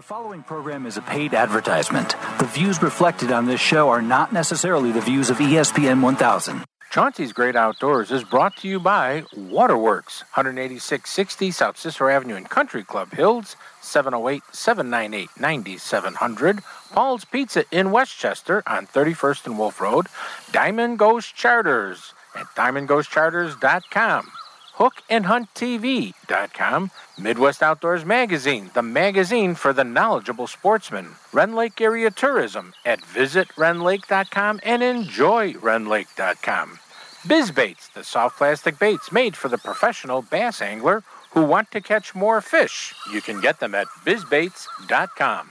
The 0.00 0.06
following 0.06 0.42
program 0.42 0.86
is 0.86 0.96
a 0.96 1.02
paid 1.02 1.34
advertisement. 1.34 2.16
The 2.38 2.46
views 2.46 2.80
reflected 2.80 3.30
on 3.30 3.44
this 3.44 3.60
show 3.60 3.90
are 3.90 4.00
not 4.00 4.32
necessarily 4.32 4.92
the 4.92 5.02
views 5.02 5.28
of 5.28 5.36
ESPN 5.36 6.00
1000. 6.00 6.64
Chauncey's 6.90 7.34
Great 7.34 7.54
Outdoors 7.54 8.10
is 8.10 8.24
brought 8.24 8.56
to 8.56 8.66
you 8.66 8.80
by 8.80 9.24
Waterworks, 9.36 10.24
18660 10.32 11.50
South 11.50 11.76
Cicero 11.76 12.10
Avenue 12.10 12.36
in 12.36 12.46
Country 12.46 12.82
Club 12.82 13.12
Hills, 13.12 13.56
708 13.82 14.42
798 14.52 15.28
9700. 15.38 16.60
Paul's 16.92 17.26
Pizza 17.26 17.66
in 17.70 17.90
Westchester 17.90 18.62
on 18.66 18.86
31st 18.86 19.48
and 19.48 19.58
Wolf 19.58 19.82
Road. 19.82 20.06
Diamond 20.50 20.98
Ghost 20.98 21.36
Charters 21.36 22.14
at 22.34 22.46
diamondghostcharters.com. 22.56 24.32
HookandHuntTV.com, 24.80 26.90
Midwest 27.18 27.62
Outdoors 27.62 28.06
Magazine, 28.06 28.70
the 28.72 28.82
magazine 28.82 29.54
for 29.54 29.74
the 29.74 29.84
knowledgeable 29.84 30.46
sportsman. 30.46 31.10
Rend 31.34 31.54
Lake 31.54 31.78
Area 31.80 32.10
Tourism 32.10 32.72
at 32.86 33.02
visitrendlake.com 33.02 34.60
and 34.62 34.82
enjoyrendlake.com. 34.82 36.78
Bizbaits, 37.26 37.92
the 37.92 38.02
soft 38.02 38.38
plastic 38.38 38.78
baits 38.78 39.12
made 39.12 39.36
for 39.36 39.48
the 39.48 39.58
professional 39.58 40.22
bass 40.22 40.62
angler 40.62 41.02
who 41.32 41.44
want 41.44 41.70
to 41.72 41.82
catch 41.82 42.14
more 42.14 42.40
fish. 42.40 42.94
You 43.12 43.20
can 43.20 43.42
get 43.42 43.60
them 43.60 43.74
at 43.74 43.88
bizbaits.com. 44.06 45.50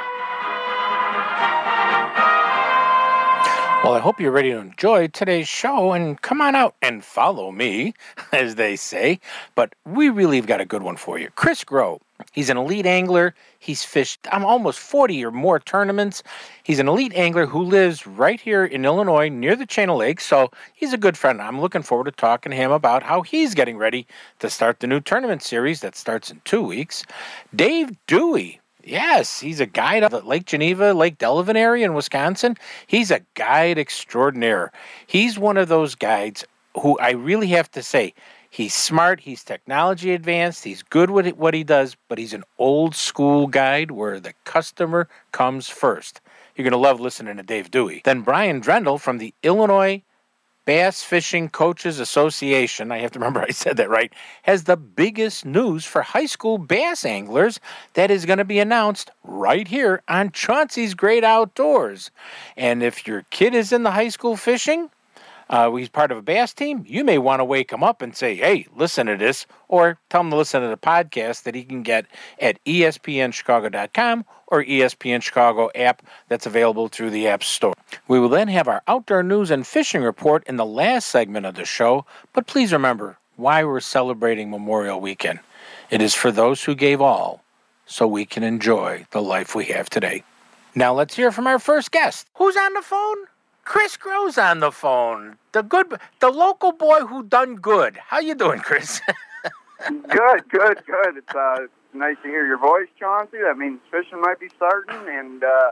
Well, 3.83 3.95
I 3.95 3.99
hope 3.99 4.19
you're 4.19 4.29
ready 4.29 4.51
to 4.51 4.59
enjoy 4.59 5.07
today's 5.07 5.47
show 5.47 5.93
and 5.93 6.21
come 6.21 6.39
on 6.39 6.53
out 6.53 6.75
and 6.83 7.03
follow 7.03 7.51
me, 7.51 7.95
as 8.31 8.53
they 8.53 8.75
say. 8.75 9.19
But 9.55 9.73
we 9.85 10.09
really 10.09 10.35
have 10.35 10.45
got 10.45 10.61
a 10.61 10.65
good 10.65 10.83
one 10.83 10.97
for 10.97 11.17
you. 11.17 11.29
Chris 11.35 11.63
Groh. 11.63 11.99
He's 12.31 12.51
an 12.51 12.57
elite 12.57 12.85
angler. 12.85 13.33
He's 13.57 13.83
fished 13.83 14.27
um, 14.31 14.45
almost 14.45 14.77
40 14.77 15.25
or 15.25 15.31
more 15.31 15.59
tournaments. 15.59 16.21
He's 16.61 16.77
an 16.77 16.87
elite 16.87 17.13
angler 17.15 17.47
who 17.47 17.63
lives 17.63 18.05
right 18.05 18.39
here 18.39 18.63
in 18.63 18.85
Illinois 18.85 19.29
near 19.29 19.55
the 19.55 19.65
Chain 19.65 19.89
of 19.89 19.97
Lakes. 19.97 20.27
So 20.27 20.51
he's 20.75 20.93
a 20.93 20.97
good 20.99 21.17
friend. 21.17 21.41
I'm 21.41 21.59
looking 21.59 21.81
forward 21.81 22.05
to 22.05 22.11
talking 22.11 22.51
to 22.51 22.55
him 22.55 22.69
about 22.69 23.01
how 23.01 23.23
he's 23.23 23.55
getting 23.55 23.77
ready 23.77 24.05
to 24.37 24.49
start 24.51 24.79
the 24.79 24.85
new 24.85 24.99
tournament 24.99 25.41
series 25.41 25.81
that 25.81 25.95
starts 25.95 26.29
in 26.29 26.39
two 26.45 26.61
weeks. 26.61 27.03
Dave 27.55 27.97
Dewey. 28.05 28.60
Yes, 28.83 29.39
he's 29.39 29.59
a 29.59 29.65
guide 29.65 30.03
of 30.03 30.11
the 30.11 30.21
Lake 30.21 30.45
Geneva, 30.45 30.93
Lake 30.93 31.17
Delavan 31.17 31.55
area 31.55 31.85
in 31.85 31.93
Wisconsin. 31.93 32.57
He's 32.87 33.11
a 33.11 33.21
guide 33.35 33.77
extraordinaire. 33.77 34.71
He's 35.07 35.37
one 35.37 35.57
of 35.57 35.67
those 35.67 35.95
guides 35.95 36.45
who 36.79 36.97
I 36.99 37.11
really 37.11 37.47
have 37.47 37.69
to 37.71 37.83
say, 37.83 38.13
he's 38.49 38.73
smart, 38.73 39.19
he's 39.19 39.43
technology 39.43 40.13
advanced, 40.13 40.63
he's 40.63 40.83
good 40.83 41.09
with 41.09 41.27
what 41.35 41.53
he 41.53 41.63
does, 41.63 41.95
but 42.07 42.17
he's 42.17 42.33
an 42.33 42.43
old 42.57 42.95
school 42.95 43.47
guide 43.47 43.91
where 43.91 44.19
the 44.19 44.33
customer 44.45 45.07
comes 45.31 45.67
first. 45.67 46.21
You're 46.55 46.63
going 46.63 46.71
to 46.71 46.77
love 46.77 46.99
listening 46.99 47.37
to 47.37 47.43
Dave 47.43 47.71
Dewey. 47.71 48.01
Then 48.03 48.21
Brian 48.21 48.61
Drendel 48.61 48.99
from 48.99 49.17
the 49.17 49.33
Illinois 49.43 50.01
Bass 50.65 51.03
Fishing 51.03 51.49
Coaches 51.49 51.99
Association, 51.99 52.91
I 52.91 52.99
have 52.99 53.11
to 53.11 53.19
remember 53.19 53.41
I 53.41 53.49
said 53.49 53.77
that 53.77 53.89
right, 53.89 54.13
has 54.43 54.63
the 54.63 54.77
biggest 54.77 55.45
news 55.45 55.85
for 55.85 56.01
high 56.01 56.25
school 56.25 56.57
bass 56.57 57.05
anglers 57.05 57.59
that 57.93 58.11
is 58.11 58.25
going 58.25 58.37
to 58.37 58.45
be 58.45 58.59
announced 58.59 59.11
right 59.23 59.67
here 59.67 60.03
on 60.07 60.31
Chauncey's 60.31 60.93
Great 60.93 61.23
Outdoors. 61.23 62.11
And 62.55 62.83
if 62.83 63.07
your 63.07 63.25
kid 63.31 63.55
is 63.55 63.71
in 63.71 63.83
the 63.83 63.91
high 63.91 64.09
school 64.09 64.37
fishing, 64.37 64.89
uh, 65.51 65.69
he's 65.73 65.89
part 65.89 66.11
of 66.11 66.17
a 66.17 66.21
bass 66.21 66.53
team, 66.53 66.83
you 66.87 67.03
may 67.03 67.17
want 67.17 67.41
to 67.41 67.45
wake 67.45 67.71
him 67.71 67.83
up 67.83 68.01
and 68.01 68.15
say, 68.15 68.35
hey, 68.35 68.65
listen 68.73 69.05
to 69.07 69.17
this, 69.17 69.45
or 69.67 69.99
tell 70.09 70.21
him 70.21 70.29
to 70.29 70.37
listen 70.37 70.61
to 70.61 70.69
the 70.69 70.77
podcast 70.77 71.43
that 71.43 71.53
he 71.53 71.63
can 71.63 71.83
get 71.83 72.05
at 72.39 72.63
espnchicago.com 72.63 74.25
or 74.47 74.63
ESPN 74.63 75.21
Chicago 75.21 75.69
app 75.75 76.03
that's 76.29 76.45
available 76.45 76.87
through 76.87 77.09
the 77.09 77.27
App 77.27 77.43
Store. 77.43 77.73
We 78.07 78.17
will 78.17 78.29
then 78.29 78.47
have 78.47 78.69
our 78.69 78.81
outdoor 78.87 79.23
news 79.23 79.51
and 79.51 79.67
fishing 79.67 80.01
report 80.01 80.45
in 80.47 80.55
the 80.55 80.65
last 80.65 81.09
segment 81.09 81.45
of 81.45 81.55
the 81.55 81.65
show, 81.65 82.05
but 82.31 82.47
please 82.47 82.71
remember 82.71 83.17
why 83.35 83.63
we're 83.65 83.81
celebrating 83.81 84.49
Memorial 84.49 85.01
Weekend. 85.01 85.39
It 85.89 86.01
is 86.01 86.15
for 86.15 86.31
those 86.31 86.63
who 86.63 86.75
gave 86.75 87.01
all 87.01 87.43
so 87.85 88.07
we 88.07 88.25
can 88.25 88.43
enjoy 88.43 89.05
the 89.11 89.21
life 89.21 89.53
we 89.53 89.65
have 89.65 89.89
today. 89.89 90.23
Now 90.75 90.93
let's 90.93 91.15
hear 91.15 91.33
from 91.33 91.47
our 91.47 91.59
first 91.59 91.91
guest. 91.91 92.27
Who's 92.35 92.55
on 92.55 92.73
the 92.73 92.81
phone? 92.81 93.17
Chris 93.63 93.97
Groh's 93.97 94.37
on 94.37 94.59
the 94.59 94.71
phone. 94.71 95.37
The 95.51 95.61
good, 95.61 95.93
the 96.19 96.29
local 96.29 96.71
boy 96.71 97.01
who 97.01 97.23
done 97.23 97.55
good. 97.55 97.97
How 97.97 98.19
you 98.19 98.35
doing, 98.35 98.59
Chris? 98.59 99.01
Good, 99.87 100.47
good, 100.49 100.83
good. 100.85 101.17
It's 101.17 101.33
uh, 101.33 101.65
nice 101.95 102.15
to 102.21 102.27
hear 102.27 102.45
your 102.45 102.59
voice, 102.59 102.87
Chauncey. 102.99 103.37
That 103.43 103.57
means 103.57 103.79
fishing 103.89 104.21
might 104.21 104.39
be 104.39 104.47
starting, 104.55 104.95
and 105.07 105.43
uh, 105.43 105.71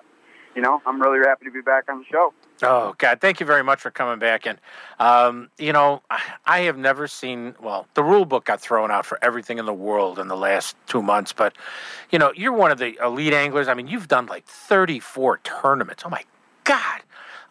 you 0.55 0.63
know, 0.63 0.81
I'm 0.87 0.99
really 0.99 1.19
happy 1.19 1.45
to 1.45 1.51
be 1.51 1.61
back 1.61 1.83
on 1.89 1.99
the 1.99 2.05
show. 2.05 2.33
oh 2.63 2.95
God, 2.97 3.21
thank 3.21 3.39
you 3.39 3.45
very 3.45 3.63
much 3.63 3.79
for 3.79 3.91
coming 3.91 4.17
back. 4.17 4.47
And 4.47 4.59
um, 4.99 5.49
you 5.59 5.71
know, 5.71 6.01
I, 6.09 6.21
I 6.45 6.59
have 6.61 6.75
never 6.75 7.07
seen. 7.07 7.53
Well, 7.61 7.87
the 7.93 8.03
rule 8.03 8.25
book 8.25 8.45
got 8.45 8.59
thrown 8.59 8.89
out 8.89 9.05
for 9.05 9.19
everything 9.21 9.59
in 9.59 9.65
the 9.67 9.73
world 9.73 10.17
in 10.17 10.27
the 10.27 10.37
last 10.37 10.75
two 10.87 11.03
months. 11.03 11.31
But 11.31 11.55
you 12.09 12.17
know, 12.17 12.33
you're 12.35 12.51
one 12.53 12.71
of 12.71 12.79
the 12.79 12.97
elite 13.03 13.33
anglers. 13.33 13.67
I 13.67 13.75
mean, 13.75 13.87
you've 13.87 14.07
done 14.07 14.25
like 14.25 14.45
34 14.47 15.39
tournaments. 15.43 16.01
Oh 16.03 16.09
my 16.09 16.23
God. 16.63 17.01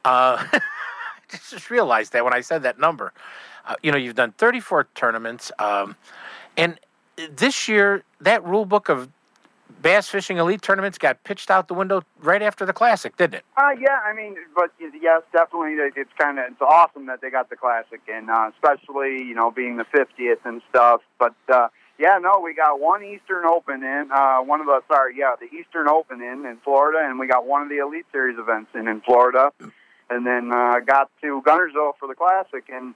Uh, 0.04 0.44
I 0.52 0.60
just 1.50 1.70
realized 1.70 2.12
that 2.12 2.24
when 2.24 2.34
I 2.34 2.40
said 2.40 2.62
that 2.62 2.78
number. 2.78 3.12
Uh, 3.66 3.74
you 3.82 3.92
know, 3.92 3.98
you've 3.98 4.14
done 4.14 4.32
34 4.32 4.88
tournaments. 4.94 5.52
Um, 5.58 5.94
and 6.56 6.78
this 7.36 7.68
year, 7.68 8.02
that 8.20 8.44
rule 8.44 8.64
book 8.64 8.88
of 8.88 9.10
bass 9.82 10.08
fishing 10.08 10.38
elite 10.38 10.62
tournaments 10.62 10.98
got 10.98 11.22
pitched 11.24 11.50
out 11.50 11.68
the 11.68 11.74
window 11.74 12.02
right 12.22 12.42
after 12.42 12.64
the 12.64 12.72
classic, 12.72 13.16
didn't 13.16 13.34
it? 13.34 13.44
Uh, 13.56 13.70
yeah, 13.78 14.00
I 14.04 14.14
mean, 14.14 14.36
but 14.54 14.72
yes, 14.78 15.22
definitely, 15.32 15.74
it's 15.96 16.10
kind 16.18 16.38
of 16.38 16.46
it's 16.50 16.60
awesome 16.60 17.06
that 17.06 17.20
they 17.20 17.30
got 17.30 17.50
the 17.50 17.56
classic, 17.56 18.00
and 18.12 18.30
uh, 18.30 18.50
especially 18.54 19.22
you 19.22 19.34
know 19.34 19.50
being 19.50 19.76
the 19.76 19.84
50th 19.84 20.44
and 20.44 20.62
stuff. 20.70 21.02
But 21.18 21.34
uh, 21.52 21.68
yeah, 21.98 22.18
no, 22.20 22.40
we 22.42 22.54
got 22.54 22.80
one 22.80 23.04
Eastern 23.04 23.44
Open 23.44 23.82
in, 23.82 24.10
uh, 24.12 24.38
one 24.38 24.60
of 24.60 24.66
the 24.66 24.80
sorry, 24.88 25.14
yeah, 25.16 25.34
the 25.38 25.54
Eastern 25.56 25.88
Open 25.88 26.22
in 26.22 26.46
in 26.46 26.58
Florida, 26.64 27.00
and 27.02 27.18
we 27.18 27.26
got 27.26 27.46
one 27.46 27.62
of 27.62 27.68
the 27.68 27.78
Elite 27.78 28.06
Series 28.12 28.38
events 28.38 28.70
in 28.74 28.88
in 28.88 29.00
Florida, 29.02 29.52
and 30.10 30.26
then 30.26 30.52
uh, 30.52 30.80
got 30.80 31.10
to 31.22 31.42
Guntersville 31.46 31.92
for 31.98 32.08
the 32.08 32.14
classic, 32.14 32.64
and 32.72 32.94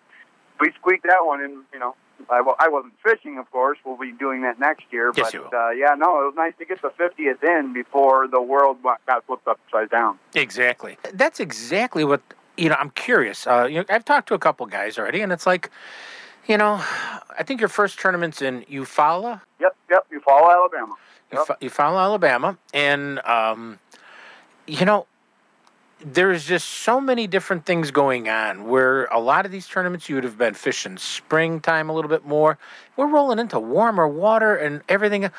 we 0.60 0.72
squeaked 0.78 1.04
that 1.04 1.24
one 1.24 1.40
in. 1.42 1.62
You 1.72 1.78
know, 1.78 1.94
I, 2.30 2.40
wa- 2.40 2.56
I 2.58 2.68
wasn't 2.68 2.94
fishing, 3.02 3.38
of 3.38 3.50
course. 3.50 3.78
We'll 3.84 3.96
be 3.96 4.12
doing 4.12 4.42
that 4.42 4.58
next 4.58 4.84
year. 4.90 5.12
Yes, 5.16 5.26
but 5.26 5.34
you 5.34 5.40
will. 5.42 5.58
Uh, 5.58 5.70
yeah, 5.70 5.94
no, 5.96 6.22
it 6.22 6.26
was 6.26 6.34
nice 6.36 6.54
to 6.58 6.64
get 6.64 6.80
the 6.82 6.88
50th 6.90 7.42
in 7.42 7.72
before 7.72 8.28
the 8.28 8.40
world 8.40 8.78
got 8.82 9.26
flipped 9.26 9.46
upside 9.48 9.90
down. 9.90 10.18
Exactly. 10.34 10.96
That's 11.12 11.40
exactly 11.40 12.04
what 12.04 12.20
you 12.56 12.68
know. 12.68 12.76
I'm 12.78 12.90
curious. 12.90 13.46
Uh, 13.46 13.66
you 13.70 13.78
know, 13.78 13.84
I've 13.88 14.04
talked 14.04 14.28
to 14.28 14.34
a 14.34 14.38
couple 14.38 14.66
guys 14.66 14.98
already, 14.98 15.20
and 15.20 15.32
it's 15.32 15.46
like, 15.46 15.70
you 16.46 16.56
know, 16.56 16.74
I 17.38 17.42
think 17.44 17.60
your 17.60 17.68
first 17.68 17.98
tournament's 17.98 18.40
in 18.42 18.62
Eufaula, 18.62 19.40
Yep, 19.60 19.76
yep. 19.90 20.06
Follow 20.24 20.50
Alabama. 20.50 20.94
Yep. 21.32 21.40
Eufa- 21.46 21.58
Eufaula, 21.60 22.02
Alabama, 22.02 22.58
and 22.74 23.18
um, 23.26 23.78
you 24.66 24.84
know, 24.84 25.06
there's 26.04 26.44
just 26.44 26.68
so 26.68 27.00
many 27.00 27.26
different 27.26 27.64
things 27.64 27.90
going 27.90 28.28
on. 28.28 28.68
Where 28.68 29.04
a 29.06 29.20
lot 29.20 29.46
of 29.46 29.52
these 29.52 29.66
tournaments 29.68 30.08
you 30.08 30.14
would 30.16 30.24
have 30.24 30.38
been 30.38 30.54
fishing 30.54 30.96
springtime 30.96 31.88
a 31.88 31.92
little 31.92 32.08
bit 32.08 32.24
more. 32.26 32.58
We're 32.96 33.06
rolling 33.06 33.38
into 33.38 33.58
warmer 33.58 34.08
water 34.08 34.56
and 34.56 34.82
everything. 34.88 35.30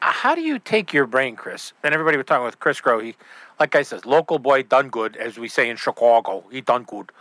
How 0.00 0.34
do 0.34 0.40
you 0.40 0.58
take 0.58 0.92
your 0.92 1.06
brain, 1.06 1.36
Chris? 1.36 1.72
And 1.82 1.94
everybody 1.94 2.16
was 2.16 2.26
talking 2.26 2.44
with 2.44 2.58
Chris 2.58 2.80
Groh. 2.80 3.02
He, 3.02 3.14
like 3.58 3.74
I 3.74 3.82
said, 3.82 4.06
local 4.06 4.38
boy 4.38 4.62
done 4.62 4.88
good, 4.88 5.16
as 5.16 5.38
we 5.38 5.48
say 5.48 5.68
in 5.68 5.76
Chicago. 5.76 6.44
He 6.50 6.60
done 6.60 6.84
good. 6.84 7.12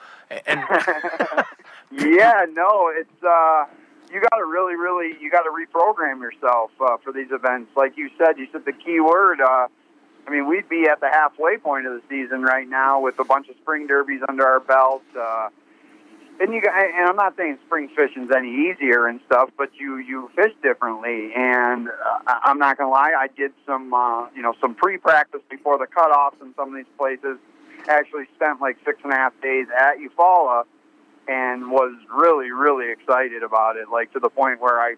And 0.47 0.63
yeah, 1.91 2.45
no, 2.53 2.91
it's 2.95 3.23
uh, 3.23 3.65
you 4.11 4.21
got 4.21 4.37
to 4.37 4.45
really, 4.45 4.75
really, 4.75 5.15
you 5.19 5.29
got 5.29 5.43
to 5.43 5.49
reprogram 5.49 6.21
yourself 6.21 6.71
uh, 6.79 6.97
for 7.03 7.11
these 7.11 7.31
events. 7.31 7.71
Like 7.75 7.97
you 7.97 8.09
said, 8.17 8.37
you 8.37 8.47
said 8.51 8.65
the 8.65 8.73
key 8.73 8.99
word. 8.99 9.41
Uh, 9.41 9.67
I 10.29 10.31
mean, 10.31 10.47
we'd 10.47 10.69
be 10.69 10.87
at 10.87 10.99
the 10.99 11.09
halfway 11.09 11.57
point 11.57 11.87
of 11.87 11.93
the 11.93 12.01
season 12.07 12.43
right 12.43 12.69
now 12.69 13.01
with 13.01 13.17
a 13.17 13.23
bunch 13.23 13.49
of 13.49 13.55
spring 13.63 13.87
derbies 13.87 14.21
under 14.29 14.45
our 14.45 14.59
belt. 14.59 15.01
Uh, 15.19 15.49
and 16.39 16.53
you, 16.53 16.61
and 16.61 17.09
I'm 17.09 17.15
not 17.15 17.35
saying 17.35 17.57
spring 17.65 17.89
fishing's 17.95 18.29
any 18.35 18.69
easier 18.69 19.07
and 19.07 19.19
stuff, 19.25 19.49
but 19.57 19.71
you 19.79 19.97
you 19.97 20.29
fish 20.35 20.53
differently. 20.61 21.31
And 21.35 21.89
uh, 21.89 22.39
I'm 22.43 22.59
not 22.59 22.77
gonna 22.77 22.91
lie, 22.91 23.13
I 23.17 23.27
did 23.35 23.53
some 23.65 23.91
uh, 23.91 24.27
you 24.35 24.43
know 24.43 24.53
some 24.61 24.75
pre-practice 24.75 25.41
before 25.49 25.79
the 25.79 25.87
cutoffs 25.87 26.39
in 26.41 26.53
some 26.55 26.69
of 26.69 26.75
these 26.75 26.93
places. 26.95 27.39
Actually 27.87 28.25
spent 28.35 28.61
like 28.61 28.77
six 28.85 28.99
and 29.03 29.11
a 29.11 29.15
half 29.15 29.33
days 29.41 29.65
at 29.75 29.95
Eufaula, 29.97 30.63
and 31.27 31.71
was 31.71 31.95
really 32.15 32.51
really 32.51 32.91
excited 32.91 33.41
about 33.41 33.77
it. 33.77 33.89
Like 33.91 34.13
to 34.13 34.19
the 34.19 34.29
point 34.29 34.61
where 34.61 34.79
I 34.79 34.93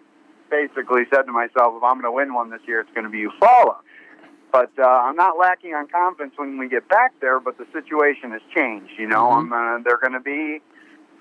basically 0.50 1.04
said 1.12 1.22
to 1.22 1.32
myself, 1.32 1.74
if 1.78 1.82
I'm 1.82 2.02
to 2.02 2.12
win 2.12 2.34
one 2.34 2.50
this 2.50 2.60
year, 2.66 2.80
it's 2.80 2.90
to 2.94 3.08
be 3.08 3.24
Eufaula. 3.24 3.76
But 4.52 4.70
uh, 4.78 4.82
I'm 4.86 5.16
not 5.16 5.38
lacking 5.38 5.72
on 5.74 5.88
confidence 5.88 6.34
when 6.36 6.58
we 6.58 6.68
get 6.68 6.88
back 6.88 7.14
there. 7.20 7.40
But 7.40 7.58
the 7.58 7.66
situation 7.72 8.32
has 8.32 8.42
changed. 8.54 8.92
You 8.98 9.08
know, 9.08 9.24
Mhm. 9.24 9.38
I'm 9.38 9.52
uh, 9.52 9.78
they're 9.84 9.98
going 9.98 10.12
to 10.12 10.20
be. 10.20 10.60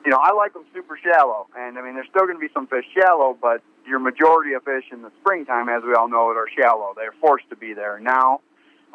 You 0.03 0.09
know, 0.11 0.17
I 0.17 0.31
like 0.33 0.53
them 0.53 0.65
super 0.73 0.97
shallow, 0.97 1.45
and 1.55 1.77
I 1.77 1.83
mean, 1.83 1.93
there's 1.93 2.07
still 2.09 2.25
going 2.25 2.35
to 2.35 2.39
be 2.41 2.49
some 2.55 2.65
fish 2.65 2.85
shallow, 2.99 3.37
but 3.39 3.61
your 3.85 3.99
majority 3.99 4.53
of 4.53 4.63
fish 4.63 4.85
in 4.91 5.03
the 5.03 5.11
springtime, 5.21 5.69
as 5.69 5.83
we 5.83 5.93
all 5.93 6.09
know, 6.09 6.31
it 6.31 6.37
are 6.37 6.47
shallow. 6.59 6.93
They're 6.95 7.13
forced 7.21 7.47
to 7.51 7.55
be 7.55 7.73
there. 7.75 7.99
Now, 7.99 8.41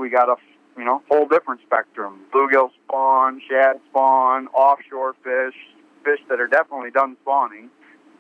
we 0.01 0.11
got 0.11 0.29
a 0.29 0.35
you 0.77 0.85
know 0.85 1.03
whole 1.09 1.27
different 1.29 1.61
spectrum: 1.65 2.23
bluegill 2.35 2.71
spawn, 2.85 3.41
shad 3.49 3.79
spawn, 3.91 4.49
offshore 4.49 5.15
fish, 5.23 5.55
fish 6.05 6.19
that 6.29 6.41
are 6.41 6.49
definitely 6.49 6.91
done 6.91 7.17
spawning. 7.23 7.71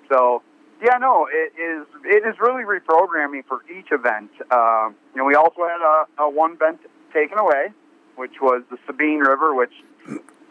So 0.08 0.42
yeah, 0.82 0.98
no, 0.98 1.26
it 1.30 1.52
is. 1.60 1.86
It 2.04 2.26
is 2.26 2.38
really 2.40 2.64
reprogramming 2.64 3.44
for 3.46 3.60
each 3.70 3.92
event. 3.92 4.30
Uh, 4.50 4.90
you 5.14 5.18
know, 5.18 5.24
we 5.24 5.34
also 5.34 5.62
had 5.66 5.80
a, 5.80 6.22
a 6.22 6.30
one 6.30 6.52
event 6.52 6.80
taken 7.12 7.38
away, 7.38 7.72
which 8.16 8.40
was 8.40 8.62
the 8.70 8.78
Sabine 8.86 9.20
River, 9.20 9.54
which 9.54 9.72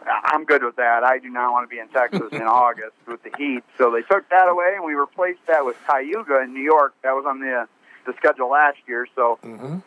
I'm 0.06 0.44
good 0.44 0.62
with 0.62 0.76
that. 0.76 1.04
I 1.04 1.18
do 1.18 1.28
not 1.28 1.52
want 1.52 1.68
to 1.68 1.74
be 1.74 1.80
in 1.80 1.88
Texas 1.88 2.32
in 2.32 2.42
August 2.42 2.96
with 3.06 3.22
the 3.22 3.30
heat, 3.36 3.62
so 3.78 3.90
they 3.90 4.02
took 4.02 4.28
that 4.30 4.48
away, 4.48 4.72
and 4.74 4.84
we 4.84 4.94
replaced 4.94 5.46
that 5.48 5.64
with 5.64 5.76
Cayuga 5.88 6.42
in 6.42 6.54
New 6.54 6.62
York. 6.62 6.94
That 7.02 7.12
was 7.12 7.24
on 7.26 7.40
the 7.40 7.68
the 8.06 8.14
schedule 8.16 8.50
last 8.50 8.78
year, 8.86 9.06
so 9.14 9.38
hmm 9.42 9.78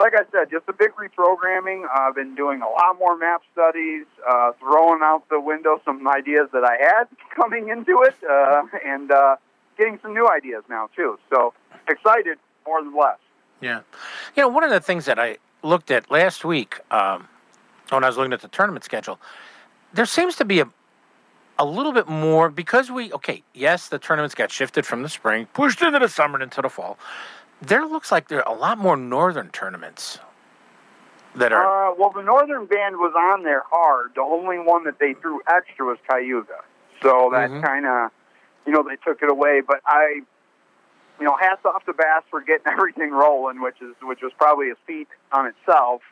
like 0.00 0.14
I 0.14 0.22
said, 0.32 0.50
just 0.50 0.68
a 0.68 0.72
big 0.72 0.90
reprogramming. 0.94 1.84
I've 1.88 2.14
been 2.14 2.34
doing 2.34 2.62
a 2.62 2.68
lot 2.68 2.98
more 2.98 3.16
map 3.16 3.42
studies, 3.52 4.06
uh, 4.28 4.52
throwing 4.58 5.00
out 5.02 5.28
the 5.30 5.40
window 5.40 5.80
some 5.84 6.06
ideas 6.08 6.48
that 6.52 6.64
I 6.64 6.76
had 6.80 7.04
coming 7.36 7.68
into 7.68 8.02
it, 8.02 8.14
uh, 8.28 8.62
and 8.84 9.10
uh, 9.10 9.36
getting 9.78 9.98
some 10.02 10.12
new 10.12 10.28
ideas 10.28 10.64
now 10.68 10.90
too. 10.94 11.18
So 11.30 11.54
excited 11.88 12.38
more 12.66 12.82
than 12.82 12.94
less. 12.94 13.16
Yeah. 13.60 13.80
You 14.36 14.42
know, 14.42 14.48
one 14.48 14.64
of 14.64 14.70
the 14.70 14.80
things 14.80 15.06
that 15.06 15.18
I 15.18 15.38
looked 15.62 15.90
at 15.90 16.10
last 16.10 16.44
week 16.44 16.78
um, 16.90 17.28
when 17.88 18.04
I 18.04 18.08
was 18.08 18.16
looking 18.18 18.32
at 18.32 18.42
the 18.42 18.48
tournament 18.48 18.84
schedule, 18.84 19.18
there 19.94 20.06
seems 20.06 20.36
to 20.36 20.44
be 20.44 20.60
a 20.60 20.68
a 21.60 21.64
little 21.64 21.92
bit 21.92 22.06
more 22.06 22.50
because 22.50 22.88
we 22.88 23.12
okay, 23.12 23.42
yes, 23.54 23.88
the 23.88 23.98
tournaments 23.98 24.34
got 24.34 24.50
shifted 24.50 24.86
from 24.86 25.02
the 25.02 25.08
spring, 25.08 25.46
pushed 25.54 25.82
into 25.82 25.98
the 25.98 26.08
summer 26.08 26.34
and 26.34 26.44
into 26.44 26.62
the 26.62 26.68
fall. 26.68 26.98
There 27.60 27.84
looks 27.84 28.12
like 28.12 28.28
there 28.28 28.46
are 28.46 28.54
a 28.54 28.56
lot 28.56 28.78
more 28.78 28.96
northern 28.96 29.48
tournaments 29.50 30.20
that 31.34 31.52
are 31.52 31.90
Uh, 31.90 31.94
well, 31.98 32.10
the 32.10 32.22
Northern 32.22 32.66
Band 32.66 32.98
was 32.98 33.12
on 33.16 33.42
there 33.42 33.64
hard. 33.68 34.12
The 34.14 34.20
only 34.20 34.58
one 34.60 34.84
that 34.84 35.00
they 35.00 35.14
threw 35.14 35.40
extra 35.48 35.86
was 35.86 35.98
Cayuga. 36.08 36.60
So 37.02 37.30
that 37.32 37.50
Mhm. 37.50 37.62
kind 37.62 37.86
of, 37.86 38.12
you 38.68 38.74
know, 38.74 38.84
they 38.84 38.96
took 38.96 39.22
it 39.22 39.30
away. 39.30 39.62
But 39.66 39.80
I, 39.86 40.20
you 41.18 41.24
know, 41.24 41.36
hats 41.40 41.64
off 41.64 41.86
to 41.86 41.94
Bass 41.94 42.22
for 42.30 42.42
getting 42.42 42.66
everything 42.70 43.10
rolling, 43.10 43.62
which 43.62 43.80
is 43.80 43.96
which 44.02 44.20
was 44.22 44.32
probably 44.38 44.70
a 44.70 44.76
feat 44.86 45.08
on 45.32 45.46
itself. 45.46 46.02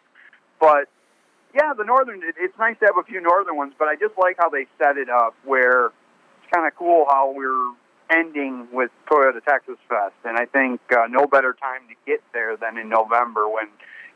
But 0.59 0.89
yeah, 1.55 1.75
the 1.77 1.85
Northern, 1.85 2.23
it, 2.23 2.35
it's 2.41 2.57
nice 2.59 2.77
to 2.81 2.87
have 2.87 2.97
a 2.97 3.05
few 3.05 3.21
Northern 3.21 3.57
ones. 3.57 3.75
But 3.79 3.89
I 3.89 3.95
just 3.95 4.15
like 4.17 4.37
how 4.39 4.49
they 4.49 4.67
set 4.79 4.97
it 4.97 5.11
up, 5.11 5.35
where 5.45 5.87
it's 5.87 6.51
kind 6.53 6.67
of 6.67 6.75
cool 6.77 7.05
how 7.11 7.31
we're 7.37 7.75
ending 8.11 8.69
with 8.73 8.91
Toyota 9.11 9.45
Texas 9.45 9.77
Fest, 9.87 10.17
and 10.25 10.39
I 10.39 10.47
think 10.47 10.81
uh, 10.93 11.07
no 11.11 11.27
better 11.27 11.53
time 11.53 11.83
to 11.89 11.95
get 12.07 12.23
there 12.33 12.57
than 12.57 12.79
in 12.79 12.89
November 12.89 13.49
when 13.49 13.67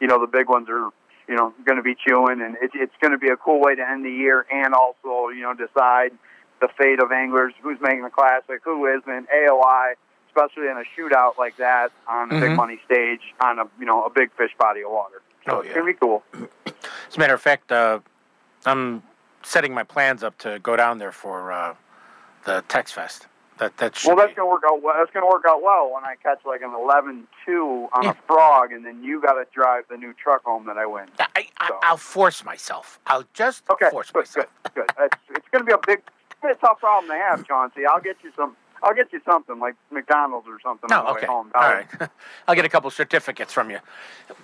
you 0.01 0.07
know 0.07 0.19
the 0.19 0.31
big 0.31 0.49
ones 0.49 0.69
are 0.71 0.89
you 1.29 1.37
know 1.37 1.53
going 1.67 1.77
to 1.77 1.83
be 1.83 1.95
chewing, 1.95 2.41
and 2.41 2.57
it, 2.63 2.71
it's 2.73 2.95
going 3.03 3.13
to 3.13 3.19
be 3.19 3.29
a 3.29 3.37
cool 3.37 3.61
way 3.61 3.75
to 3.75 3.87
end 3.87 4.03
the 4.03 4.11
year, 4.11 4.47
and 4.51 4.73
also 4.73 5.29
you 5.29 5.43
know 5.43 5.53
decide 5.53 6.13
the 6.61 6.69
fate 6.79 7.01
of 7.01 7.11
anglers, 7.13 7.53
who's 7.63 7.79
making 7.81 8.03
the 8.03 8.11
classic, 8.11 8.61
who 8.65 8.87
isn't, 8.87 9.29
AOY, 9.31 9.95
especially 10.29 10.69
in 10.69 10.77
a 10.77 10.85
shootout 10.97 11.39
like 11.39 11.57
that 11.57 11.91
on 12.07 12.31
a 12.31 12.41
big 12.41 12.51
Mhm. 12.51 12.57
money 12.57 12.81
stage 12.85 13.35
on 13.41 13.59
a 13.59 13.65
you 13.79 13.87
know 13.87 14.05
a 14.05 14.11
big 14.11 14.31
fish 14.33 14.53
body 14.59 14.83
of 14.83 14.91
water. 14.91 15.23
So 15.47 15.57
Oh, 15.57 15.61
it's 15.61 15.69
yeah. 15.69 15.75
gonna 15.75 15.87
be 15.87 15.95
cool. 15.95 16.23
As 16.35 17.17
a 17.17 17.19
matter 17.19 17.35
of 17.35 17.41
fact, 17.43 17.73
uh, 17.73 18.01
I'm 18.67 19.03
setting 19.43 19.73
my 19.75 19.83
plans 19.83 20.23
up 20.23 20.37
to 20.39 20.59
go 20.61 20.77
down 20.77 20.99
there 20.99 21.13
for 21.13 21.51
uh, 21.51 21.75
the 22.45 22.63
Tex 22.69 22.93
Fest. 22.93 23.27
That 23.59 23.77
that 23.79 24.03
Well, 24.07 24.17
that's 24.17 24.29
be- 24.31 24.35
gonna 24.37 24.49
work 24.51 24.63
out. 24.67 24.81
Well. 24.83 24.95
That's 24.97 25.11
gonna 25.11 25.27
work 25.27 25.45
out 25.47 25.63
well 25.63 25.91
when 25.93 26.05
I 26.05 26.15
catch 26.23 26.41
like 26.47 26.63
an 26.63 26.71
11-2 26.71 27.91
on 27.93 28.05
Yeah. 28.05 28.11
a 28.11 28.15
frog, 28.27 28.73
and 28.73 28.85
then 28.87 29.03
you 29.03 29.21
got 29.21 29.35
to 29.35 29.47
drive 29.53 29.85
the 29.89 29.97
new 29.99 30.13
truck 30.15 30.45
home 30.45 30.65
that 30.67 30.79
I 30.79 30.87
win. 30.87 31.09
I, 31.19 31.49
I, 31.59 31.69
so. 31.69 31.79
I'll 31.83 31.97
force 31.99 32.43
myself. 32.45 32.99
I'll 33.07 33.25
just 33.35 33.69
Okay, 33.71 33.91
force 33.91 34.11
good, 34.11 34.21
myself. 34.21 34.47
good, 34.75 34.87
good. 34.87 34.93
It's, 34.99 35.17
it's 35.31 35.49
going 35.49 35.61
to 35.63 35.67
be 35.67 35.73
a 35.73 35.79
big, 35.79 36.01
gonna 36.07 36.13
a 36.45 36.55
tough 36.55 36.79
problem 36.81 37.11
to 37.11 37.17
have, 37.19 37.47
Chauncey. 37.47 37.83
I'll 37.87 38.01
get 38.01 38.17
you 38.23 38.31
some. 38.37 38.57
I'll 38.83 38.95
get 38.95 39.13
you 39.13 39.21
something 39.27 39.59
like 39.59 39.75
McDonald's 39.91 40.49
or 40.49 40.59
something 40.65 40.89
No, 40.89 41.01
on 41.01 41.05
the 41.05 41.11
okay. 41.13 41.21
way 41.23 41.27
home. 41.27 41.53
All 41.55 41.61
right. 41.61 41.87
I'll 42.49 42.55
get 42.55 42.65
a 42.65 42.69
couple 42.71 42.91
certificates 42.91 43.53
from 43.53 43.71
you. 43.71 43.79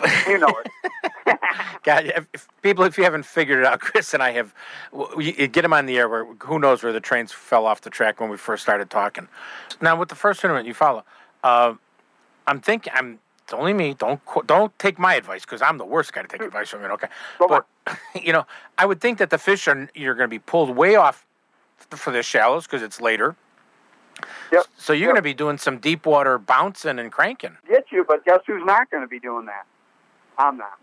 You 0.29 0.37
know 0.39 0.49
it. 0.63 1.39
God, 1.85 2.05
if, 2.07 2.27
if 2.35 2.49
people, 2.61 2.85
if 2.85 2.99
you 2.99 3.05
haven't 3.05 3.25
figured 3.25 3.61
it 3.61 3.65
out, 3.65 3.81
Chris 3.81 4.13
and 4.13 4.23
I 4.23 4.33
have, 4.33 4.53
w- 4.93 5.33
you 5.39 5.47
get 5.49 5.65
him 5.65 5.73
on 5.73 5.87
the 5.87 5.97
air. 5.97 6.09
Where 6.09 6.25
who 6.41 6.59
knows 6.59 6.83
where 6.83 6.93
the 6.93 7.01
trains 7.01 7.33
fell 7.33 7.65
off 7.65 7.81
the 7.81 7.91
track 7.91 8.21
when 8.21 8.29
we 8.29 8.37
first 8.37 8.63
started 8.63 8.91
talking. 8.91 9.29
Now 9.81 9.97
with 9.99 10.09
the 10.11 10.15
first 10.15 10.41
tournament 10.41 10.67
you 10.67 10.75
follow, 10.75 11.05
uh, 11.43 11.75
I'm 12.47 12.61
thinking 12.61 12.93
I'm. 12.95 13.19
It's 13.45 13.53
only 13.55 13.73
me. 13.73 13.95
Don't 13.95 14.21
don't 14.47 14.77
take 14.79 14.99
my 14.99 15.15
advice 15.15 15.43
because 15.43 15.63
I'm 15.63 15.79
the 15.79 15.85
worst 15.85 16.13
guy 16.13 16.23
to 16.23 16.29
take 16.29 16.43
advice 16.43 16.69
from. 16.69 16.83
You 16.83 16.89
okay? 16.89 17.09
But 17.39 17.65
you 18.21 18.33
know, 18.33 18.45
I 18.77 18.85
would 18.87 19.01
think 19.01 19.19
that 19.19 19.31
the 19.31 19.39
fish 19.39 19.69
are 19.69 19.89
you're 19.95 20.15
going 20.15 20.29
to 20.29 20.35
be 20.35 20.41
pulled 20.41 20.77
way 20.77 20.97
off 20.97 21.25
for 21.77 22.11
the 22.11 22.23
shallows 22.23 22.65
because 22.67 22.83
it's 22.83 23.01
later. 23.01 23.37
Yep. 24.53 24.67
So 24.77 24.93
you're 24.93 25.09
Yep. 25.09 25.15
going 25.15 25.17
to 25.17 25.23
be 25.23 25.35
doing 25.35 25.59
some 25.59 25.79
deep 25.79 26.07
water 26.07 26.39
bouncing 26.39 26.99
and 26.99 27.13
cranking. 27.13 27.57
Get 27.69 27.87
you, 27.91 28.05
but 28.07 28.25
guess 28.25 28.41
who's 28.47 28.65
not 28.65 28.91
going 28.91 29.03
to 29.03 29.09
be 29.09 29.19
doing 29.21 29.47
that? 29.47 29.67
I'm 30.39 30.57
not. 30.57 30.79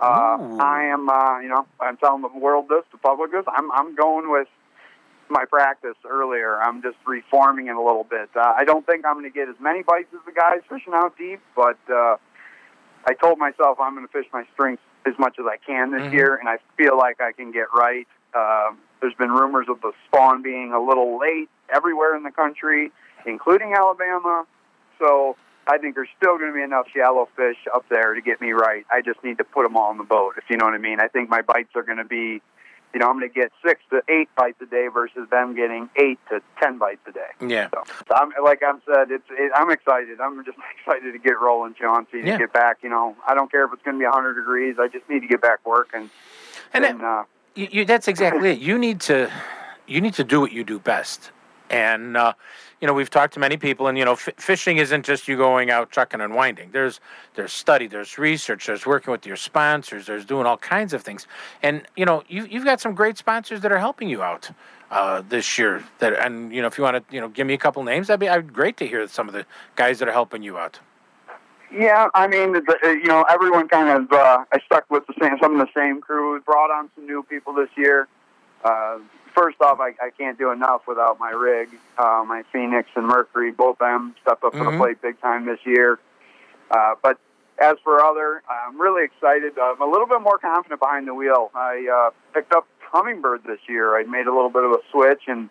Uh, 0.00 0.36
I 0.62 0.84
am. 0.84 1.08
Uh, 1.08 1.40
you 1.40 1.48
know, 1.48 1.66
I'm 1.80 1.96
telling 1.96 2.22
the 2.22 2.28
world 2.28 2.66
this, 2.68 2.84
the 2.92 2.98
public 2.98 3.32
this. 3.32 3.44
I'm. 3.48 3.70
I'm 3.72 3.94
going 3.94 4.30
with 4.30 4.48
my 5.28 5.44
practice 5.46 5.96
earlier. 6.08 6.60
I'm 6.60 6.82
just 6.82 6.96
reforming 7.06 7.68
it 7.68 7.74
a 7.76 7.80
little 7.80 8.04
bit. 8.04 8.28
Uh, 8.36 8.52
I 8.56 8.64
don't 8.64 8.84
think 8.86 9.04
I'm 9.06 9.14
going 9.14 9.24
to 9.24 9.30
get 9.34 9.48
as 9.48 9.56
many 9.58 9.82
bites 9.82 10.08
as 10.12 10.20
the 10.26 10.32
guys 10.32 10.60
fishing 10.68 10.92
out 10.94 11.16
deep, 11.18 11.40
but 11.56 11.78
uh, 11.90 12.16
I 13.06 13.14
told 13.14 13.38
myself 13.38 13.78
I'm 13.80 13.94
going 13.94 14.06
to 14.06 14.12
fish 14.12 14.26
my 14.32 14.44
strengths 14.52 14.82
as 15.06 15.14
much 15.18 15.36
as 15.40 15.46
I 15.46 15.56
can 15.56 15.90
this 15.92 16.02
Mhm. 16.02 16.12
year, 16.12 16.36
and 16.36 16.48
I 16.48 16.58
feel 16.76 16.96
like 16.96 17.20
I 17.20 17.32
can 17.32 17.50
get 17.50 17.66
right. 17.74 18.06
Uh, 18.34 18.72
there's 19.00 19.14
been 19.14 19.30
rumors 19.30 19.66
of 19.68 19.80
the 19.82 19.92
spawn 20.06 20.42
being 20.42 20.72
a 20.72 20.80
little 20.82 21.18
late 21.18 21.48
everywhere 21.74 22.16
in 22.16 22.22
the 22.22 22.30
country, 22.30 22.90
including 23.26 23.74
Alabama. 23.74 24.44
So 24.98 25.36
I 25.66 25.78
think 25.78 25.94
there's 25.94 26.08
still 26.16 26.38
going 26.38 26.50
to 26.50 26.54
be 26.56 26.62
enough 26.62 26.86
shallow 26.94 27.28
fish 27.36 27.58
up 27.74 27.84
there 27.90 28.14
to 28.14 28.20
get 28.20 28.40
me 28.40 28.52
right. 28.52 28.84
I 28.90 29.02
just 29.02 29.22
need 29.24 29.38
to 29.38 29.44
put 29.44 29.64
them 29.64 29.76
all 29.76 29.90
in 29.92 29.98
the 29.98 30.04
boat, 30.04 30.34
if 30.38 30.44
you 30.48 30.56
know 30.56 30.64
what 30.64 30.74
I 30.74 30.78
mean. 30.78 31.00
I 31.00 31.08
think 31.08 31.28
my 31.28 31.42
bites 31.42 31.70
are 31.74 31.82
going 31.82 31.98
to 31.98 32.04
be, 32.04 32.40
you 32.94 33.00
know, 33.00 33.08
I'm 33.10 33.18
going 33.18 33.28
to 33.28 33.34
get 33.34 33.52
six 33.64 33.80
to 33.90 34.00
eight 34.08 34.28
bites 34.36 34.56
a 34.62 34.66
day 34.66 34.88
versus 34.92 35.28
them 35.30 35.54
getting 35.54 35.90
eight 35.96 36.18
to 36.30 36.40
ten 36.62 36.78
bites 36.78 37.00
a 37.06 37.12
day. 37.12 37.28
Yeah. 37.46 37.68
So, 37.74 37.82
so 38.08 38.14
I'm, 38.14 38.30
like 38.42 38.62
I've 38.62 38.80
said, 38.86 39.10
it's 39.10 39.26
it, 39.30 39.52
I'm 39.54 39.70
excited. 39.70 40.20
I'm 40.20 40.42
just 40.44 40.56
excited 40.80 41.12
to 41.12 41.18
get 41.18 41.38
rolling, 41.40 41.74
Chauncey, 41.74 42.22
to 42.22 42.26
Yeah. 42.26 42.38
get 42.38 42.52
back. 42.52 42.78
You 42.82 42.88
know, 42.88 43.14
I 43.26 43.34
don't 43.34 43.50
care 43.50 43.64
if 43.66 43.72
it's 43.74 43.82
going 43.82 43.96
to 43.96 44.00
be 44.00 44.06
100 44.06 44.34
degrees. 44.34 44.76
I 44.80 44.88
just 44.88 45.08
need 45.10 45.20
to 45.20 45.26
get 45.28 45.42
back 45.42 45.58
working. 45.66 46.08
And 46.72 46.84
And, 46.84 47.00
it- 47.00 47.04
uh, 47.04 47.24
You, 47.56 47.86
that's 47.86 48.06
exactly 48.06 48.50
it. 48.50 48.58
You 48.58 48.78
need 48.78 49.00
to, 49.02 49.30
you 49.86 50.02
need 50.02 50.12
to 50.14 50.24
do 50.24 50.40
what 50.40 50.52
you 50.52 50.62
do 50.62 50.78
best. 50.78 51.30
And 51.70 52.16
uh, 52.16 52.34
you 52.80 52.86
know, 52.86 52.92
we've 52.92 53.08
talked 53.08 53.32
to 53.34 53.40
many 53.40 53.56
people, 53.56 53.88
and 53.88 53.96
you 53.96 54.04
know, 54.04 54.12
f- 54.12 54.28
fishing 54.36 54.76
isn't 54.76 55.04
just 55.04 55.26
you 55.26 55.36
going 55.38 55.70
out 55.70 55.90
chucking 55.90 56.20
and 56.20 56.34
winding. 56.34 56.70
There's 56.70 57.00
there's 57.34 57.52
study, 57.52 57.86
there's 57.86 58.18
research, 58.18 58.66
there's 58.66 58.84
working 58.84 59.10
with 59.10 59.26
your 59.26 59.36
sponsors, 59.36 60.06
there's 60.06 60.26
doing 60.26 60.46
all 60.46 60.58
kinds 60.58 60.92
of 60.92 61.02
things. 61.02 61.26
And 61.62 61.82
you 61.96 62.04
know, 62.04 62.22
you 62.28 62.44
you've 62.44 62.64
got 62.64 62.80
some 62.80 62.94
great 62.94 63.16
sponsors 63.16 63.62
that 63.62 63.72
are 63.72 63.78
helping 63.78 64.08
you 64.08 64.22
out 64.22 64.50
uh, 64.90 65.22
this 65.28 65.58
year. 65.58 65.82
That 65.98 66.12
and 66.14 66.54
you 66.54 66.60
know, 66.60 66.68
if 66.68 66.76
you 66.76 66.84
want 66.84 67.08
to, 67.08 67.14
you 67.14 67.22
know, 67.22 67.28
give 67.28 67.46
me 67.46 67.54
a 67.54 67.58
couple 67.58 67.82
names, 67.82 68.08
that'd 68.08 68.20
be 68.20 68.28
I'd 68.28 68.52
great 68.52 68.76
to 68.76 68.86
hear 68.86 69.08
some 69.08 69.28
of 69.28 69.34
the 69.34 69.46
guys 69.74 69.98
that 69.98 70.08
are 70.08 70.12
helping 70.12 70.42
you 70.42 70.58
out. 70.58 70.78
Yeah, 71.76 72.08
I 72.14 72.26
mean, 72.26 72.52
the, 72.52 72.78
uh, 72.84 72.88
you 72.88 73.04
know, 73.04 73.24
everyone 73.28 73.68
kind 73.68 73.88
of. 73.90 74.10
Uh, 74.12 74.44
I 74.52 74.60
stuck 74.64 74.90
with 74.90 75.06
the 75.06 75.14
same, 75.20 75.36
some 75.42 75.60
of 75.60 75.66
the 75.66 75.72
same 75.78 76.00
crew. 76.00 76.32
We 76.34 76.40
brought 76.40 76.70
on 76.70 76.88
some 76.94 77.06
new 77.06 77.22
people 77.22 77.52
this 77.52 77.68
year. 77.76 78.08
Uh, 78.64 78.98
first 79.34 79.58
off, 79.60 79.78
I, 79.80 79.88
I 80.02 80.10
can't 80.16 80.38
do 80.38 80.50
enough 80.52 80.82
without 80.88 81.18
my 81.20 81.30
rig. 81.30 81.68
Uh, 81.98 82.24
my 82.26 82.44
Phoenix 82.52 82.88
and 82.96 83.06
Mercury, 83.06 83.52
both 83.52 83.76
of 83.80 83.86
them 83.86 84.14
stepped 84.22 84.42
up 84.42 84.52
to 84.52 84.58
Mhm. 84.58 84.70
the 84.72 84.78
plate 84.78 85.02
big 85.02 85.20
time 85.20 85.44
this 85.44 85.58
year. 85.64 85.98
Uh, 86.70 86.94
but 87.02 87.18
as 87.58 87.76
for 87.84 88.02
other, 88.02 88.42
I'm 88.48 88.80
really 88.80 89.04
excited. 89.04 89.58
I'm 89.58 89.80
a 89.80 89.86
little 89.86 90.06
bit 90.06 90.20
more 90.22 90.38
confident 90.38 90.80
behind 90.80 91.06
the 91.06 91.14
wheel. 91.14 91.50
I 91.54 91.86
uh, 91.92 92.10
picked 92.32 92.54
up 92.54 92.66
Humminbird 92.92 93.44
this 93.44 93.60
year. 93.68 93.96
I 93.98 94.04
made 94.04 94.26
a 94.26 94.34
little 94.34 94.50
bit 94.50 94.64
of 94.64 94.70
a 94.72 94.80
switch, 94.90 95.22
and 95.26 95.50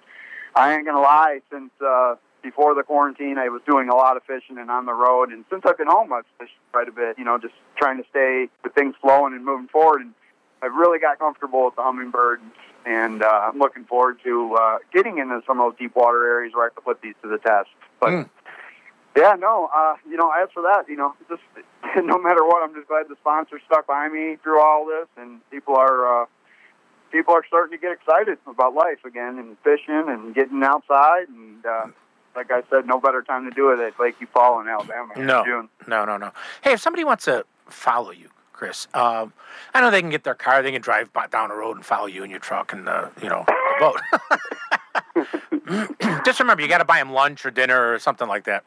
I 0.56 0.74
ain't 0.76 0.86
gonna 0.86 1.02
lie. 1.02 1.42
Since 1.52 1.72
uh, 1.86 2.16
before 2.46 2.76
the 2.76 2.84
quarantine, 2.84 3.40
I 3.40 3.50
was 3.50 3.62
doing 3.68 3.90
a 3.90 3.96
lot 3.96 4.18
of 4.18 4.24
fishing 4.24 4.60
and 4.60 4.70
on 4.70 4.86
the 4.86 4.94
road. 4.94 5.32
And 5.32 5.44
since 5.50 5.64
I've 5.66 5.80
been 5.80 5.88
home, 5.88 6.14
I've 6.14 6.26
fished 6.38 6.54
quite 6.72 6.88
a 6.88 6.92
bit. 6.92 7.18
You 7.18 7.26
know, 7.26 7.40
just 7.40 7.56
trying 7.76 7.98
to 7.98 8.08
stay 8.12 8.48
with 8.64 8.76
things 8.76 8.94
flowing 9.02 9.34
and 9.34 9.44
moving 9.44 9.68
forward. 9.68 10.02
And 10.02 10.14
I've 10.62 10.76
really 10.76 11.00
got 11.00 11.18
comfortable 11.18 11.66
with 11.66 11.76
the 11.76 11.82
Humminbird, 11.82 12.38
and 12.86 13.24
uh, 13.24 13.50
I'm 13.52 13.58
looking 13.58 13.84
forward 13.86 14.20
to 14.24 14.56
uh, 14.62 14.78
getting 14.94 15.18
into 15.18 15.42
some 15.48 15.60
of 15.60 15.72
those 15.72 15.80
deep 15.80 15.96
water 15.96 16.24
areas 16.28 16.54
where 16.54 16.68
I 16.68 16.70
can 16.70 16.84
put 16.84 17.02
these 17.02 17.16
to 17.24 17.28
the 17.28 17.40
test. 17.40 17.70
But 18.00 18.10
Mm. 18.12 18.30
yeah, 19.18 19.34
no, 19.40 19.72
uh, 19.76 19.96
you 20.08 20.16
know, 20.16 20.30
as 20.30 20.50
for 20.54 20.62
that, 20.62 20.88
you 20.88 20.96
know, 20.98 21.16
just 21.28 21.42
no 21.98 22.20
matter 22.20 22.46
what, 22.46 22.62
I'm 22.62 22.76
just 22.76 22.88
glad 22.88 23.08
the 23.10 23.16
sponsor 23.22 23.60
stuck 23.66 23.88
by 23.88 24.08
me 24.08 24.38
through 24.44 24.62
all 24.62 24.86
this, 24.86 25.08
and 25.18 25.42
people 25.50 25.76
are 25.76 26.22
uh, 26.22 26.26
people 27.12 27.34
are 27.34 27.44
starting 27.48 27.76
to 27.76 27.82
get 27.82 27.92
excited 27.92 28.38
about 28.46 28.76
life 28.76 29.04
again 29.04 29.40
and 29.40 29.58
fishing 29.64 30.06
and 30.10 30.36
getting 30.36 30.62
outside 30.64 31.28
and. 31.28 31.66
Uh, 31.66 31.88
like 32.36 32.52
I 32.52 32.62
said, 32.70 32.86
no 32.86 33.00
better 33.00 33.22
time 33.22 33.46
to 33.50 33.52
do 33.56 33.72
it 33.72 33.80
at 33.80 34.00
Lake 34.00 34.16
Fall 34.34 34.60
in 34.62 34.68
Alabama 34.68 35.14
in 35.16 35.26
No, 35.26 35.44
June. 35.46 35.70
no, 35.88 36.06
no, 36.06 36.18
no. 36.18 36.32
Hey, 36.62 36.74
if 36.74 36.82
somebody 36.82 37.04
wants 37.04 37.26
to 37.26 37.46
follow 37.68 38.12
you, 38.12 38.30
Chris, 38.54 38.88
um, 38.94 39.34
I 39.74 39.82
know 39.82 39.92
they 39.92 40.02
can 40.02 40.10
get 40.10 40.24
their 40.24 40.36
car, 40.36 40.62
they 40.62 40.72
can 40.72 40.82
drive 40.82 41.12
by, 41.14 41.28
down 41.28 41.50
the 41.50 41.56
road 41.56 41.76
and 41.78 41.86
follow 41.86 42.08
you 42.08 42.24
in 42.24 42.30
your 42.30 42.40
truck 42.40 42.74
and 42.74 42.88
uh, 42.88 43.10
you 43.22 43.30
know 43.30 43.46
the 43.48 44.02
boat. 46.00 46.00
Just 46.26 46.40
remember, 46.40 46.62
you 46.64 46.70
got 46.70 46.78
to 46.80 46.86
buy 46.86 47.00
them 47.00 47.12
lunch 47.12 47.46
or 47.46 47.52
dinner 47.52 47.94
or 47.94 48.00
something 48.00 48.28
like 48.28 48.46
that. 48.46 48.64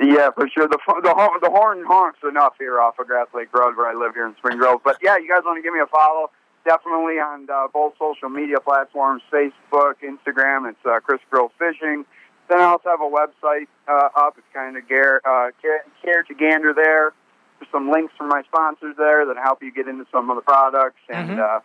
Yeah, 0.00 0.30
for 0.30 0.48
sure. 0.48 0.68
The 0.68 0.78
the 1.02 1.38
the 1.42 1.50
horn 1.50 1.84
honks 1.86 2.20
enough 2.28 2.54
here 2.58 2.80
off 2.80 2.98
of 2.98 3.06
Grass 3.06 3.26
Lake 3.34 3.52
Road 3.52 3.76
where 3.76 3.88
I 3.88 3.94
live 3.94 4.14
here 4.14 4.26
in 4.26 4.34
Spring 4.36 4.56
Grove. 4.58 4.80
But 4.84 4.96
yeah, 5.02 5.16
you 5.18 5.28
guys 5.28 5.42
want 5.44 5.58
to 5.58 5.62
give 5.62 5.74
me 5.74 5.80
a 5.80 5.86
follow? 5.86 6.30
Definitely 6.64 7.14
on 7.18 7.48
uh, 7.50 7.66
both 7.72 7.94
social 7.98 8.28
media 8.28 8.58
platforms: 8.60 9.22
Facebook, 9.32 9.94
Instagram. 10.02 10.68
It's 10.70 10.78
uh, 10.86 11.00
Chris 11.00 11.20
Grove 11.30 11.50
Fishing. 11.58 12.04
Then 12.48 12.60
I 12.60 12.64
also 12.64 12.88
have 12.90 13.00
a 13.00 13.04
website 13.08 13.66
uh, 13.88 14.08
up. 14.16 14.34
It's 14.36 14.46
kind 14.52 14.76
of 14.76 14.86
care, 14.88 15.20
uh, 15.26 15.50
care, 15.60 15.84
care 16.02 16.22
to 16.24 16.34
gander 16.34 16.72
there. 16.74 17.12
There's 17.58 17.70
some 17.70 17.90
links 17.90 18.12
from 18.18 18.28
my 18.28 18.42
sponsors 18.42 18.96
there 18.98 19.24
that 19.26 19.36
help 19.36 19.62
you 19.62 19.72
get 19.72 19.88
into 19.88 20.04
some 20.12 20.28
of 20.30 20.36
the 20.36 20.42
products 20.42 21.00
and 21.08 21.30
Mhm. 21.30 21.38
uh, 21.38 21.60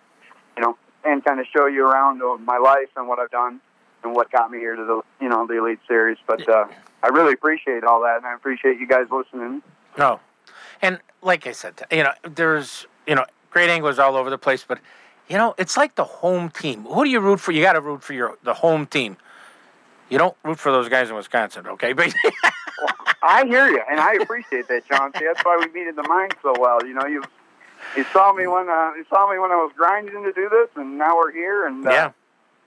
you 0.55 0.63
know 0.63 0.77
and 1.03 1.23
kind 1.23 1.39
of 1.39 1.45
show 1.55 1.65
you 1.67 1.85
around 1.85 2.21
my 2.45 2.57
life 2.57 2.89
and 2.95 3.07
what 3.07 3.19
I've 3.19 3.31
done 3.31 3.61
and 4.03 4.13
what 4.13 4.31
got 4.31 4.51
me 4.51 4.59
here 4.59 4.75
to 4.75 4.83
the 4.85 5.01
you 5.19 5.29
know 5.29 5.45
the 5.47 5.57
Elite 5.57 5.79
Series. 5.87 6.17
But 6.27 6.47
uh, 6.47 6.67
I 7.03 7.07
really 7.07 7.33
appreciate 7.33 7.83
all 7.83 8.01
that, 8.01 8.17
and 8.17 8.25
I 8.25 8.33
appreciate 8.33 8.79
you 8.79 8.87
guys 8.87 9.07
listening. 9.11 9.61
No, 9.97 10.19
and 10.81 10.99
like 11.21 11.47
I 11.47 11.51
said, 11.51 11.81
you 11.91 12.03
know, 12.03 12.11
there's 12.23 12.85
you 13.07 13.15
know 13.15 13.25
great 13.49 13.69
anglers 13.69 13.97
all 13.99 14.15
over 14.15 14.29
the 14.29 14.37
place, 14.37 14.63
but 14.67 14.79
you 15.27 15.37
know, 15.37 15.55
it's 15.57 15.75
like 15.75 15.95
the 15.95 16.03
home 16.03 16.49
team. 16.49 16.83
Who 16.85 17.03
do 17.03 17.09
you 17.09 17.19
root 17.19 17.39
for? 17.39 17.51
You 17.51 17.61
got 17.63 17.73
to 17.73 17.81
root 17.81 18.03
for 18.03 18.13
your 18.13 18.37
the 18.43 18.53
home 18.53 18.85
team. 18.85 19.17
You 20.09 20.17
don't 20.17 20.35
root 20.43 20.59
for 20.59 20.71
those 20.71 20.89
guys 20.89 21.09
in 21.09 21.15
Wisconsin, 21.15 21.67
okay? 21.67 21.93
But 21.97 22.13
I 23.23 23.45
hear 23.45 23.67
you, 23.69 23.81
and 23.89 23.99
I 23.99 24.13
appreciate 24.21 24.67
that, 24.67 24.87
Chauncey, 24.87 25.25
that's 25.25 25.43
why 25.43 25.57
we 25.59 25.71
meet 25.73 25.87
in 25.87 25.95
the 25.95 26.07
mind 26.07 26.35
so 26.43 26.53
well. 26.59 26.85
You 26.85 26.93
know, 26.93 27.05
you 27.07 27.23
you 27.95 28.03
saw 28.13 28.31
me 28.33 28.47
when 28.47 28.69
uh, 28.69 28.93
you 28.95 29.05
saw 29.09 29.29
me 29.31 29.39
when 29.39 29.51
I 29.51 29.55
was 29.55 29.71
grinding 29.75 30.23
to 30.23 30.31
do 30.31 30.49
this, 30.49 30.69
and 30.75 30.97
now 30.97 31.17
we're 31.17 31.31
here. 31.31 31.65
And 31.65 31.85
uh, 31.85 31.89
yeah, 31.89 32.11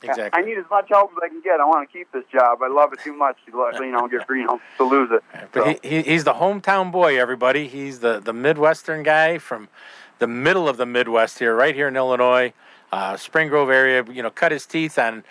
exactly. 0.02 0.42
I 0.42 0.44
need 0.44 0.58
as 0.58 0.64
much 0.70 0.88
help 0.88 1.12
as 1.12 1.18
I 1.22 1.28
can 1.28 1.40
get. 1.40 1.60
I 1.60 1.64
want 1.64 1.88
to 1.88 1.96
keep 1.96 2.10
this 2.12 2.24
job. 2.32 2.62
I 2.62 2.68
love 2.68 2.92
it 2.92 3.00
too 3.00 3.14
much 3.14 3.36
to 3.46 3.52
you 3.52 3.92
know 3.92 4.08
get 4.08 4.28
you 4.28 4.44
know 4.46 4.60
to 4.78 4.84
lose 4.84 5.10
it. 5.12 5.22
But 5.52 5.62
So, 5.62 5.78
he, 5.82 5.96
he, 5.96 6.02
he's 6.02 6.24
the 6.24 6.34
hometown 6.34 6.90
boy, 6.90 7.18
everybody. 7.18 7.68
He's 7.68 8.00
the, 8.00 8.20
the 8.20 8.32
Midwestern 8.32 9.02
guy 9.02 9.38
from 9.38 9.68
the 10.18 10.26
middle 10.26 10.68
of 10.68 10.76
the 10.76 10.86
Midwest 10.86 11.38
here, 11.38 11.54
right 11.54 11.74
here 11.74 11.88
in 11.88 11.96
Illinois, 11.96 12.52
uh, 12.92 13.16
Spring 13.16 13.48
Grove 13.48 13.70
area. 13.70 14.04
You 14.10 14.22
know, 14.22 14.30
cut 14.30 14.52
his 14.52 14.66
teeth 14.66 14.98
on, 14.98 15.24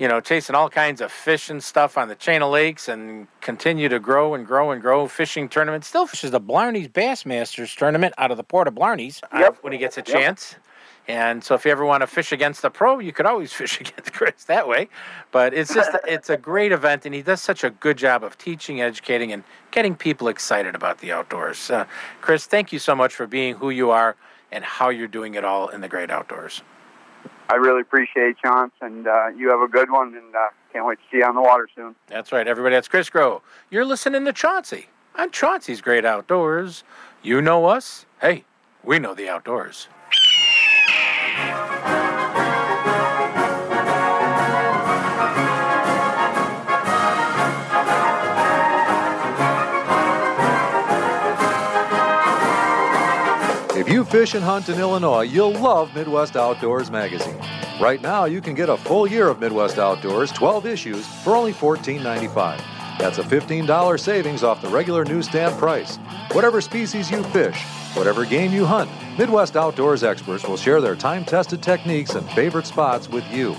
you 0.00 0.08
know, 0.08 0.18
chasing 0.18 0.56
all 0.56 0.70
kinds 0.70 1.02
of 1.02 1.12
fish 1.12 1.50
and 1.50 1.62
stuff 1.62 1.98
on 1.98 2.08
the 2.08 2.14
chain 2.14 2.40
of 2.40 2.50
lakes 2.50 2.88
and 2.88 3.28
continue 3.42 3.86
to 3.86 4.00
grow 4.00 4.32
and 4.32 4.46
grow 4.46 4.70
and 4.70 4.80
grow. 4.80 5.06
Fishing 5.06 5.46
tournament 5.46 5.84
still 5.84 6.06
fishes 6.06 6.30
the 6.30 6.40
Blarney's 6.40 6.88
Bassmasters 6.88 7.76
tournament 7.76 8.14
out 8.16 8.30
of 8.30 8.38
the 8.38 8.42
Port 8.42 8.66
of 8.66 8.74
Blarney's 8.74 9.20
uh, 9.30 9.50
when 9.60 9.74
he 9.74 9.78
gets 9.78 9.98
a 9.98 10.00
Yep. 10.00 10.06
chance. 10.06 10.56
And 11.06 11.44
so, 11.44 11.54
if 11.54 11.66
you 11.66 11.70
ever 11.70 11.84
want 11.84 12.00
to 12.00 12.06
fish 12.06 12.32
against 12.32 12.62
the 12.62 12.70
pro, 12.70 12.98
you 12.98 13.12
could 13.12 13.26
always 13.26 13.52
fish 13.60 13.78
against 13.78 14.14
Chris 14.14 14.44
that 14.44 14.66
way. 14.66 14.88
But 15.32 15.52
it's 15.52 15.74
just, 15.74 15.90
it's 16.08 16.30
a 16.30 16.38
great 16.38 16.72
event, 16.72 17.04
and 17.04 17.14
he 17.14 17.20
does 17.20 17.42
such 17.42 17.62
a 17.62 17.68
good 17.68 17.98
job 17.98 18.24
of 18.24 18.38
teaching, 18.38 18.80
educating, 18.80 19.32
and 19.32 19.44
getting 19.70 19.94
people 19.94 20.28
excited 20.28 20.74
about 20.74 21.00
the 21.00 21.12
outdoors. 21.12 21.70
Uh, 21.70 21.84
Chris, 22.22 22.46
thank 22.46 22.72
you 22.72 22.78
so 22.78 22.94
much 22.94 23.14
for 23.14 23.26
being 23.26 23.56
who 23.56 23.68
you 23.68 23.90
are 23.90 24.16
and 24.50 24.64
how 24.64 24.88
you're 24.88 25.08
doing 25.08 25.34
it 25.34 25.44
all 25.44 25.68
in 25.68 25.82
the 25.82 25.88
great 25.88 26.10
outdoors. 26.10 26.62
I 27.50 27.56
really 27.56 27.80
appreciate 27.80 28.38
Chance, 28.38 28.72
and 28.80 29.08
uh, 29.08 29.28
you 29.36 29.50
have 29.50 29.60
a 29.60 29.66
good 29.66 29.90
one, 29.90 30.14
and 30.14 30.36
uh, 30.36 30.50
can't 30.72 30.86
wait 30.86 30.98
to 30.98 31.04
see 31.10 31.16
you 31.18 31.24
on 31.24 31.34
the 31.34 31.42
water 31.42 31.68
soon. 31.74 31.96
That's 32.06 32.30
right, 32.30 32.46
everybody. 32.46 32.76
That's 32.76 32.86
Chris 32.86 33.10
Groh. 33.10 33.40
You're 33.70 33.84
listening 33.84 34.24
to 34.24 34.32
Chauncey 34.32 34.86
on 35.16 35.32
Chauncey's 35.32 35.80
Great 35.80 36.04
Outdoors. 36.04 36.84
You 37.22 37.42
know 37.42 37.66
us. 37.66 38.06
Hey, 38.20 38.44
we 38.84 39.00
know 39.00 39.14
the 39.14 39.28
outdoors. 39.28 39.88
Fish 54.10 54.34
and 54.34 54.42
hunt 54.42 54.68
in 54.68 54.80
Illinois, 54.80 55.22
you'll 55.22 55.52
love 55.52 55.94
Midwest 55.94 56.34
Outdoors 56.34 56.90
magazine. 56.90 57.40
Right 57.80 58.02
now, 58.02 58.24
you 58.24 58.40
can 58.40 58.54
get 58.54 58.68
a 58.68 58.76
full 58.76 59.06
year 59.06 59.28
of 59.28 59.38
Midwest 59.38 59.78
Outdoors, 59.78 60.32
12 60.32 60.66
issues, 60.66 61.06
for 61.22 61.36
only 61.36 61.52
$14.95. 61.52 62.60
That's 62.98 63.18
a 63.18 63.22
$15 63.22 64.00
savings 64.00 64.42
off 64.42 64.60
the 64.60 64.68
regular 64.68 65.04
newsstand 65.04 65.56
price. 65.58 65.96
Whatever 66.32 66.60
species 66.60 67.08
you 67.08 67.22
fish, 67.22 67.62
whatever 67.94 68.24
game 68.24 68.52
you 68.52 68.64
hunt, 68.64 68.90
Midwest 69.16 69.56
Outdoors 69.56 70.02
experts 70.02 70.44
will 70.44 70.56
share 70.56 70.80
their 70.80 70.96
time 70.96 71.24
tested 71.24 71.62
techniques 71.62 72.16
and 72.16 72.28
favorite 72.30 72.66
spots 72.66 73.08
with 73.08 73.24
you. 73.32 73.54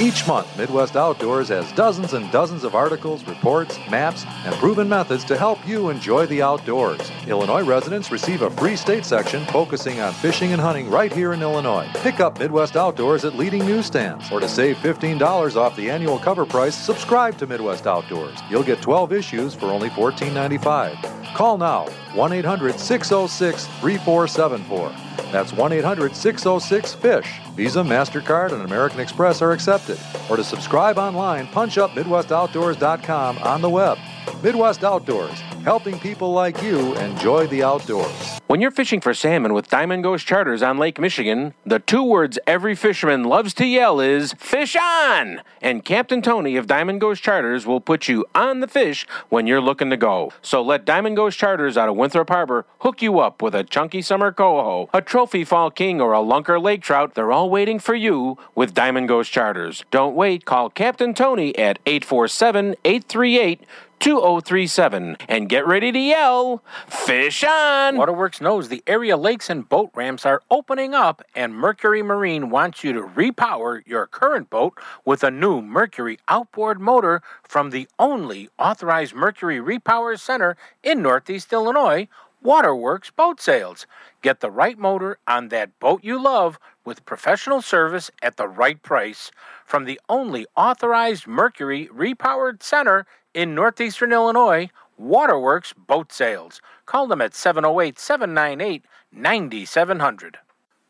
Each 0.00 0.26
month, 0.26 0.56
Midwest 0.56 0.96
Outdoors 0.96 1.48
has 1.48 1.70
dozens 1.72 2.14
and 2.14 2.32
dozens 2.32 2.64
of 2.64 2.74
articles, 2.74 3.22
reports, 3.24 3.78
maps, 3.90 4.24
and 4.46 4.54
proven 4.54 4.88
methods 4.88 5.24
to 5.24 5.36
help 5.36 5.58
you 5.68 5.90
enjoy 5.90 6.24
the 6.24 6.40
outdoors. 6.40 7.12
Illinois 7.26 7.62
residents 7.62 8.10
receive 8.10 8.40
a 8.40 8.48
free 8.48 8.76
state 8.76 9.04
section 9.04 9.44
focusing 9.48 10.00
on 10.00 10.14
fishing 10.14 10.52
and 10.52 10.60
hunting 10.60 10.88
right 10.88 11.12
here 11.12 11.34
in 11.34 11.42
Illinois. 11.42 11.86
Pick 11.96 12.18
up 12.18 12.38
Midwest 12.38 12.76
Outdoors 12.76 13.26
at 13.26 13.36
leading 13.36 13.66
newsstands. 13.66 14.32
Or 14.32 14.40
to 14.40 14.48
save 14.48 14.78
$15 14.78 15.56
off 15.56 15.76
the 15.76 15.90
annual 15.90 16.18
cover 16.18 16.46
price, 16.46 16.74
subscribe 16.74 17.36
to 17.36 17.46
Midwest 17.46 17.86
Outdoors. 17.86 18.38
You'll 18.48 18.62
get 18.62 18.80
12 18.80 19.12
issues 19.12 19.54
for 19.54 19.66
only 19.66 19.90
$14.95. 19.90 21.34
Call 21.34 21.58
now 21.58 21.84
1 22.14 22.32
800 22.32 22.80
606 22.80 23.66
3474. 23.66 24.92
That's 25.30 25.52
1 25.52 25.72
800 25.72 26.16
606 26.16 26.94
FISH. 26.94 27.40
Visa, 27.60 27.80
MasterCard, 27.80 28.52
and 28.52 28.62
American 28.62 29.00
Express 29.00 29.42
are 29.42 29.52
accepted. 29.52 29.98
Or 30.30 30.38
to 30.38 30.42
subscribe 30.42 30.96
online, 30.96 31.46
punch 31.48 31.76
up 31.76 31.90
MidwestOutdoors.com 31.90 33.36
on 33.36 33.60
the 33.60 33.68
web. 33.68 33.98
Midwest 34.42 34.84
Outdoors, 34.84 35.38
helping 35.64 35.98
people 35.98 36.32
like 36.32 36.62
you 36.62 36.94
enjoy 36.96 37.46
the 37.48 37.62
outdoors. 37.62 38.40
When 38.46 38.60
you're 38.60 38.70
fishing 38.72 39.00
for 39.00 39.14
salmon 39.14 39.52
with 39.52 39.68
Diamond 39.68 40.02
Ghost 40.02 40.26
Charters 40.26 40.62
on 40.62 40.78
Lake 40.78 40.98
Michigan, 40.98 41.54
the 41.64 41.78
two 41.78 42.02
words 42.02 42.38
every 42.46 42.74
fisherman 42.74 43.22
loves 43.24 43.54
to 43.54 43.64
yell 43.66 44.00
is 44.00 44.32
fish 44.32 44.74
on! 44.74 45.42
And 45.60 45.84
Captain 45.84 46.20
Tony 46.20 46.56
of 46.56 46.66
Diamond 46.66 47.00
Ghost 47.00 47.22
Charters 47.22 47.64
will 47.64 47.80
put 47.80 48.08
you 48.08 48.24
on 48.34 48.60
the 48.60 48.66
fish 48.66 49.06
when 49.28 49.46
you're 49.46 49.60
looking 49.60 49.90
to 49.90 49.96
go. 49.96 50.32
So 50.42 50.62
let 50.62 50.84
Diamond 50.84 51.16
Ghost 51.16 51.38
Charters 51.38 51.76
out 51.76 51.88
of 51.88 51.96
Winthrop 51.96 52.28
Harbor 52.28 52.66
hook 52.80 53.02
you 53.02 53.20
up 53.20 53.40
with 53.40 53.54
a 53.54 53.62
chunky 53.62 54.02
summer 54.02 54.32
coho, 54.32 54.88
a 54.92 55.00
trophy 55.00 55.44
fall 55.44 55.70
king, 55.70 56.00
or 56.00 56.12
a 56.12 56.18
lunker 56.18 56.60
lake 56.60 56.82
trout. 56.82 57.14
They're 57.14 57.30
all 57.30 57.50
waiting 57.50 57.78
for 57.78 57.94
you 57.94 58.36
with 58.54 58.74
Diamond 58.74 59.06
Ghost 59.08 59.30
Charters. 59.30 59.84
Don't 59.90 60.16
wait, 60.16 60.44
call 60.44 60.70
Captain 60.70 61.14
Tony 61.14 61.56
at 61.56 61.78
847 61.86 62.74
838 62.84 63.60
2037 64.00 65.18
and 65.28 65.48
get 65.48 65.66
ready 65.66 65.92
to 65.92 65.98
yell, 65.98 66.64
Fish 66.88 67.44
on! 67.44 67.96
Waterworks 67.96 68.40
knows 68.40 68.68
the 68.68 68.82
area 68.86 69.16
lakes 69.16 69.50
and 69.50 69.68
boat 69.68 69.90
ramps 69.94 70.24
are 70.24 70.42
opening 70.50 70.94
up, 70.94 71.22
and 71.34 71.54
Mercury 71.54 72.02
Marine 72.02 72.48
wants 72.48 72.82
you 72.82 72.94
to 72.94 73.02
repower 73.02 73.86
your 73.86 74.06
current 74.06 74.48
boat 74.48 74.78
with 75.04 75.22
a 75.22 75.30
new 75.30 75.60
Mercury 75.60 76.18
outboard 76.28 76.80
motor 76.80 77.22
from 77.42 77.70
the 77.70 77.86
only 77.98 78.48
authorized 78.58 79.14
Mercury 79.14 79.58
Repower 79.58 80.18
Center 80.18 80.56
in 80.82 81.02
Northeast 81.02 81.52
Illinois. 81.52 82.08
Waterworks 82.42 83.10
Boat 83.10 83.38
Sales. 83.38 83.86
Get 84.22 84.40
the 84.40 84.50
right 84.50 84.78
motor 84.78 85.18
on 85.26 85.48
that 85.48 85.78
boat 85.78 86.02
you 86.02 86.20
love 86.22 86.58
with 86.86 87.04
professional 87.04 87.60
service 87.60 88.10
at 88.22 88.38
the 88.38 88.48
right 88.48 88.82
price 88.82 89.30
from 89.66 89.84
the 89.84 90.00
only 90.08 90.46
authorized 90.56 91.26
Mercury 91.26 91.88
repowered 91.94 92.62
center 92.62 93.04
in 93.34 93.54
northeastern 93.54 94.12
Illinois. 94.12 94.70
Waterworks 94.96 95.74
Boat 95.74 96.12
Sales. 96.12 96.62
Call 96.86 97.06
them 97.06 97.20
at 97.20 97.34
708 97.34 97.98
798 97.98 98.84
9700. 99.12 100.38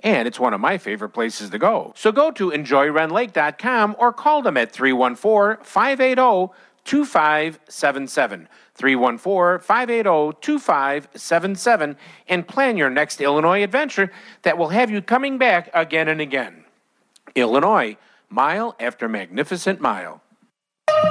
and 0.00 0.28
it's 0.28 0.38
one 0.38 0.54
of 0.54 0.60
my 0.60 0.78
favorite 0.78 1.10
places 1.10 1.50
to 1.50 1.58
go. 1.58 1.92
So 1.96 2.12
go 2.12 2.30
to 2.32 2.50
enjoyrendlake.com 2.50 3.96
or 3.98 4.12
call 4.12 4.42
them 4.42 4.56
at 4.56 4.72
314 4.72 5.64
580 5.64 6.52
2577. 6.84 8.48
314 8.74 9.64
580 9.64 10.38
2577 10.40 11.96
and 12.28 12.48
plan 12.48 12.76
your 12.76 12.90
next 12.90 13.20
Illinois 13.20 13.62
adventure 13.62 14.12
that 14.42 14.56
will 14.56 14.68
have 14.68 14.90
you 14.90 15.02
coming 15.02 15.36
back 15.36 15.68
again 15.74 16.08
and 16.08 16.20
again. 16.20 16.64
Illinois, 17.34 17.96
mile 18.28 18.76
after 18.78 19.08
magnificent 19.08 19.80
mile. 19.80 20.22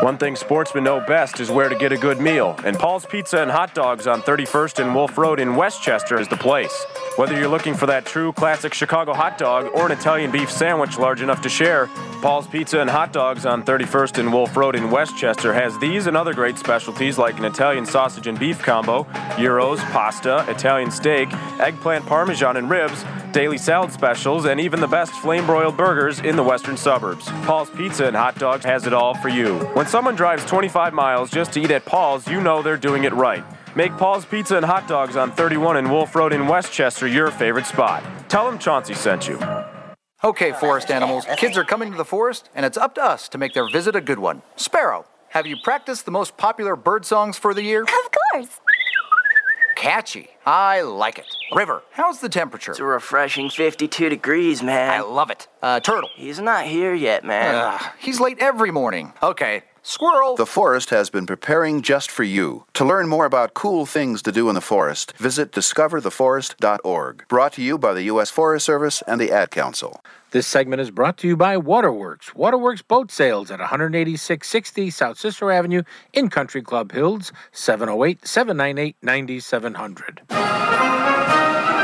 One 0.01 0.17
thing 0.17 0.35
sportsmen 0.35 0.83
know 0.83 0.99
best 0.99 1.39
is 1.39 1.51
where 1.51 1.69
to 1.69 1.75
get 1.75 1.91
a 1.91 1.97
good 1.97 2.19
meal, 2.19 2.55
and 2.65 2.77
Paul's 2.77 3.05
Pizza 3.05 3.41
and 3.41 3.51
Hot 3.51 3.73
Dogs 3.73 4.07
on 4.07 4.21
31st 4.21 4.83
and 4.83 4.95
Wolf 4.95 5.17
Road 5.17 5.39
in 5.39 5.55
Westchester 5.55 6.19
is 6.19 6.27
the 6.27 6.37
place. 6.37 6.85
Whether 7.17 7.35
you're 7.35 7.47
looking 7.47 7.73
for 7.73 7.87
that 7.87 8.05
true 8.05 8.31
classic 8.31 8.75
Chicago 8.75 9.11
hot 9.11 9.39
dog 9.39 9.71
or 9.73 9.87
an 9.87 9.91
Italian 9.91 10.29
beef 10.29 10.51
sandwich 10.51 10.99
large 10.99 11.23
enough 11.23 11.41
to 11.41 11.49
share, 11.49 11.87
Paul's 12.21 12.45
Pizza 12.45 12.79
and 12.79 12.87
Hot 12.87 13.11
Dogs 13.11 13.43
on 13.43 13.63
31st 13.63 14.19
and 14.19 14.31
Wolf 14.31 14.55
Road 14.55 14.75
in 14.75 14.91
Westchester 14.91 15.51
has 15.51 15.75
these 15.79 16.05
and 16.05 16.15
other 16.15 16.35
great 16.35 16.59
specialties 16.59 17.17
like 17.17 17.39
an 17.39 17.45
Italian 17.45 17.87
sausage 17.87 18.27
and 18.27 18.37
beef 18.37 18.61
combo, 18.61 19.07
gyros, 19.35 19.79
pasta, 19.85 20.45
Italian 20.47 20.91
steak, 20.91 21.33
eggplant 21.59 22.05
parmesan 22.05 22.55
and 22.55 22.69
ribs, 22.69 23.03
daily 23.31 23.57
salad 23.57 23.91
specials, 23.91 24.45
and 24.45 24.59
even 24.59 24.79
the 24.79 24.87
best 24.87 25.11
flame 25.13 25.47
broiled 25.47 25.75
burgers 25.75 26.19
in 26.19 26.35
the 26.35 26.43
western 26.43 26.77
suburbs. 26.77 27.25
Paul's 27.45 27.71
Pizza 27.71 28.05
and 28.05 28.15
Hot 28.15 28.35
Dogs 28.35 28.63
has 28.63 28.85
it 28.85 28.93
all 28.93 29.15
for 29.15 29.29
you. 29.29 29.57
When 29.73 29.87
someone 29.87 30.15
drives 30.15 30.45
25 30.45 30.93
miles 30.93 31.31
just 31.31 31.53
to 31.53 31.61
eat 31.61 31.71
at 31.71 31.83
Paul's, 31.83 32.27
you 32.27 32.41
know 32.41 32.61
they're 32.61 32.77
doing 32.77 33.05
it 33.05 33.13
right. 33.13 33.43
Make 33.77 33.95
Paul's 33.95 34.25
Pizza 34.25 34.57
and 34.57 34.65
Hot 34.65 34.87
Dogs 34.87 35.15
on 35.15 35.31
31 35.31 35.77
and 35.77 35.91
Wolf 35.91 36.15
Road 36.15 36.33
in 36.33 36.47
Westchester 36.47 37.07
your 37.07 37.29
favorite 37.29 37.67
spot. 37.67 38.03
Tell 38.27 38.49
them 38.49 38.57
Chauncey 38.57 38.95
sent 38.95 39.27
you. 39.27 39.39
Okay, 40.23 40.51
forest 40.53 40.89
animals, 40.89 41.27
kids 41.37 41.59
are 41.59 41.63
coming 41.63 41.91
to 41.91 41.97
the 41.97 42.03
forest, 42.03 42.49
and 42.55 42.65
it's 42.65 42.75
up 42.75 42.95
to 42.95 43.03
us 43.03 43.29
to 43.29 43.37
make 43.37 43.53
their 43.53 43.69
visit 43.69 43.95
a 43.95 44.01
good 44.01 44.17
one. 44.17 44.41
Sparrow, 44.55 45.05
have 45.29 45.45
you 45.45 45.57
practiced 45.63 46.05
the 46.05 46.11
most 46.11 46.37
popular 46.37 46.75
bird 46.75 47.05
songs 47.05 47.37
for 47.37 47.53
the 47.53 47.61
year? 47.61 47.83
Of 47.83 48.09
course. 48.33 48.59
Catchy. 49.75 50.29
I 50.43 50.81
like 50.81 51.19
it. 51.19 51.27
River, 51.53 51.83
how's 51.91 52.19
the 52.19 52.29
temperature? 52.29 52.71
It's 52.71 52.79
a 52.79 52.83
refreshing 52.83 53.51
52 53.51 54.09
degrees, 54.09 54.63
man. 54.63 54.89
I 54.89 55.01
love 55.01 55.29
it. 55.29 55.47
Uh, 55.61 55.81
turtle. 55.81 56.09
He's 56.15 56.39
not 56.39 56.65
here 56.65 56.95
yet, 56.95 57.23
man. 57.23 57.53
Ugh, 57.53 57.81
he's 57.99 58.19
late 58.19 58.39
every 58.39 58.71
morning. 58.71 59.13
Okay. 59.21 59.61
Squirrel. 59.87 60.35
The 60.35 60.45
forest 60.45 60.89
has 60.89 61.09
been 61.09 61.25
preparing 61.25 61.81
just 61.81 62.11
for 62.11 62.23
you. 62.23 62.65
To 62.73 62.83
learn 62.83 63.07
more 63.07 63.25
about 63.25 63.53
cool 63.53 63.85
things 63.85 64.21
to 64.23 64.33
do 64.33 64.49
in 64.49 64.55
the 64.55 64.59
forest, 64.59 65.13
visit 65.15 65.53
discovertheforest.org. 65.53 67.25
Brought 67.29 67.53
to 67.53 67.61
you 67.61 67.77
by 67.77 67.93
the 67.93 68.03
U.S. 68.03 68.29
Forest 68.29 68.65
Service 68.65 69.01
and 69.07 69.21
the 69.21 69.31
Ad 69.31 69.49
Council. 69.49 70.03
This 70.31 70.45
segment 70.45 70.81
is 70.81 70.91
brought 70.91 71.17
to 71.19 71.27
you 71.29 71.37
by 71.37 71.55
Waterworks. 71.55 72.35
Waterworks 72.35 72.81
Boat 72.81 73.11
Sales 73.11 73.49
at 73.49 73.61
18660 73.61 74.89
South 74.89 75.17
Cicero 75.17 75.55
Avenue 75.55 75.83
in 76.11 76.29
Country 76.29 76.61
Club 76.61 76.91
Hills, 76.91 77.31
708 77.53 78.27
798 78.27 78.97
9700. 79.01 81.76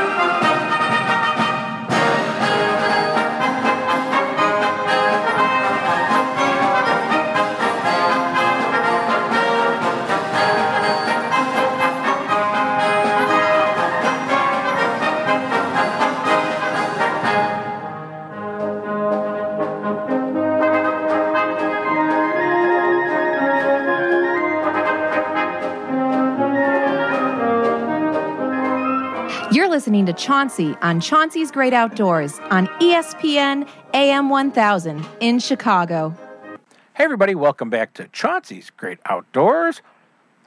Listening 29.84 30.06
to 30.06 30.14
Chauncey 30.14 30.74
on 30.80 30.98
Chauncey's 30.98 31.50
Great 31.50 31.74
Outdoors 31.74 32.40
on 32.48 32.68
ESPN 32.80 33.68
AM 33.92 34.30
1000 34.30 35.06
in 35.20 35.38
Chicago. 35.38 36.16
Hey, 36.94 37.04
everybody, 37.04 37.34
welcome 37.34 37.68
back 37.68 37.92
to 37.92 38.08
Chauncey's 38.08 38.70
Great 38.70 38.98
Outdoors. 39.04 39.82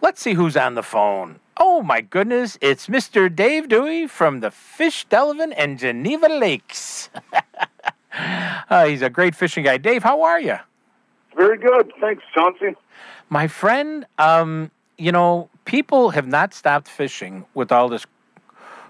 Let's 0.01 0.21
see 0.21 0.33
who's 0.33 0.57
on 0.57 0.73
the 0.73 0.81
phone. 0.81 1.39
Oh, 1.55 1.83
my 1.83 2.01
goodness, 2.01 2.57
it's 2.61 2.87
Mr. 2.87 3.29
Dave 3.29 3.69
Dewey 3.69 4.07
from 4.07 4.39
the 4.39 4.49
Fish 4.49 5.05
Delavan 5.07 5.53
and 5.55 5.77
Geneva 5.77 6.29
Lakes. 6.29 7.11
uh, 8.71 8.87
he's 8.87 9.03
a 9.03 9.09
great 9.11 9.35
fishing 9.35 9.65
guy. 9.65 9.77
Dave, 9.77 10.01
how 10.01 10.23
are 10.23 10.41
you? 10.41 10.57
Very 11.35 11.59
good. 11.59 11.93
Thanks, 12.01 12.23
Chauncey. 12.33 12.75
My 13.29 13.47
friend, 13.47 14.07
um, 14.17 14.71
you 14.97 15.11
know, 15.11 15.47
people 15.65 16.09
have 16.09 16.25
not 16.25 16.55
stopped 16.55 16.87
fishing 16.87 17.45
with 17.53 17.71
all 17.71 17.87
this 17.87 18.07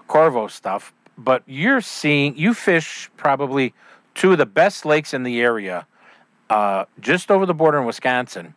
COVID 0.08 0.50
stuff, 0.50 0.92
but 1.16 1.42
you're 1.46 1.80
seeing, 1.80 2.36
you 2.36 2.54
fish 2.54 3.10
probably 3.16 3.74
two 4.14 4.32
of 4.32 4.38
the 4.38 4.46
best 4.46 4.84
lakes 4.84 5.14
in 5.14 5.22
the 5.22 5.40
area, 5.40 5.86
uh, 6.50 6.84
just 7.00 7.30
over 7.30 7.46
the 7.46 7.54
border 7.54 7.78
in 7.78 7.84
Wisconsin, 7.86 8.54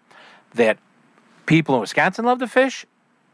that 0.56 0.78
people 1.46 1.76
in 1.76 1.82
Wisconsin 1.82 2.26
love 2.26 2.40
to 2.40 2.48
fish, 2.48 2.86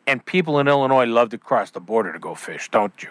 and 0.06 0.26
people 0.26 0.60
in 0.60 0.68
Illinois 0.68 1.06
love 1.06 1.30
to 1.30 1.38
cross 1.38 1.72
the 1.72 1.80
border 1.80 2.12
to 2.14 2.20
go 2.20 2.34
fish, 2.36 2.70
don't 2.70 3.04
you? 3.04 3.10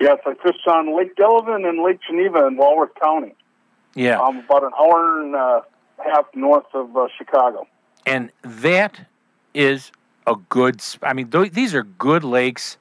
Yes, 0.00 0.18
I 0.26 0.34
fished 0.42 0.66
on 0.66 0.96
Lake 0.96 1.14
Delavan 1.14 1.68
and 1.68 1.82
Lake 1.82 2.00
Geneva 2.08 2.46
in 2.46 2.56
Walworth 2.56 2.94
County. 3.00 3.34
Yeah. 3.94 4.20
I'm 4.20 4.38
about 4.38 4.64
an 4.64 4.72
hour 4.80 5.20
and 5.22 5.34
a 5.34 5.62
half 6.04 6.24
north 6.34 6.64
of 6.74 6.96
uh, 6.96 7.06
Chicago. 7.16 7.66
and 8.06 8.32
that 8.42 9.06
is 9.54 9.92
a 10.26 10.34
good. 10.48 10.80
sp- 10.80 11.04
I 11.04 11.12
mean, 11.12 11.30
th- 11.30 11.52
these 11.52 11.74
are 11.74 11.82
good 11.84 12.24
lakes. 12.24 12.78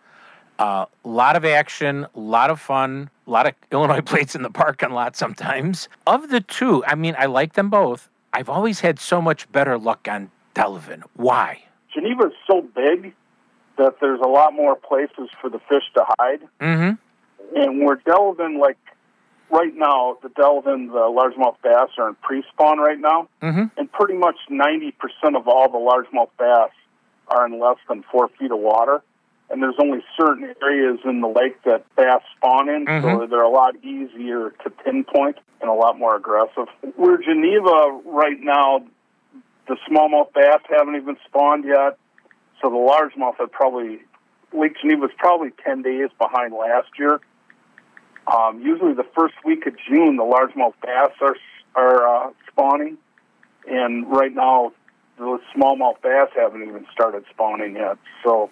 A 0.62 0.64
uh, 0.64 0.86
lot 1.04 1.36
of 1.36 1.44
action, 1.44 2.06
a 2.14 2.20
lot 2.20 2.52
of 2.52 2.62
fun, 2.62 3.10
a 3.26 3.32
lot 3.32 3.48
of 3.48 3.56
Illinois 3.72 4.02
plates 4.06 4.36
in 4.36 4.44
the 4.44 4.52
parking 4.52 4.92
lot 4.92 5.16
sometimes. 5.16 5.90
Of 6.06 6.30
the 6.30 6.40
two, 6.40 6.86
I 6.86 6.94
mean, 6.94 7.16
I 7.18 7.26
like 7.26 7.54
them 7.54 7.72
both. 7.72 8.10
I've 8.32 8.48
always 8.48 8.80
had 8.80 9.00
so 9.00 9.24
much 9.24 9.52
better 9.52 9.80
luck 9.80 10.08
on 10.08 10.30
Delavan. 10.54 11.02
Why? 11.16 11.64
Geneva 11.92 12.28
is 12.28 12.34
so 12.46 12.62
big 12.62 13.16
that 13.80 13.96
there's 14.00 14.20
a 14.24 14.28
lot 14.28 14.54
more 14.54 14.76
places 14.76 15.30
for 15.42 15.50
the 15.50 15.58
fish 15.68 15.84
to 15.96 16.06
hide. 16.20 16.42
Mm-hmm. 16.60 17.58
And 17.58 17.84
we're 17.84 17.98
Delavan, 17.98 18.62
like 18.62 18.78
right 19.50 19.74
now, 19.76 20.20
the 20.22 20.30
Delavan, 20.30 20.92
the 20.92 21.10
largemouth 21.10 21.56
bass 21.64 21.90
are 21.98 22.10
in 22.10 22.16
pre-spawn 22.22 22.78
right 22.78 23.00
now. 23.00 23.30
Mm-hmm. 23.42 23.64
And 23.78 23.92
pretty 23.92 24.14
much 24.14 24.36
90% 24.52 24.94
of 25.36 25.48
all 25.48 25.72
the 25.72 25.80
largemouth 25.80 26.30
bass 26.38 26.70
are 27.30 27.48
in 27.48 27.60
less 27.60 27.78
than 27.90 28.04
four 28.12 28.30
feet 28.38 28.52
of 28.52 28.60
water. 28.60 29.02
And 29.52 29.62
there's 29.62 29.76
only 29.80 30.00
certain 30.18 30.54
areas 30.64 31.00
in 31.04 31.20
the 31.20 31.28
lake 31.28 31.62
that 31.64 31.84
bass 31.96 32.22
spawn 32.38 32.70
in, 32.70 32.86
so 32.86 32.92
Mhm. 32.92 33.30
they're 33.30 33.42
a 33.42 33.50
lot 33.50 33.76
easier 33.84 34.52
to 34.64 34.70
pinpoint 34.70 35.38
and 35.60 35.70
a 35.70 35.74
lot 35.74 36.00
more 36.00 36.16
aggressive. 36.16 36.70
We're 36.96 37.18
Geneva 37.18 38.00
right 38.06 38.40
now. 38.40 38.84
The 39.68 39.76
smallmouth 39.88 40.34
bass 40.34 40.62
haven't 40.70 40.96
even 40.96 41.18
spawned 41.26 41.66
yet, 41.66 41.98
so 42.62 42.70
the 42.70 42.78
largemouth 42.78 43.36
have 43.38 43.52
probably 43.52 44.02
Lake 44.54 44.76
Geneva 44.82 45.08
Geneva's 45.08 45.16
probably 45.18 45.52
10 45.64 45.82
days 45.82 46.10
behind 46.18 46.54
last 46.54 46.90
year. 46.98 47.20
Um, 48.28 48.62
usually, 48.62 48.94
the 48.94 49.04
first 49.16 49.36
week 49.44 49.66
of 49.66 49.76
June, 49.78 50.16
the 50.18 50.24
largemouth 50.24 50.74
bass 50.82 51.12
are 51.22 51.36
are 51.74 52.08
uh, 52.08 52.32
spawning, 52.48 52.98
and 53.66 54.10
right 54.12 54.34
now, 54.34 54.74
the 55.18 55.40
smallmouth 55.56 56.02
bass 56.02 56.30
haven't 56.36 56.64
even 56.64 56.86
started 56.92 57.24
spawning 57.30 57.76
yet. 57.76 57.98
So, 58.24 58.50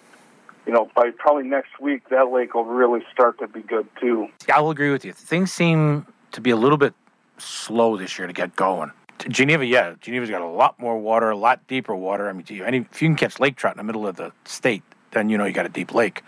you 0.70 0.76
know, 0.76 0.88
by 0.94 1.10
probably 1.10 1.42
next 1.42 1.80
week, 1.80 2.08
that 2.10 2.30
lake 2.30 2.54
will 2.54 2.64
really 2.64 3.00
start 3.12 3.40
to 3.40 3.48
be 3.48 3.60
good 3.60 3.88
too. 4.00 4.28
I'll 4.54 4.70
agree 4.70 4.92
with 4.92 5.04
you. 5.04 5.12
Things 5.12 5.52
seem 5.52 6.06
to 6.30 6.40
be 6.40 6.50
a 6.50 6.56
little 6.56 6.78
bit 6.78 6.94
slow 7.38 7.96
this 7.96 8.16
year 8.16 8.28
to 8.28 8.32
get 8.32 8.54
going. 8.54 8.92
Geneva, 9.28 9.66
yeah, 9.66 9.94
Geneva's 10.00 10.30
got 10.30 10.42
a 10.42 10.46
lot 10.46 10.78
more 10.78 10.96
water, 10.96 11.28
a 11.28 11.36
lot 11.36 11.66
deeper 11.66 11.96
water. 11.96 12.28
I 12.28 12.32
mean, 12.32 12.44
any, 12.64 12.86
if 12.92 13.02
you 13.02 13.08
can 13.08 13.16
catch 13.16 13.40
lake 13.40 13.56
trout 13.56 13.74
in 13.74 13.78
the 13.78 13.82
middle 13.82 14.06
of 14.06 14.14
the 14.14 14.30
state, 14.44 14.84
then 15.10 15.28
you 15.28 15.36
know 15.36 15.44
you 15.44 15.52
got 15.52 15.66
a 15.66 15.70
deep 15.70 15.92
lake. 15.92 16.22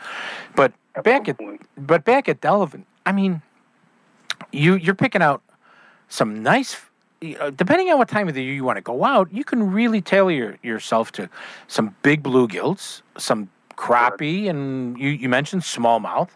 But 0.56 0.72
back 1.04 1.28
at 1.28 1.38
but 1.76 2.04
back 2.04 2.28
at 2.28 2.40
Delavan, 2.40 2.82
I 3.06 3.12
mean, 3.12 3.42
you 4.50 4.74
you're 4.74 4.96
picking 4.96 5.22
out 5.22 5.40
some 6.08 6.42
nice. 6.42 6.76
uh, 7.38 7.50
Depending 7.50 7.90
on 7.90 7.98
what 7.98 8.08
time 8.08 8.26
of 8.26 8.34
the 8.34 8.42
year 8.42 8.54
you 8.54 8.64
want 8.64 8.76
to 8.78 8.82
go 8.82 9.04
out, 9.04 9.32
you 9.32 9.44
can 9.44 9.70
really 9.70 10.00
tailor 10.00 10.32
your, 10.32 10.56
yourself 10.64 11.12
to 11.12 11.30
some 11.68 11.94
big 12.02 12.24
bluegills, 12.24 13.02
some 13.16 13.48
crappie, 13.76 14.48
and 14.48 14.98
you, 14.98 15.08
you 15.10 15.28
mentioned 15.28 15.62
smallmouth, 15.62 16.30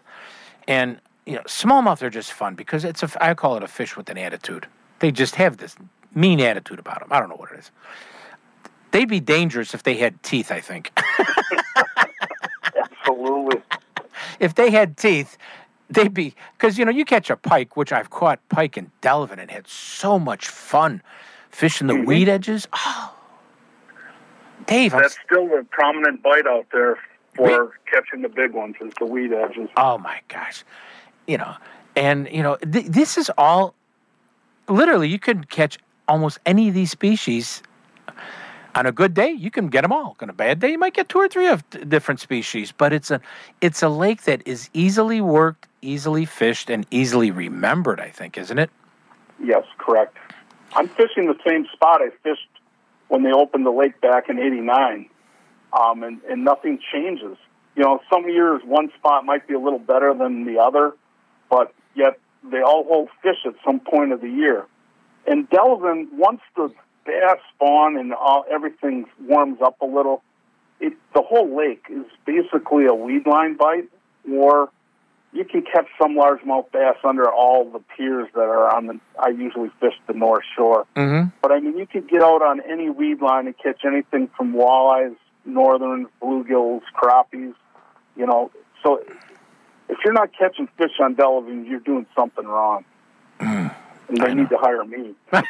and 0.67 0.99
you 1.25 1.35
know 1.35 1.41
smallmouth 1.43 2.01
are 2.01 2.09
just 2.09 2.31
fun 2.33 2.55
because 2.55 2.83
it's 2.83 3.03
a 3.03 3.09
I 3.23 3.33
call 3.33 3.57
it 3.57 3.63
a 3.63 3.67
fish 3.67 3.95
with 3.97 4.09
an 4.09 4.17
attitude. 4.17 4.67
They 4.99 5.11
just 5.11 5.35
have 5.35 5.57
this 5.57 5.75
mean 6.15 6.39
attitude 6.41 6.79
about 6.79 6.99
them. 6.99 7.09
I 7.11 7.19
don't 7.19 7.29
know 7.29 7.35
what 7.35 7.51
it 7.51 7.59
is. 7.59 7.71
They'd 8.91 9.09
be 9.09 9.19
dangerous 9.19 9.73
if 9.73 9.83
they 9.83 9.95
had 9.95 10.21
teeth. 10.23 10.51
I 10.51 10.61
think. 10.61 10.91
Absolutely. 12.77 13.61
if 14.39 14.55
they 14.55 14.69
had 14.71 14.97
teeth, 14.97 15.37
they'd 15.89 16.13
be 16.13 16.33
because 16.57 16.77
you 16.77 16.85
know 16.85 16.91
you 16.91 17.05
catch 17.05 17.29
a 17.29 17.35
pike, 17.35 17.75
which 17.77 17.91
I've 17.91 18.09
caught 18.09 18.39
pike 18.49 18.77
in 18.77 18.91
Delavan, 19.01 19.39
and 19.39 19.49
had 19.51 19.67
so 19.67 20.17
much 20.19 20.47
fun 20.47 21.01
fishing 21.51 21.87
the 21.87 21.93
Mm-hmm. 21.93 22.05
weed 22.05 22.29
edges. 22.29 22.67
Oh, 22.73 23.13
Dave, 24.65 24.93
I'm, 24.93 25.01
That's 25.01 25.17
still 25.25 25.47
a 25.57 25.63
prominent 25.63 26.21
bite 26.23 26.45
out 26.47 26.65
there 26.73 26.97
for 27.37 27.79
catching 27.89 28.21
the 28.21 28.29
big 28.29 28.53
ones 28.53 28.75
is 28.81 28.91
the 28.99 29.05
weed 29.05 29.31
edges. 29.33 29.69
oh 29.77 29.97
my 29.97 30.19
gosh, 30.27 30.63
you 31.27 31.37
know, 31.37 31.55
and 31.95 32.27
you 32.31 32.43
know 32.43 32.57
th- 32.57 32.87
this 32.87 33.17
is 33.17 33.31
all 33.37 33.73
literally 34.67 35.07
you 35.07 35.19
could 35.19 35.49
catch 35.49 35.77
almost 36.07 36.39
any 36.45 36.67
of 36.67 36.73
these 36.73 36.91
species. 36.91 37.63
On 38.75 38.85
a 38.85 38.91
good 38.91 39.15
day, 39.15 39.31
you 39.31 39.49
can 39.49 39.69
get 39.69 39.81
them 39.81 39.91
all. 39.91 40.15
On 40.21 40.29
a 40.29 40.33
bad 40.33 40.59
day, 40.59 40.69
you 40.69 40.77
might 40.77 40.93
get 40.93 41.09
two 41.09 41.17
or 41.17 41.27
three 41.27 41.47
of 41.47 41.67
d- 41.71 41.83
different 41.85 42.19
species. 42.19 42.71
But 42.71 42.93
it's 42.93 43.09
a, 43.09 43.19
it's 43.59 43.81
a 43.81 43.89
lake 43.89 44.23
that 44.23 44.43
is 44.45 44.69
easily 44.71 45.19
worked, 45.19 45.65
easily 45.81 46.25
fished, 46.25 46.69
and 46.69 46.85
easily 46.91 47.31
remembered. 47.31 47.99
I 47.99 48.09
think, 48.09 48.37
isn't 48.37 48.59
it? 48.59 48.69
Yes, 49.43 49.63
correct. 49.79 50.15
I'm 50.75 50.87
fishing 50.89 51.25
the 51.25 51.37
same 51.47 51.65
spot 51.73 52.01
I 52.03 52.09
fished 52.21 52.47
when 53.07 53.23
they 53.23 53.31
opened 53.31 53.65
the 53.65 53.71
lake 53.71 53.99
back 53.99 54.29
in 54.29 54.37
'89, 54.37 55.09
um, 55.73 56.03
and 56.03 56.21
and 56.29 56.43
nothing 56.43 56.79
changes. 56.93 57.37
You 57.75 57.83
know, 57.83 57.99
some 58.11 58.27
years 58.29 58.61
one 58.65 58.91
spot 58.97 59.25
might 59.25 59.47
be 59.47 59.53
a 59.53 59.59
little 59.59 59.79
better 59.79 60.13
than 60.13 60.45
the 60.45 60.59
other, 60.59 60.93
but 61.49 61.73
yet 61.95 62.19
they 62.49 62.61
all 62.61 62.83
hold 62.85 63.09
fish 63.21 63.37
at 63.45 63.53
some 63.65 63.79
point 63.79 64.11
of 64.11 64.21
the 64.21 64.29
year. 64.29 64.65
And 65.27 65.49
Delavan, 65.49 66.07
once 66.13 66.41
the 66.55 66.71
bass 67.05 67.37
spawn 67.55 67.97
and 67.97 68.13
all, 68.13 68.45
everything 68.51 69.05
warms 69.21 69.59
up 69.61 69.79
a 69.81 69.85
little, 69.85 70.23
it 70.79 70.93
the 71.13 71.21
whole 71.21 71.55
lake 71.57 71.85
is 71.89 72.05
basically 72.25 72.85
a 72.85 72.93
weed 72.93 73.27
line 73.27 73.57
bite, 73.57 73.89
or 74.31 74.69
you 75.33 75.43
can 75.43 75.61
catch 75.61 75.87
some 76.01 76.15
largemouth 76.15 76.71
bass 76.71 76.95
under 77.03 77.29
all 77.29 77.69
the 77.69 77.79
piers 77.95 78.27
that 78.33 78.41
are 78.41 78.73
on 78.75 78.87
the. 78.87 78.99
I 79.19 79.29
usually 79.29 79.69
fish 79.79 79.93
the 80.07 80.13
North 80.13 80.43
Shore, 80.55 80.85
Mm-hmm. 80.95 81.29
but 81.41 81.51
I 81.51 81.59
mean 81.59 81.77
you 81.77 81.85
could 81.85 82.09
get 82.09 82.23
out 82.23 82.41
on 82.41 82.61
any 82.61 82.89
weed 82.89 83.21
line 83.21 83.45
and 83.47 83.55
catch 83.57 83.81
anything 83.85 84.29
from 84.35 84.53
walleyes, 84.53 85.15
northern 85.47 86.07
bluegills, 86.21 86.81
crappies. 86.95 87.53
You 88.15 88.25
know, 88.25 88.51
so 88.83 89.03
if 89.89 89.97
you're 90.03 90.13
not 90.13 90.31
catching 90.37 90.67
fish 90.77 90.99
on 90.99 91.15
Delavan, 91.15 91.67
you're 91.67 91.79
doing 91.79 92.05
something 92.15 92.45
wrong. 92.45 92.85
and 93.39 93.71
they 94.09 94.33
need 94.33 94.49
to 94.49 94.57
hire 94.57 94.83
me. 94.83 95.13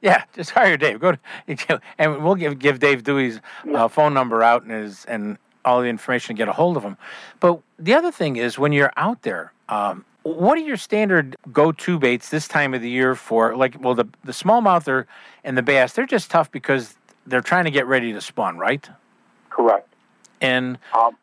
Yeah, 0.00 0.24
just 0.32 0.50
hire 0.50 0.76
Dave. 0.76 1.00
Go 1.00 1.12
to, 1.12 1.80
and 1.98 2.22
we'll 2.22 2.34
give 2.34 2.58
give 2.58 2.78
Dave 2.78 3.02
Dewey's 3.02 3.40
uh, 3.74 3.88
phone 3.88 4.14
number 4.14 4.42
out 4.42 4.62
and 4.62 4.70
his 4.70 5.04
and 5.06 5.38
all 5.64 5.80
the 5.80 5.88
information 5.88 6.34
to 6.34 6.38
get 6.38 6.48
a 6.48 6.52
hold 6.52 6.76
of 6.76 6.82
him. 6.82 6.96
But 7.40 7.60
the 7.78 7.94
other 7.94 8.10
thing 8.10 8.36
is 8.36 8.58
when 8.58 8.72
you're 8.72 8.92
out 8.96 9.22
there, 9.22 9.52
um, 9.68 10.04
what 10.24 10.58
are 10.58 10.62
your 10.62 10.76
standard 10.76 11.36
go-to 11.52 11.98
baits 11.98 12.28
this 12.28 12.48
time 12.48 12.74
of 12.74 12.82
the 12.82 12.90
year 12.90 13.14
for 13.14 13.56
like 13.56 13.76
well 13.80 13.94
the 13.94 14.06
the 14.24 14.32
smallmouther 14.32 15.06
and 15.44 15.56
the 15.58 15.62
bass 15.62 15.92
they're 15.92 16.06
just 16.06 16.30
tough 16.30 16.50
because 16.50 16.96
they're 17.26 17.40
trying 17.40 17.64
to 17.64 17.70
get 17.70 17.86
ready 17.86 18.12
to 18.12 18.20
spawn, 18.20 18.58
right? 18.58 18.88
Correct. 19.52 19.88
And 20.40 20.78
Um, 20.94 21.16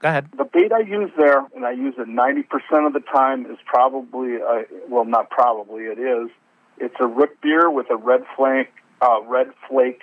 go 0.00 0.08
ahead. 0.08 0.28
the 0.36 0.44
bait 0.44 0.72
I 0.72 0.80
use 0.80 1.10
there, 1.16 1.44
and 1.54 1.64
I 1.64 1.72
use 1.72 1.94
it 1.98 2.08
90% 2.08 2.86
of 2.86 2.92
the 2.92 3.00
time, 3.00 3.46
is 3.46 3.58
probably, 3.66 4.40
uh, 4.42 4.62
well, 4.88 5.04
not 5.04 5.30
probably, 5.30 5.84
it 5.84 5.98
is. 5.98 6.30
It's 6.78 6.96
a 6.98 7.06
root 7.06 7.40
beer 7.40 7.70
with 7.70 7.90
a 7.90 7.96
red 7.96 8.24
flake, 8.36 8.72
uh, 9.00 9.20
red 9.26 9.52
flake 9.68 10.02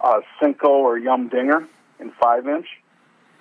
uh, 0.00 0.20
Senko 0.40 0.64
or 0.68 0.98
Yum 0.98 1.28
Dinger 1.28 1.66
in 2.00 2.10
five 2.12 2.48
inch. 2.48 2.66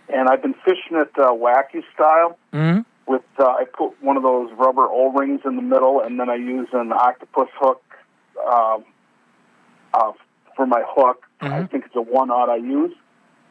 And 0.10 0.28
I've 0.28 0.42
been 0.42 0.56
fishing 0.66 0.98
it 0.98 1.12
uh, 1.18 1.32
wacky 1.32 1.84
style 1.94 2.38
Mm-hmm. 2.54 2.82
with, 3.12 3.22
uh, 3.40 3.46
I 3.46 3.64
put 3.66 4.02
one 4.04 4.18
of 4.18 4.24
those 4.24 4.52
rubber 4.58 4.86
O 4.88 5.12
rings 5.12 5.42
in 5.46 5.56
the 5.56 5.62
middle, 5.62 6.02
and 6.02 6.20
then 6.20 6.30
I 6.30 6.36
use 6.36 6.68
an 6.74 6.92
octopus 6.92 7.48
hook 7.60 7.82
um, 8.46 8.84
uh, 9.94 10.12
for 10.56 10.66
my 10.68 10.84
hook. 10.86 11.26
I 11.42 11.64
think 11.64 11.86
it's 11.86 11.96
a 11.96 12.02
one 12.02 12.30
odd 12.30 12.50
I 12.50 12.58
use. 12.58 12.94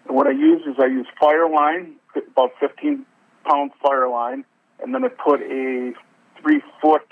What 0.08 0.26
I 0.26 0.32
use 0.32 0.62
is 0.66 0.76
I 0.78 0.86
use 0.86 1.06
fire 1.20 1.48
line, 1.48 1.96
about 2.16 2.52
15 2.60 3.04
pound 3.44 3.70
fire 3.82 4.08
line, 4.08 4.44
and 4.82 4.94
then 4.94 5.04
I 5.04 5.08
put 5.08 5.40
a 5.42 5.92
three 6.40 6.62
foot 6.80 7.02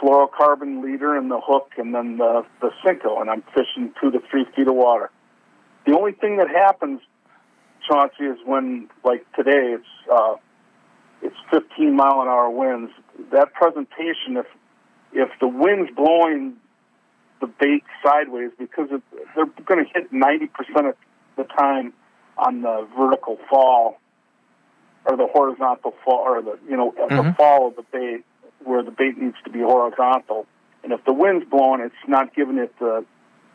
fluorocarbon 0.00 0.82
leader 0.82 1.16
in 1.16 1.28
the 1.28 1.40
hook 1.40 1.72
and 1.76 1.94
then 1.94 2.18
the, 2.18 2.44
the 2.60 2.70
Senko, 2.84 3.20
and 3.20 3.28
I'm 3.28 3.42
fishing 3.54 3.92
two 4.00 4.10
to 4.12 4.20
three 4.30 4.46
feet 4.54 4.68
of 4.68 4.74
water. 4.74 5.10
The 5.86 5.96
only 5.96 6.12
thing 6.12 6.36
that 6.36 6.48
happens, 6.48 7.00
Chauncey, 7.88 8.24
is 8.24 8.38
when, 8.44 8.88
like 9.04 9.24
today, 9.32 9.74
it's 9.74 10.12
uh, 10.12 10.34
it's 11.22 11.36
15 11.50 11.96
mile 11.96 12.20
an 12.22 12.28
hour 12.28 12.50
winds. 12.50 12.92
That 13.32 13.52
presentation, 13.54 14.36
if 14.36 14.46
if 15.12 15.30
the 15.40 15.48
wind's 15.48 15.90
blowing 15.96 16.56
the 17.40 17.46
bait 17.46 17.84
sideways, 18.04 18.50
because 18.58 18.88
it, 18.90 19.02
they're 19.34 19.46
going 19.64 19.84
to 19.84 19.90
hit 19.92 20.12
90% 20.12 20.88
of 20.88 20.96
the 21.38 21.44
time 21.44 21.94
on 22.36 22.60
the 22.60 22.86
vertical 22.96 23.38
fall 23.48 23.98
or 25.06 25.16
the 25.16 25.26
horizontal 25.26 25.94
fall, 26.04 26.18
or 26.18 26.42
the 26.42 26.58
you 26.68 26.76
know 26.76 26.90
at 27.02 27.08
the 27.08 27.14
mm-hmm. 27.14 27.32
fall 27.32 27.68
of 27.68 27.76
the 27.76 27.84
bait 27.90 28.24
where 28.64 28.82
the 28.82 28.90
bait 28.90 29.16
needs 29.16 29.36
to 29.44 29.50
be 29.50 29.60
horizontal. 29.60 30.46
And 30.84 30.92
if 30.92 31.02
the 31.04 31.12
wind's 31.12 31.48
blowing, 31.48 31.80
it's 31.80 31.94
not 32.06 32.34
giving 32.34 32.58
it 32.58 32.78
the 32.78 33.04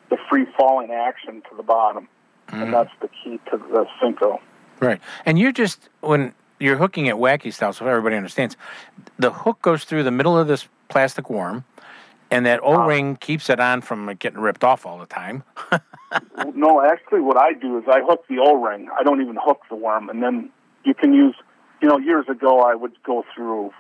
the 0.09 0.17
free 0.29 0.45
falling 0.57 0.91
action 0.91 1.43
to 1.49 1.55
the 1.55 1.63
bottom, 1.63 2.07
and 2.49 2.69
mm. 2.69 2.71
that's 2.71 2.91
the 3.01 3.07
key 3.07 3.39
to 3.51 3.57
the 3.57 3.85
Senko. 4.01 4.39
Right. 4.79 4.99
And 5.25 5.37
you're 5.37 5.51
just 5.51 5.89
when 6.01 6.33
you're 6.59 6.77
hooking 6.77 7.05
it 7.05 7.15
wacky 7.15 7.53
style, 7.53 7.73
so 7.73 7.85
everybody 7.85 8.15
understands, 8.15 8.57
the 9.19 9.31
hook 9.31 9.61
goes 9.61 9.83
through 9.83 10.03
the 10.03 10.11
middle 10.11 10.37
of 10.37 10.47
this 10.47 10.67
plastic 10.89 11.29
worm, 11.29 11.65
and 12.33 12.45
that 12.47 12.59
O 12.63 12.85
ring 12.85 13.15
keeps 13.15 13.49
it 13.49 13.59
on 13.59 13.81
from 13.81 14.13
getting 14.15 14.39
ripped 14.39 14.63
off 14.63 14.85
all 14.85 14.97
the 14.97 15.05
time. 15.05 15.43
No, 16.53 16.79
actually, 16.79 17.21
what 17.21 17.37
I 17.37 17.53
do 17.53 17.75
is 17.79 17.85
I 17.87 18.01
hook 18.01 18.25
the 18.29 18.37
O-ring. 18.37 18.87
I 18.95 19.01
don't 19.01 19.19
even 19.19 19.35
hook 19.41 19.61
the 19.67 19.75
worm, 19.75 20.09
and 20.09 20.21
then 20.21 20.51
you 20.83 20.93
can 20.93 21.11
use. 21.11 21.35
You 21.81 21.89
know, 21.89 21.97
years 21.97 22.25
ago 22.29 22.59
I 22.61 22.75
would 22.75 23.01
go 23.03 23.25
through, 23.33 23.71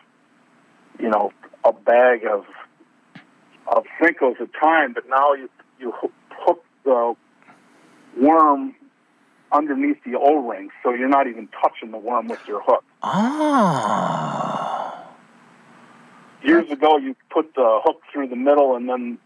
you 0.99 1.09
know, 1.09 1.31
a 1.63 1.71
bag 1.71 2.25
of 2.25 2.45
of 3.67 3.85
Senkos 4.01 4.41
at 4.41 4.49
a 4.49 4.59
time, 4.59 4.93
but 4.93 5.07
now 5.07 5.33
you 5.33 5.47
you 5.79 5.91
hook, 5.91 6.63
the 6.83 7.15
worm 8.19 8.75
underneath 9.51 10.03
the 10.03 10.17
O-ring, 10.17 10.69
so 10.81 10.91
you're 10.91 11.07
not 11.07 11.27
even 11.27 11.47
touching 11.61 11.91
the 11.91 11.99
worm 11.99 12.27
with 12.27 12.39
your 12.47 12.61
hook. 12.63 12.83
Oh. 13.03 14.72
Years 16.43 16.69
ago, 16.69 16.97
you 16.97 17.15
put 17.29 17.53
the 17.55 17.79
hook 17.83 18.01
through 18.11 18.27
the 18.27 18.35
middle, 18.35 18.75
and 18.75 18.89
then 18.89 19.17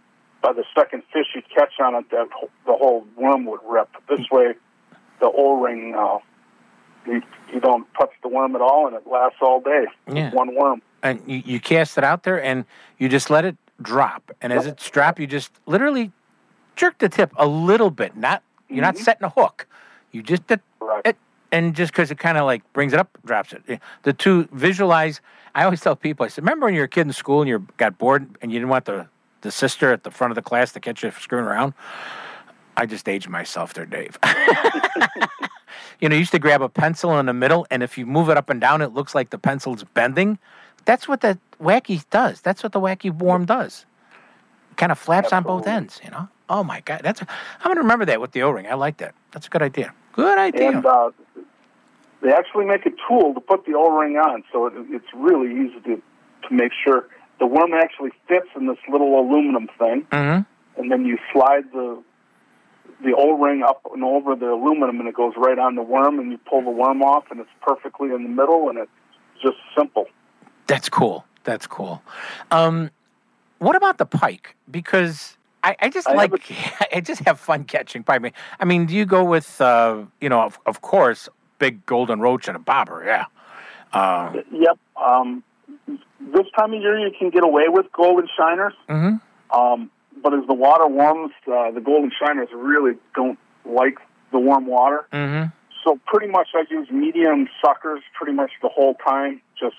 by 0.42 0.54
the 0.54 0.64
second 0.76 1.04
fish 1.12 1.26
you'd 1.34 1.50
catch 1.50 1.80
on 1.80 1.96
it, 1.96 2.10
that 2.12 2.28
the 2.66 2.74
whole 2.74 3.06
worm 3.16 3.46
would 3.46 3.60
rip. 3.68 3.90
This 4.08 4.30
way, 4.32 4.54
the 5.20 5.28
O-ring, 5.28 5.96
uh, 5.96 6.20
you, 7.08 7.22
you 7.52 7.60
don't 7.60 7.88
touch 7.96 8.12
the 8.22 8.30
worm 8.30 8.56
at 8.56 8.62
all, 8.62 8.88
and 8.88 8.96
it 8.96 9.08
lasts 9.08 9.40
all 9.42 9.62
day. 9.62 9.86
Yeah. 10.12 10.32
One 10.32 10.56
worm. 10.56 10.82
And 11.02 11.22
you, 11.26 11.42
you 11.46 11.60
cast 11.60 11.98
it 11.98 12.04
out 12.04 12.24
there, 12.24 12.42
and 12.42 12.66
you 12.98 13.10
just 13.10 13.30
let 13.30 13.46
it 13.46 13.58
drop. 13.82 14.32
And 14.42 14.54
as 14.54 14.66
it's 14.66 14.90
drop, 14.90 15.20
you 15.20 15.28
just 15.28 15.52
literally 15.66 16.12
jerk 16.76 16.98
the 17.00 17.10
tip 17.10 17.32
a 17.38 17.48
little 17.48 17.90
bit. 17.90 18.16
Not 18.16 18.44
you're 18.70 18.84
not 18.84 18.98
setting 18.98 19.24
a 19.24 19.30
hook. 19.30 19.68
You 20.12 20.22
just 20.22 20.44
it, 20.50 21.18
and 21.52 21.76
just 21.76 21.92
because 21.92 22.12
it 22.12 22.18
kind 22.20 22.38
of 22.38 22.46
like 22.46 22.62
brings 22.74 22.94
it 22.94 23.00
up, 23.00 23.18
drops 23.26 23.54
it. 23.54 23.80
The 24.04 24.14
two 24.14 24.48
visualize. 24.52 25.22
I 25.56 25.64
always 25.64 25.82
tell 25.82 25.96
people. 25.96 26.26
I 26.26 26.30
said, 26.30 26.44
remember 26.44 26.66
when 26.66 26.74
you 26.74 26.82
were 26.82 26.86
a 26.86 26.90
kid 26.90 27.08
in 27.08 27.14
school 27.14 27.42
and 27.42 27.50
you 27.50 27.68
got 27.78 27.98
bored 27.98 28.28
and 28.42 28.52
you 28.52 28.60
didn't 28.60 28.70
want 28.70 28.86
the 28.86 29.08
the 29.42 29.52
sister 29.52 29.92
at 29.94 30.04
the 30.04 30.12
front 30.12 30.32
of 30.32 30.36
the 30.36 30.42
class 30.42 30.72
to 30.74 30.80
catch 30.80 31.04
you 31.04 31.12
screwing 31.12 31.46
around. 31.46 31.74
I 32.76 32.86
just 32.86 33.08
aged 33.08 33.30
myself 33.30 33.74
there, 33.74 33.86
Dave. 33.86 34.20
you 36.00 36.10
know, 36.10 36.16
you 36.16 36.20
used 36.20 36.32
to 36.32 36.40
grab 36.40 36.62
a 36.62 36.70
pencil 36.70 37.18
in 37.20 37.26
the 37.26 37.34
middle, 37.34 37.66
and 37.72 37.82
if 37.82 37.98
you 37.98 38.06
move 38.06 38.30
it 38.30 38.38
up 38.38 38.50
and 38.50 38.62
down, 38.62 38.82
it 38.82 38.94
looks 38.94 39.16
like 39.16 39.30
the 39.30 39.38
pencil's 39.38 39.84
bending. 39.84 40.38
That's 40.86 41.08
what 41.08 41.22
the 41.22 41.40
wacky 41.62 42.04
does. 42.10 42.42
That's 42.42 42.64
what 42.64 42.72
the 42.72 42.80
wacky 42.80 43.12
worm 43.12 43.46
does. 43.46 43.86
kind 44.76 44.92
of 44.92 45.00
flaps 45.00 45.34
on 45.34 45.44
both 45.44 45.68
ends. 45.68 46.00
You 46.04 46.12
know. 46.12 46.28
Oh 46.50 46.64
my 46.64 46.82
God, 46.82 47.02
that's. 47.04 47.22
A, 47.22 47.28
I'm 47.62 47.70
gonna 47.70 47.82
remember 47.82 48.06
that 48.06 48.22
with 48.22 48.32
the 48.32 48.44
O-ring. 48.44 48.68
I 48.68 48.76
like 48.76 48.98
that. 48.98 49.16
That's 49.32 49.48
a 49.48 49.50
good 49.50 49.62
idea. 49.62 49.94
Good 50.14 50.38
idea. 50.38 50.70
And 50.70 50.86
uh, 50.86 51.12
they 52.22 52.32
actually 52.32 52.66
make 52.66 52.86
a 52.86 52.92
tool 53.08 53.34
to 53.34 53.40
put 53.40 53.66
the 53.66 53.74
O-ring 53.74 54.18
on, 54.18 54.44
so 54.52 54.68
it, 54.68 54.74
it's 54.90 55.08
really 55.14 55.52
easy 55.52 55.80
to 55.82 56.02
to 56.48 56.54
make 56.54 56.72
sure 56.84 57.08
the 57.40 57.46
worm 57.46 57.74
actually 57.74 58.12
fits 58.28 58.48
in 58.56 58.68
this 58.68 58.78
little 58.90 59.20
aluminum 59.20 59.68
thing, 59.78 60.08
mm-hmm. 60.12 60.82
and 60.82 60.92
then 60.92 61.06
you 61.06 61.18
slide 61.32 61.66
the 61.74 62.02
the 63.04 63.14
O-ring 63.16 63.62
up 63.62 63.82
and 63.94 64.04
over 64.04 64.36
the 64.36 64.50
aluminum, 64.50 65.00
and 65.00 65.08
it 65.08 65.16
goes 65.16 65.34
right 65.38 65.60
on 65.60 65.76
the 65.76 65.84
worm, 65.84 66.20
and 66.20 66.32
you 66.32 66.38
pull 66.38 66.64
the 66.64 66.72
worm 66.72 67.04
off, 67.04 67.26
and 67.30 67.40
it's 67.40 67.50
perfectly 67.62 68.10
in 68.10 68.24
the 68.24 68.30
middle, 68.30 68.70
and 68.70 68.80
it's 68.80 68.92
just 69.42 69.58
simple. 69.78 70.06
That's 70.66 70.90
cool. 70.90 71.26
That's 71.44 71.68
cool. 71.68 72.02
Um, 72.52 72.90
what 73.60 73.76
about 73.76 74.00
the 74.00 74.06
pike? 74.06 74.56
Because 74.70 75.38
I, 75.64 75.76
I 75.80 75.90
just 75.90 76.08
I 76.08 76.14
like 76.14 76.32
I 76.94 77.02
just 77.02 77.22
have 77.22 77.40
fun 77.40 77.64
catching 77.66 78.04
pike. 78.04 78.16
I 78.16 78.20
mean, 78.20 78.34
I 78.60 78.66
mean, 78.66 78.86
do 78.86 78.96
you 78.96 79.06
go 79.06 79.24
with 79.24 79.62
uh, 79.62 80.04
you 80.20 80.30
know, 80.30 80.42
of, 80.42 80.60
of 80.66 80.82
course, 80.82 81.30
big 81.60 81.86
golden 81.86 82.20
roach 82.20 82.48
and 82.48 82.56
a 82.56 82.60
bobber? 82.60 83.04
Yeah. 83.06 83.26
Uh, 83.94 84.34
Yep. 84.52 84.78
Um, 84.96 85.44
this 85.88 86.46
time 86.58 86.74
of 86.74 86.82
year, 86.82 86.98
you 87.00 87.12
can 87.18 87.30
get 87.30 87.44
away 87.44 87.66
with 87.68 87.92
golden 87.92 88.28
shiners. 88.38 88.74
mhm. 88.90 89.22
Um, 89.52 89.90
but 90.22 90.34
as 90.34 90.46
the 90.48 90.54
water 90.54 90.88
warms, 90.88 91.32
uh, 91.48 91.72
the 91.72 91.82
golden 91.82 92.12
shiners 92.12 92.50
really 92.54 92.98
don't 93.16 93.38
like 93.66 93.98
the 94.32 94.40
warm 94.40 94.66
water. 94.66 95.06
Mhm. 95.14 95.52
So 95.84 96.00
pretty 96.06 96.28
much 96.28 96.50
I 96.54 96.66
use 96.70 96.90
medium 96.92 97.48
suckers 97.64 98.02
pretty 98.14 98.34
much 98.34 98.52
the 98.62 98.68
whole 98.70 98.96
time. 98.96 99.42
Just 99.58 99.78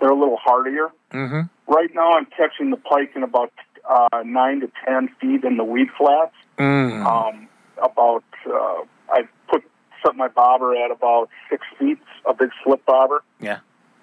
they're 0.00 0.10
a 0.10 0.14
little 0.14 0.36
hardier. 0.36 0.90
Mhm. 1.12 1.48
Right 1.66 1.94
now 1.94 2.12
I'm 2.12 2.26
catching 2.26 2.70
the 2.70 2.76
pike 2.76 3.12
in 3.16 3.22
about 3.22 3.52
uh, 3.88 4.22
nine 4.24 4.60
to 4.60 4.70
ten 4.84 5.08
feet 5.20 5.44
in 5.44 5.56
the 5.56 5.64
weed 5.64 5.88
flats. 5.96 6.34
Mm. 6.58 7.06
Um, 7.06 7.48
about 7.80 8.24
uh, 8.46 8.82
I 9.12 9.28
put 9.48 9.62
set 10.04 10.16
my 10.16 10.28
bobber 10.28 10.74
at 10.74 10.90
about 10.90 11.28
six 11.50 11.62
feet, 11.78 11.98
a 12.28 12.34
big 12.34 12.50
slip 12.64 12.84
bobber, 12.86 13.22
Yeah. 13.40 13.58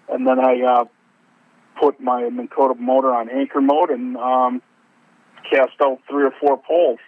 and 0.10 0.25
then 0.27 0.39
I 0.39 0.62
uh, 0.62 0.86
put 1.79 1.99
my 1.99 2.29
Minn 2.29 2.47
Kota 2.47 2.79
motor 2.79 3.13
on 3.13 3.29
anchor 3.29 3.62
mode 3.62 3.89
and 3.89 4.15
um, 4.17 4.62
cast 5.49 5.73
out 5.82 5.99
three 6.10 6.23
or 6.23 6.32
four 6.39 6.58
poles. 6.58 6.99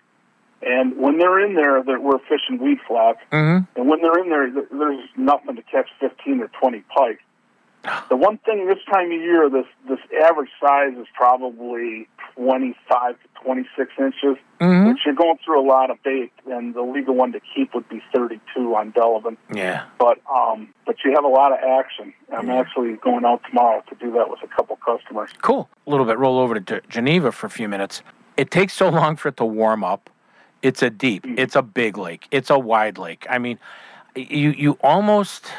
And 0.62 0.98
when 0.98 1.20
they're 1.20 1.40
in 1.46 1.54
there, 1.56 1.84
they're, 1.84 2.00
we're 2.00 2.18
fishing 2.20 2.58
weed 2.60 2.80
flats. 2.88 3.20
Mhm. 3.32 3.68
And 3.76 3.88
when 3.88 4.02
they're 4.02 4.18
in 4.24 4.30
there, 4.30 4.50
there's 4.52 5.10
nothing 5.18 5.56
to 5.58 5.62
catch 5.64 5.90
15 6.00 6.42
or 6.42 6.48
20 6.60 6.80
pike. 6.96 7.20
The 8.10 8.16
one 8.16 8.38
thing 8.40 8.68
this 8.68 8.80
time 8.92 9.08
of 9.12 9.20
year, 9.20 9.50
this 9.50 9.66
this 9.88 10.00
average 10.24 10.50
size 10.60 10.94
is 10.98 11.08
probably 11.14 12.08
25 12.36 13.16
to 13.22 13.28
26 13.44 13.92
inches, 14.00 14.38
Mhm. 14.60 14.88
which 14.90 15.00
you're 15.06 15.14
going 15.16 15.38
through 15.44 15.60
a 15.60 15.68
lot 15.68 15.90
of 15.92 16.02
bait, 16.04 16.32
and 16.50 16.74
the 16.74 16.82
legal 16.82 17.14
one 17.16 17.32
to 17.34 17.40
keep 17.40 17.74
would 17.74 17.88
be 17.90 18.02
32 18.14 18.76
on 18.76 18.92
Delavan. 18.92 19.38
Yeah. 19.54 19.84
But 20.00 20.20
um, 20.34 20.70
but 20.86 20.96
you 21.04 21.12
have 21.14 21.24
a 21.24 21.28
lot 21.30 21.52
of 21.52 21.60
action. 21.60 22.14
I'm 22.36 22.50
actually 22.50 22.94
going 22.94 23.26
out 23.26 23.42
tomorrow 23.48 23.84
to 23.90 23.96
do 23.96 24.12
that 24.14 24.30
with 24.30 24.42
a 24.44 24.48
couple 24.48 24.78
customers. 24.78 25.30
Cool. 25.42 25.70
A 25.86 25.90
little 25.90 26.06
bit. 26.06 26.18
Roll 26.18 26.40
over 26.40 26.60
to 26.60 26.82
Geneva 26.90 27.32
for 27.32 27.48
a 27.48 27.50
few 27.50 27.68
minutes. 27.70 28.02
It 28.38 28.52
takes 28.52 28.74
so 28.74 28.90
long 28.90 29.16
for 29.16 29.30
it 29.30 29.38
to 29.38 29.46
warm 29.46 29.84
up. 29.84 30.10
It's 30.62 30.82
a 30.82 30.90
deep. 30.90 31.26
It's 31.38 31.56
a 31.56 31.62
big 31.62 31.98
lake. 31.98 32.28
It's 32.32 32.50
a 32.50 32.58
wide 32.58 32.98
lake. 32.98 33.26
I 33.30 33.38
mean, 33.38 33.60
you 34.16 34.50
you 34.52 34.78
almost. 34.82 35.52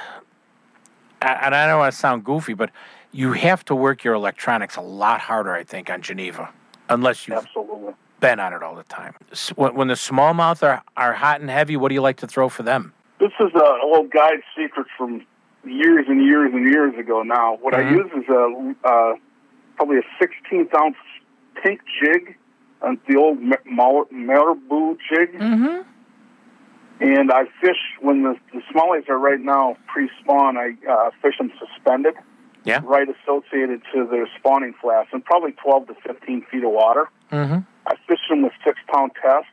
A- 1.22 1.44
And 1.44 1.54
I 1.54 1.66
don't 1.66 1.78
want 1.78 1.92
to 1.92 1.98
sound 1.98 2.24
goofy, 2.24 2.54
but 2.54 2.70
you 3.12 3.32
have 3.32 3.64
to 3.66 3.74
work 3.74 4.04
your 4.04 4.14
electronics 4.14 4.76
a 4.76 4.80
lot 4.80 5.20
harder, 5.20 5.54
I 5.54 5.64
think, 5.64 5.90
on 5.90 6.02
Geneva, 6.02 6.48
unless 6.88 7.26
you've 7.26 7.38
Absolutely. 7.38 7.94
been 8.20 8.40
on 8.40 8.52
it 8.52 8.62
all 8.62 8.74
the 8.74 8.82
time. 8.84 9.14
When, 9.56 9.88
the 9.88 9.94
smallmouth 9.94 10.62
are, 10.62 10.82
are 10.96 11.12
hot 11.14 11.40
and 11.40 11.48
heavy, 11.50 11.76
what 11.76 11.88
do 11.88 11.94
you 11.94 12.02
like 12.02 12.18
to 12.18 12.26
throw 12.26 12.48
for 12.48 12.62
them? 12.62 12.92
This 13.18 13.32
is 13.40 13.50
an 13.54 13.62
old 13.82 14.10
guide 14.10 14.42
secret 14.56 14.86
from 14.96 15.24
years 15.64 16.06
and 16.08 16.22
years 16.24 16.52
and 16.52 16.68
years 16.68 16.94
ago. 16.98 17.22
Now, 17.22 17.56
what 17.60 17.74
I 17.74 17.82
Mhm. 17.82 17.90
use 17.92 18.10
is 18.22 18.28
a 18.28 18.74
uh, 18.88 19.14
probably 19.76 19.98
a 19.98 20.02
16th 20.22 20.74
ounce 20.78 20.96
pink 21.62 21.80
jig, 22.02 22.36
uh, 22.82 22.94
the 23.08 23.16
old 23.16 23.40
Ma- 23.40 23.56
Marabou 24.12 24.96
jig, 25.08 25.32
Mm-hmm. 25.38 25.82
And 27.00 27.30
I 27.32 27.44
fish 27.60 27.76
when 28.00 28.22
the, 28.22 28.36
the 28.52 28.60
smallies 28.72 29.08
are 29.08 29.18
right 29.18 29.40
now 29.40 29.76
pre-spawn. 29.86 30.56
I 30.56 30.74
uh, 30.90 31.10
fish 31.22 31.38
them 31.38 31.52
suspended, 31.58 32.14
Yeah. 32.64 32.80
right 32.84 33.06
associated 33.08 33.82
to 33.94 34.06
their 34.10 34.26
spawning 34.38 34.74
flats, 34.80 35.10
and 35.12 35.24
probably 35.24 35.52
12 35.52 35.88
to 35.88 35.94
15 36.06 36.46
feet 36.50 36.64
of 36.64 36.70
water. 36.70 37.08
Mm-hmm. 37.32 37.58
I 37.86 37.94
fish 38.08 38.20
them 38.30 38.42
with 38.42 38.52
six 38.64 38.78
pound 38.92 39.12
test. 39.20 39.46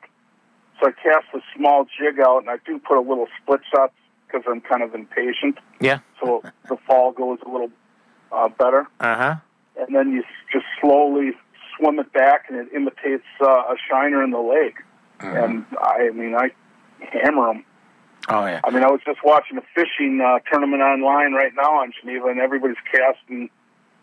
So 0.81 0.87
I 0.89 0.91
cast 0.91 1.25
a 1.33 1.39
small 1.55 1.85
jig 1.99 2.19
out, 2.19 2.39
and 2.39 2.49
I 2.49 2.57
do 2.65 2.79
put 2.79 2.97
a 2.97 3.01
little 3.01 3.27
split 3.41 3.61
shot 3.73 3.93
because 4.27 4.43
I'm 4.49 4.61
kind 4.61 4.81
of 4.81 4.95
impatient. 4.95 5.57
Yeah. 5.79 5.99
So 6.21 6.41
the 6.67 6.77
fall 6.87 7.11
goes 7.11 7.39
a 7.45 7.49
little 7.49 7.69
uh, 8.31 8.49
better, 8.49 8.87
Uh 8.99 9.15
huh. 9.15 9.35
and 9.79 9.95
then 9.95 10.11
you 10.11 10.23
just 10.51 10.65
slowly 10.81 11.31
swim 11.77 11.99
it 11.99 12.11
back, 12.13 12.45
and 12.49 12.57
it 12.57 12.73
imitates 12.75 13.23
uh, 13.41 13.45
a 13.47 13.75
shiner 13.89 14.23
in 14.23 14.31
the 14.31 14.39
lake. 14.39 14.75
And 15.19 15.65
I, 15.81 16.07
I 16.07 16.11
mean, 16.11 16.35
I 16.35 16.49
hammer 17.11 17.47
them. 17.47 17.65
Oh 18.29 18.45
yeah. 18.45 18.61
I 18.63 18.69
mean, 18.71 18.83
I 18.83 18.87
was 18.91 19.01
just 19.05 19.19
watching 19.23 19.57
a 19.57 19.61
fishing 19.75 20.21
uh, 20.21 20.39
tournament 20.49 20.81
online 20.81 21.33
right 21.33 21.51
now 21.55 21.79
on 21.81 21.91
Geneva, 21.99 22.27
and 22.27 22.39
everybody's 22.39 22.77
casting 22.91 23.49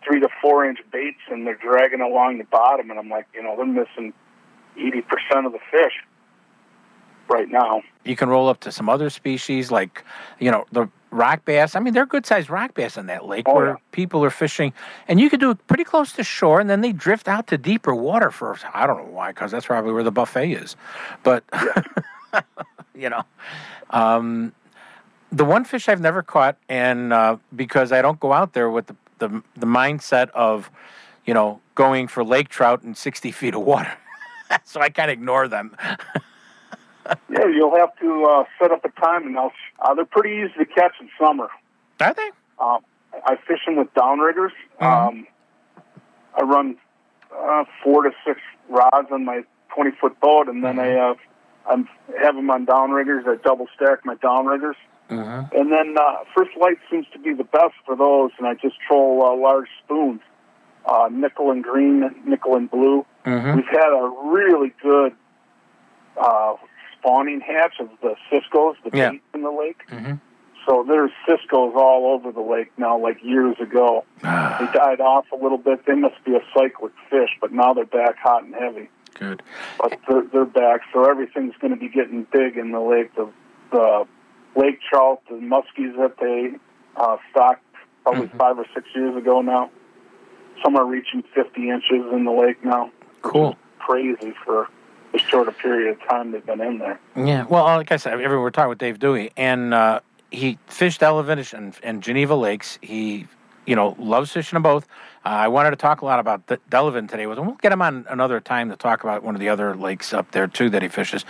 three 0.07 0.21
to 0.21 0.29
four 0.43 0.65
inch 0.65 0.79
baits, 0.93 1.21
and 1.31 1.47
they're 1.47 1.57
dragging 1.57 2.01
along 2.01 2.39
the 2.39 2.45
bottom, 2.45 2.91
and 2.91 2.99
I'm 2.99 3.09
like, 3.09 3.27
you 3.35 3.43
know, 3.43 3.57
they're 3.57 3.67
missing 3.67 4.13
eighty 4.77 5.01
percent 5.03 5.47
of 5.47 5.53
the 5.53 5.59
fish 5.71 5.95
right 7.29 7.49
now. 7.49 7.83
You 8.05 8.17
can 8.17 8.29
roll 8.29 8.49
up 8.49 8.61
to 8.61 8.73
some 8.73 8.89
other 8.89 9.09
species 9.09 9.71
like, 9.71 10.05
you 10.39 10.51
know, 10.51 10.65
the 10.73 10.89
rock 11.11 11.45
bass. 11.45 11.77
I 11.77 11.81
mean, 11.81 11.95
they're 11.95 12.07
good 12.07 12.27
sized 12.27 12.51
rock 12.51 12.75
bass 12.75 12.97
in 12.97 13.07
that 13.07 13.25
lake 13.25 13.45
Oh, 13.49 13.55
where 13.55 13.67
yeah. 13.69 13.75
people 13.93 14.23
are 14.25 14.31
fishing, 14.31 14.73
and 15.09 15.19
you 15.21 15.31
can 15.31 15.41
do 15.41 15.51
it 15.51 15.67
pretty 15.67 15.85
close 15.85 16.13
to 16.13 16.25
shore, 16.25 16.61
and 16.61 16.69
then 16.69 16.83
they 16.83 16.93
drift 16.93 17.27
out 17.29 17.47
to 17.49 17.57
deeper 17.57 17.95
water 17.95 18.31
for 18.31 18.57
I 18.75 18.87
don't 18.87 18.99
know 18.99 19.11
why, 19.13 19.31
because 19.33 19.51
that's 19.51 19.65
probably 19.67 19.93
where 19.93 20.03
the 20.05 20.13
buffet 20.13 20.53
is. 20.53 20.77
But 21.23 21.45
you 23.01 23.09
know, 23.11 23.23
um, 23.91 24.53
the 25.33 25.45
one 25.45 25.65
fish 25.65 25.89
I've 25.89 26.01
never 26.01 26.23
caught, 26.23 26.57
and 26.69 27.13
uh, 27.13 27.37
because 27.55 27.93
I 27.93 28.03
don't 28.03 28.21
go 28.21 28.33
out 28.33 28.53
there 28.53 28.71
with 28.71 28.87
the, 28.89 28.97
the 29.19 29.43
the 29.57 29.67
mindset 29.67 30.31
of, 30.31 30.71
you 31.25 31.35
know, 31.35 31.61
going 31.75 32.09
for 32.09 32.23
lake 32.25 32.49
trout 32.49 32.83
in 32.83 32.95
sixty 32.95 33.31
feet 33.39 33.55
of 33.55 33.63
water, 33.63 33.93
so 34.65 34.81
I 34.81 34.91
kind 34.91 35.11
of 35.11 35.15
ignore 35.15 35.49
them. 35.49 35.77
Yeah, 37.29 37.47
you'll 37.47 37.75
have 37.77 37.99
to 37.99 38.25
uh, 38.25 38.45
set 38.61 38.71
up 38.71 38.85
a 38.85 39.01
time, 39.01 39.27
and 39.27 39.35
they'll, 39.35 39.51
uh, 39.81 39.95
they're 39.95 40.05
pretty 40.05 40.45
easy 40.45 40.53
to 40.59 40.65
catch 40.65 40.93
in 41.01 41.09
summer. 41.19 41.49
Are 41.99 42.15
they? 42.15 42.31
Um, 42.61 42.85
I 43.27 43.35
fish 43.35 43.59
them 43.67 43.77
with 43.77 43.93
downriggers. 43.95 44.53
Um, 44.81 45.27
I 46.39 46.43
run 46.43 46.77
uh, 47.37 47.65
four 47.83 48.05
to 48.05 48.11
six 48.25 48.41
rods 48.69 49.09
on 49.11 49.25
my 49.25 49.43
20 49.75 49.91
foot 50.01 50.21
boat, 50.21 50.49
and 50.49 50.63
then 50.63 50.79
I 50.79 50.95
uh, 50.95 51.15
I'm, 51.68 51.88
have 52.20 52.35
them 52.35 52.51
on 52.51 52.66
downriggers. 52.66 53.27
I 53.27 53.37
double 53.37 53.66
stack 53.77 54.05
my 54.05 54.14
downriggers. 54.16 54.75
Mm-hmm. 55.11 55.57
And 55.57 55.73
then 55.73 55.96
uh, 55.99 56.16
First 56.37 56.51
Light 56.61 56.77
seems 56.90 57.07
to 57.12 57.18
be 57.18 57.35
the 57.35 57.44
best 57.44 57.75
for 57.85 57.96
those, 57.96 58.31
and 58.38 58.46
I 58.46 58.55
just 58.55 58.77
troll 58.87 59.23
uh, 59.25 59.37
large 59.37 59.68
spoons, 59.85 60.20
uh, 60.87 61.09
nickel 61.11 61.51
and 61.51 61.64
green, 61.64 62.09
nickel 62.25 62.57
and 62.57 62.70
blue. 62.70 63.05
Mm-hmm. 63.27 63.57
We've 63.57 63.66
had 63.66 63.88
a 63.92 64.31
really 64.31 64.73
good 64.83 65.12
uh, 66.16 66.55
spawning 66.99 67.40
hatch 67.40 67.75
of 67.81 67.88
the 68.03 68.14
Cisco's, 68.31 68.77
the 68.85 68.96
Yeah. 68.96 69.11
bait 69.11 69.23
in 69.35 69.42
the 69.42 69.51
lake. 69.51 69.81
Mm-hmm. 69.90 70.14
So 70.68 70.85
there's 70.87 71.11
Cisco's 71.27 71.73
all 71.75 72.12
over 72.14 72.31
the 72.33 72.42
lake 72.42 72.70
now, 72.77 72.99
like 72.99 73.18
years 73.25 73.57
ago. 73.61 74.05
they 74.23 74.66
died 74.73 75.01
off 75.01 75.25
a 75.33 75.37
little 75.37 75.59
bit. 75.59 75.87
They 75.87 75.94
must 75.94 76.23
be 76.25 76.37
a 76.37 76.40
cyclic 76.55 76.92
fish, 77.09 77.31
but 77.40 77.51
now 77.53 77.73
they're 77.75 77.85
back 77.85 78.16
hot 78.18 78.44
and 78.44 78.55
heavy. 78.55 78.88
Good. 79.20 79.42
But 79.78 79.98
they're, 80.09 80.24
they're 80.33 80.44
back, 80.46 80.80
so 80.92 81.04
everything's 81.09 81.54
going 81.61 81.74
to 81.74 81.78
be 81.78 81.88
getting 81.90 82.26
big 82.33 82.56
in 82.56 82.72
the 82.72 82.80
lake. 82.80 83.14
The, 83.14 83.28
the 83.70 84.06
lake 84.56 84.80
trout, 84.90 85.20
the 85.28 85.35
muskies 85.37 85.94
that 85.98 86.14
they 86.18 86.56
uh, 86.96 87.18
stocked 87.30 87.62
probably 88.02 88.28
five 88.38 88.59
or 88.59 88.64
six 88.74 88.87
years 88.94 89.14
ago 89.16 89.42
now, 89.42 89.70
some 90.64 90.74
are 90.76 90.87
reaching 90.87 91.22
50 91.35 91.68
inches 91.68 92.12
in 92.12 92.24
the 92.24 92.33
lake 92.33 92.64
now. 92.64 92.90
Cool. 93.20 93.56
Crazy 93.78 94.33
for 94.44 94.68
the 95.12 95.18
short 95.18 95.48
a 95.48 95.52
period 95.52 95.92
of 96.00 96.09
time 96.09 96.33
they've 96.33 96.44
been 96.46 96.61
in 96.62 96.78
there. 96.78 96.98
Yeah. 97.14 97.44
Well, 97.44 97.64
like 97.64 97.92
I 97.92 97.96
said, 97.96 98.18
every- 98.20 98.38
we're 98.38 98.50
talking 98.50 98.70
with 98.70 98.78
Dave 98.78 98.98
Dewey, 98.98 99.33
and 99.37 99.74
uh, 99.74 100.00
he 100.30 100.59
fished 100.66 101.00
Delavan 101.02 101.52
and, 101.52 101.76
and 101.83 102.02
Geneva 102.02 102.35
Lakes. 102.35 102.78
He, 102.80 103.26
you 103.66 103.77
know, 103.77 103.94
fishing 104.25 104.57
them 104.57 104.62
both. 104.62 104.87
Uh, 105.25 105.29
I 105.29 105.49
wanted 105.49 105.70
to 105.70 105.77
talk 105.77 106.01
a 106.01 106.05
lot 106.05 106.18
about 106.18 106.46
Delavan 106.46 107.09
today, 107.09 107.25
him. 107.25 107.46
We'll 107.46 107.57
get 107.57 107.73
him 107.73 107.83
on 107.83 108.07
another 108.09 108.40
time 108.40 108.70
to 108.70 108.77
talk 108.77 109.05
about 109.05 109.23
one 109.23 109.35
of 109.35 109.40
the 109.40 109.49
other 109.49 109.77
lakes 109.77 110.12
up 110.12 110.31
there 110.31 110.46
too 110.46 110.70
that 110.70 110.83
he 110.83 110.88
fishes. 110.88 111.25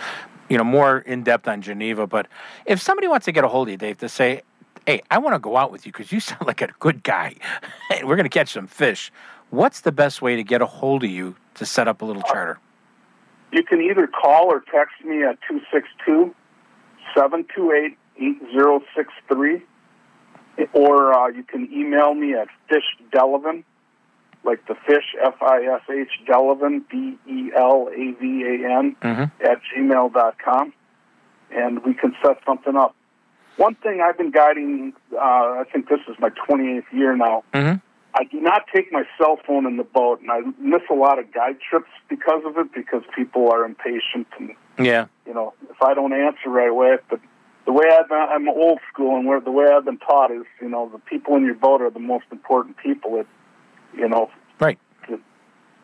You 0.49 0.57
know, 0.57 0.63
more 0.63 0.99
in 0.99 1.23
depth 1.23 1.47
on 1.47 1.61
Geneva. 1.61 2.07
But 2.07 2.27
if 2.65 2.81
somebody 2.81 3.07
wants 3.07 3.25
to 3.25 3.31
get 3.31 3.43
a 3.43 3.47
hold 3.47 3.67
of 3.67 3.71
you, 3.71 3.77
Dave, 3.77 3.97
to 3.99 4.09
say, 4.09 4.41
"Hey, 4.85 5.01
I 5.11 5.17
want 5.17 5.35
to 5.35 5.39
go 5.39 5.57
out 5.57 5.71
with 5.71 5.85
you 5.85 5.91
because 5.91 6.11
you 6.11 6.19
sound 6.31 6.47
like 6.47 6.61
a 6.61 6.69
good 6.79 7.03
guy, 7.03 7.35
and 7.89 8.07
we're 8.07 8.15
going 8.15 8.29
to 8.29 8.29
catch 8.29 8.53
some 8.53 8.67
fish," 8.67 9.11
what's 9.49 9.81
the 9.81 9.91
best 9.91 10.21
way 10.21 10.35
to 10.35 10.43
get 10.43 10.61
a 10.61 10.65
hold 10.65 11.03
of 11.03 11.09
you 11.09 11.35
to 11.55 11.65
set 11.65 11.87
up 11.87 12.01
a 12.01 12.05
little 12.05 12.23
charter? 12.23 12.59
You 13.51 13.63
can 13.63 13.81
either 13.81 14.07
call 14.07 14.45
or 14.45 14.61
text 14.71 15.03
me 15.03 15.23
at 15.23 15.37
262 15.47 16.33
728 17.13 17.97
8063, 18.17 19.63
or 20.73 21.13
uh, 21.13 21.27
you 21.27 21.43
can 21.43 21.71
email 21.73 22.13
me 22.13 22.33
at 22.33 22.47
fishdelavan, 22.69 23.63
like 24.43 24.65
the 24.67 24.75
fish, 24.87 25.15
F 25.23 25.35
I 25.41 25.63
S 25.63 25.81
H, 25.89 26.09
Delavan, 26.27 26.81
D 26.89 27.17
E 27.29 27.51
L 27.55 27.89
A 27.91 28.11
V 28.19 28.43
A 28.43 28.77
N, 28.79 28.95
Mm-hmm. 29.01 29.45
at 29.45 29.59
gmail.com, 29.75 30.73
and 31.51 31.83
we 31.85 31.93
can 31.93 32.15
set 32.23 32.37
something 32.45 32.75
up. 32.75 32.95
One 33.57 33.75
thing 33.75 34.01
I've 34.03 34.17
been 34.17 34.31
guiding, 34.31 34.93
uh, 35.13 35.17
I 35.19 35.63
think 35.71 35.89
this 35.89 35.99
is 36.07 36.15
my 36.19 36.29
28th 36.29 36.83
year 36.93 37.15
now. 37.15 37.43
Mm-hmm. 37.53 37.77
I 38.13 38.23
do 38.25 38.41
not 38.41 38.63
take 38.73 38.91
my 38.91 39.03
cell 39.17 39.37
phone 39.45 39.65
in 39.65 39.77
the 39.77 39.83
boat, 39.83 40.21
and 40.21 40.31
I 40.31 40.41
miss 40.59 40.81
a 40.89 40.93
lot 40.93 41.19
of 41.19 41.31
guide 41.33 41.57
trips 41.69 41.89
because 42.09 42.41
of 42.45 42.57
it, 42.57 42.73
because 42.73 43.03
people 43.15 43.49
are 43.51 43.63
impatient, 43.63 44.27
and 44.39 44.51
Yeah. 44.79 45.05
you 45.25 45.33
know, 45.33 45.53
if 45.69 45.81
I 45.81 45.93
don't 45.93 46.11
answer 46.13 46.49
right 46.49 46.69
away, 46.69 46.97
but 47.09 47.19
the 47.65 47.71
way 47.71 47.85
I've 47.91 48.09
been, 48.09 48.17
I'm 48.17 48.49
old 48.49 48.79
school, 48.91 49.17
and 49.17 49.27
where 49.27 49.39
the 49.39 49.51
way 49.51 49.65
I've 49.71 49.85
been 49.85 49.99
taught 49.99 50.31
is, 50.31 50.43
you 50.61 50.69
know, 50.69 50.89
the 50.91 50.99
people 50.99 51.35
in 51.35 51.45
your 51.45 51.55
boat 51.55 51.81
are 51.81 51.89
the 51.89 51.99
most 51.99 52.25
important 52.31 52.77
people. 52.77 53.17
That, 53.17 53.27
you 53.95 54.07
know, 54.07 54.29
Right. 54.59 54.79
to, 55.07 55.19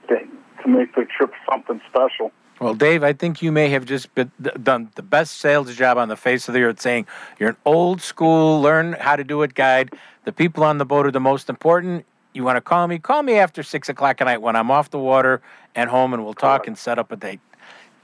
to, 0.07 0.15
to 0.63 0.67
make 0.67 0.95
the 0.95 1.05
trip 1.05 1.31
something 1.49 1.81
special. 1.89 2.31
Well, 2.59 2.73
Dave, 2.73 3.03
I 3.03 3.13
think 3.13 3.43
you 3.43 3.51
may 3.51 3.69
have 3.69 3.85
just 3.85 4.13
been, 4.15 4.31
done 4.63 4.89
the 4.95 5.03
best 5.03 5.37
sales 5.37 5.75
job 5.75 5.97
on 5.97 6.09
the 6.09 6.15
face 6.15 6.47
of 6.47 6.55
the 6.55 6.61
earth 6.63 6.81
saying 6.81 7.05
you're 7.39 7.49
an 7.49 7.57
old 7.65 8.01
school, 8.01 8.59
learn 8.61 8.93
how 8.93 9.15
to 9.15 9.23
do 9.23 9.43
it 9.43 9.53
guide. 9.53 9.93
The 10.25 10.31
people 10.31 10.63
on 10.63 10.79
the 10.79 10.85
boat 10.85 11.05
are 11.05 11.11
the 11.11 11.19
most 11.19 11.49
important. 11.49 12.05
You 12.33 12.43
want 12.43 12.57
to 12.57 12.61
call 12.61 12.87
me? 12.87 12.97
Call 12.97 13.21
me 13.21 13.35
after 13.35 13.61
six 13.61 13.89
o'clock 13.89 14.21
at 14.21 14.25
night 14.25 14.41
when 14.41 14.55
I'm 14.55 14.71
off 14.71 14.89
the 14.89 14.99
water 14.99 15.41
and 15.75 15.89
home, 15.89 16.13
and 16.13 16.23
we'll 16.23 16.33
talk 16.33 16.67
and 16.67 16.77
set 16.77 16.97
up 16.97 17.11
a 17.11 17.15
date. 17.15 17.39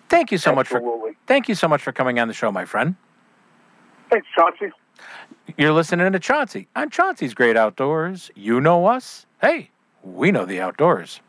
Thank 0.09 0.31
you 0.31 0.37
so 0.37 0.53
much 0.53 0.67
for 0.67 0.81
thank 1.25 1.49
you 1.49 1.55
so 1.55 1.67
much 1.67 1.81
for 1.81 1.91
coming 1.91 2.19
on 2.19 2.27
the 2.27 2.33
show, 2.33 2.51
my 2.51 2.65
friend. 2.65 2.95
Thanks, 4.13 4.27
Chauncey. 4.35 4.71
You're 5.57 5.73
listening 5.73 6.11
to 6.11 6.19
Chauncey 6.19 6.67
on 6.75 6.91
Chauncey's 6.91 7.33
Great 7.33 7.57
Outdoors. 7.57 8.29
You 8.35 8.61
know 8.61 8.85
us. 8.85 9.25
Hey, 9.41 9.71
we 10.03 10.31
know 10.31 10.45
the 10.45 10.61
outdoors. 10.61 11.19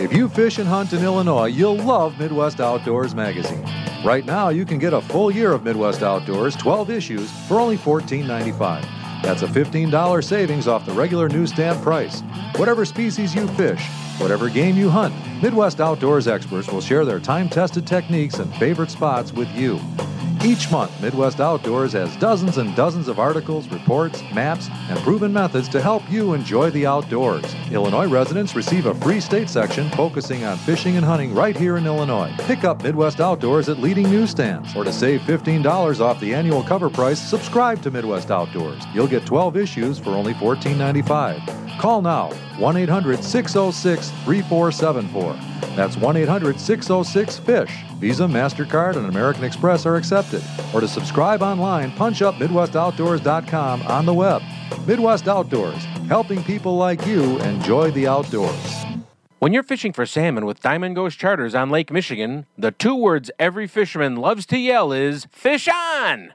If 0.00 0.12
you 0.12 0.28
fish 0.28 0.58
and 0.58 0.66
hunt 0.66 0.92
in 0.92 1.04
Illinois, 1.04 1.46
you'll 1.46 1.76
love 1.76 2.18
Midwest 2.18 2.60
Outdoors 2.60 3.14
magazine. 3.14 3.64
Right 4.04 4.26
now, 4.26 4.48
you 4.48 4.64
can 4.64 4.80
get 4.80 4.92
a 4.92 5.00
full 5.00 5.30
year 5.30 5.52
of 5.52 5.62
Midwest 5.62 6.02
Outdoors, 6.02 6.56
12 6.56 6.90
issues, 6.90 7.30
for 7.46 7.60
only 7.60 7.76
$14.95. 7.76 8.82
That's 9.22 9.42
a 9.42 9.46
$15 9.46 10.24
savings 10.24 10.66
off 10.66 10.84
the 10.84 10.94
regular 10.94 11.28
newsstand 11.28 11.80
price. 11.80 12.22
Whatever 12.56 12.84
species 12.84 13.36
you 13.36 13.46
fish, 13.50 13.86
whatever 14.18 14.48
game 14.48 14.76
you 14.76 14.90
hunt, 14.90 15.14
Midwest 15.40 15.80
Outdoors 15.80 16.26
experts 16.26 16.72
will 16.72 16.80
share 16.80 17.04
their 17.04 17.20
time 17.20 17.48
tested 17.48 17.86
techniques 17.86 18.40
and 18.40 18.52
favorite 18.56 18.90
spots 18.90 19.32
with 19.32 19.48
you. 19.50 19.78
Each 20.44 20.70
month, 20.70 21.00
Midwest 21.00 21.40
Outdoors 21.40 21.94
has 21.94 22.14
dozens 22.16 22.58
and 22.58 22.76
dozens 22.76 23.08
of 23.08 23.18
articles, 23.18 23.66
reports, 23.68 24.22
maps, 24.34 24.68
and 24.90 24.98
proven 24.98 25.32
methods 25.32 25.70
to 25.70 25.80
help 25.80 26.02
you 26.10 26.34
enjoy 26.34 26.68
the 26.68 26.84
outdoors. 26.84 27.54
Illinois 27.72 28.06
residents 28.06 28.54
receive 28.54 28.84
a 28.84 28.94
free 28.96 29.20
state 29.20 29.48
section 29.48 29.88
focusing 29.92 30.44
on 30.44 30.58
fishing 30.58 30.98
and 30.98 31.06
hunting 31.06 31.34
right 31.34 31.56
here 31.56 31.78
in 31.78 31.86
Illinois. 31.86 32.30
Pick 32.40 32.62
up 32.62 32.82
Midwest 32.82 33.22
Outdoors 33.22 33.70
at 33.70 33.78
leading 33.78 34.10
newsstands. 34.10 34.76
Or 34.76 34.84
to 34.84 34.92
save 34.92 35.22
$15 35.22 36.00
off 36.00 36.20
the 36.20 36.34
annual 36.34 36.62
cover 36.62 36.90
price, 36.90 37.18
subscribe 37.18 37.80
to 37.80 37.90
Midwest 37.90 38.30
Outdoors. 38.30 38.82
You'll 38.92 39.06
get 39.06 39.24
12 39.24 39.56
issues 39.56 39.98
for 39.98 40.10
only 40.10 40.34
$14.95. 40.34 41.78
Call 41.78 42.02
now 42.02 42.30
1 42.58 42.76
800 42.76 43.24
606 43.24 44.10
3474. 44.10 45.32
That's 45.74 45.96
1 45.96 46.16
800 46.18 46.60
606 46.60 47.38
FISH. 47.38 47.84
Visa, 48.04 48.24
MasterCard, 48.24 48.96
and 48.96 49.06
American 49.06 49.44
Express 49.44 49.86
are 49.86 49.96
accepted. 49.96 50.42
Or 50.74 50.82
to 50.82 50.86
subscribe 50.86 51.40
online, 51.40 51.90
punch 51.92 52.20
up 52.20 52.34
MidwestOutdoors.com 52.34 53.80
on 53.80 54.04
the 54.04 54.12
web. 54.12 54.42
Midwest 54.86 55.26
Outdoors, 55.26 55.82
helping 56.06 56.44
people 56.44 56.76
like 56.76 57.06
you 57.06 57.38
enjoy 57.38 57.92
the 57.92 58.06
outdoors. 58.06 58.84
When 59.38 59.54
you're 59.54 59.62
fishing 59.62 59.94
for 59.94 60.04
salmon 60.04 60.44
with 60.44 60.60
Diamond 60.60 60.96
Ghost 60.96 61.18
Charters 61.18 61.54
on 61.54 61.70
Lake 61.70 61.90
Michigan, 61.90 62.44
the 62.58 62.72
two 62.72 62.94
words 62.94 63.30
every 63.38 63.66
fisherman 63.66 64.16
loves 64.16 64.44
to 64.46 64.58
yell 64.58 64.92
is 64.92 65.26
fish 65.32 65.66
on! 65.66 66.34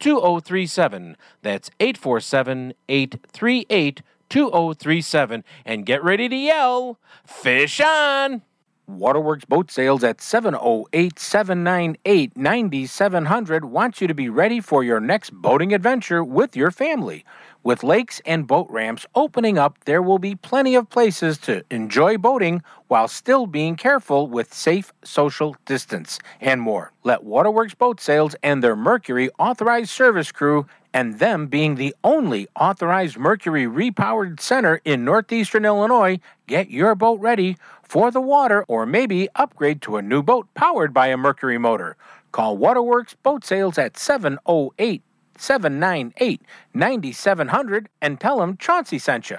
2037. 0.00 1.16
That's 1.42 1.70
847 1.78 2.74
838 2.88 4.02
2037. 4.28 5.44
And 5.64 5.86
get 5.86 6.02
ready 6.02 6.28
to 6.28 6.36
yell, 6.36 6.98
Fish 7.24 7.80
on! 7.80 8.42
Waterworks 8.86 9.44
Boat 9.44 9.70
Sales 9.70 10.02
at 10.02 10.20
708 10.20 11.18
798 11.18 12.36
9700 12.36 13.64
wants 13.66 14.00
you 14.00 14.08
to 14.08 14.14
be 14.14 14.28
ready 14.28 14.60
for 14.60 14.82
your 14.82 15.00
next 15.00 15.30
boating 15.30 15.72
adventure 15.72 16.24
with 16.24 16.56
your 16.56 16.70
family. 16.70 17.24
With 17.62 17.84
lakes 17.84 18.22
and 18.24 18.46
boat 18.46 18.68
ramps 18.70 19.04
opening 19.14 19.58
up, 19.58 19.84
there 19.84 20.00
will 20.00 20.18
be 20.18 20.34
plenty 20.34 20.74
of 20.74 20.88
places 20.88 21.36
to 21.40 21.62
enjoy 21.70 22.16
boating 22.16 22.62
while 22.88 23.06
still 23.06 23.46
being 23.46 23.76
careful 23.76 24.28
with 24.28 24.54
safe 24.54 24.94
social 25.04 25.54
distance 25.66 26.18
and 26.40 26.62
more. 26.62 26.92
Let 27.04 27.22
Waterworks 27.22 27.74
Boat 27.74 28.00
Sales 28.00 28.34
and 28.42 28.64
their 28.64 28.74
Mercury 28.74 29.28
authorized 29.38 29.90
service 29.90 30.32
crew 30.32 30.66
and 30.94 31.18
them 31.18 31.48
being 31.48 31.74
the 31.74 31.94
only 32.02 32.48
authorized 32.58 33.18
Mercury 33.18 33.66
repowered 33.66 34.40
center 34.40 34.80
in 34.86 35.04
northeastern 35.04 35.66
Illinois, 35.66 36.18
get 36.46 36.70
your 36.70 36.94
boat 36.94 37.20
ready 37.20 37.58
for 37.82 38.10
the 38.10 38.22
water 38.22 38.64
or 38.68 38.86
maybe 38.86 39.28
upgrade 39.34 39.82
to 39.82 39.98
a 39.98 40.02
new 40.02 40.22
boat 40.22 40.48
powered 40.54 40.94
by 40.94 41.08
a 41.08 41.16
Mercury 41.18 41.58
motor. 41.58 41.98
Call 42.32 42.56
Waterworks 42.56 43.14
Boat 43.22 43.44
Sales 43.44 43.76
at 43.76 43.98
708 43.98 45.02
798 45.40 46.42
9700 46.74 47.88
and 48.02 48.20
tell 48.20 48.38
them 48.40 48.58
Chauncey 48.58 48.98
sent 48.98 49.30
you. 49.30 49.38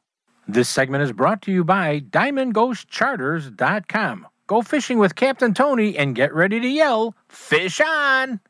This 0.51 0.67
segment 0.67 1.01
is 1.01 1.13
brought 1.13 1.41
to 1.43 1.51
you 1.51 1.63
by 1.63 2.01
DiamondGhostCharters.com. 2.01 4.27
Go 4.47 4.61
fishing 4.61 4.97
with 4.97 5.15
Captain 5.15 5.53
Tony 5.53 5.97
and 5.97 6.13
get 6.13 6.33
ready 6.33 6.59
to 6.59 6.67
yell, 6.67 7.15
Fish 7.29 7.79
on! 7.79 8.41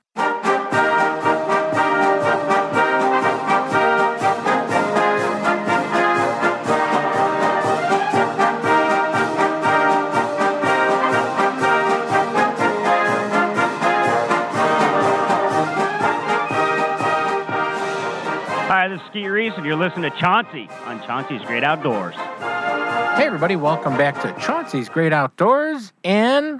This 18.91 18.99
is 18.99 19.07
Skeet 19.07 19.27
Reese, 19.27 19.53
and 19.55 19.65
you're 19.65 19.77
listening 19.77 20.11
to 20.11 20.17
Chauncey 20.17 20.67
on 20.83 21.01
Chauncey's 21.03 21.41
Great 21.43 21.63
Outdoors. 21.63 22.13
Hey, 22.13 23.25
everybody, 23.25 23.55
welcome 23.55 23.95
back 23.95 24.21
to 24.21 24.37
Chauncey's 24.45 24.89
Great 24.89 25.13
Outdoors. 25.13 25.93
And 26.03 26.59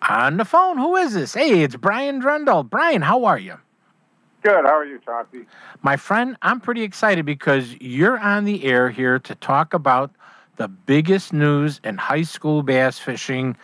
on 0.00 0.38
the 0.38 0.46
phone, 0.46 0.78
who 0.78 0.96
is 0.96 1.12
this? 1.12 1.34
Hey, 1.34 1.62
it's 1.62 1.76
Brian 1.76 2.18
Drendel. 2.18 2.66
Brian, 2.66 3.02
how 3.02 3.26
are 3.26 3.38
you? 3.38 3.58
Good. 4.42 4.64
How 4.64 4.74
are 4.74 4.86
you, 4.86 5.00
Chauncey? 5.04 5.44
My 5.82 5.98
friend, 5.98 6.38
I'm 6.40 6.62
pretty 6.62 6.80
excited 6.80 7.26
because 7.26 7.74
you're 7.78 8.18
on 8.18 8.46
the 8.46 8.64
air 8.64 8.88
here 8.88 9.18
to 9.18 9.34
talk 9.34 9.74
about 9.74 10.10
the 10.56 10.66
biggest 10.66 11.34
news 11.34 11.78
in 11.84 11.98
high 11.98 12.22
school 12.22 12.62
bass 12.62 12.98
fishing 12.98 13.54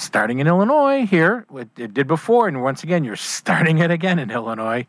starting 0.00 0.38
in 0.40 0.46
Illinois 0.46 1.06
here. 1.06 1.46
It 1.54 1.68
it 1.76 1.94
did 1.94 2.06
before, 2.06 2.48
and 2.48 2.62
once 2.62 2.82
again, 2.82 3.04
you're 3.04 3.16
starting 3.16 3.78
it 3.78 3.90
again 3.90 4.18
in 4.18 4.30
Illinois. 4.30 4.86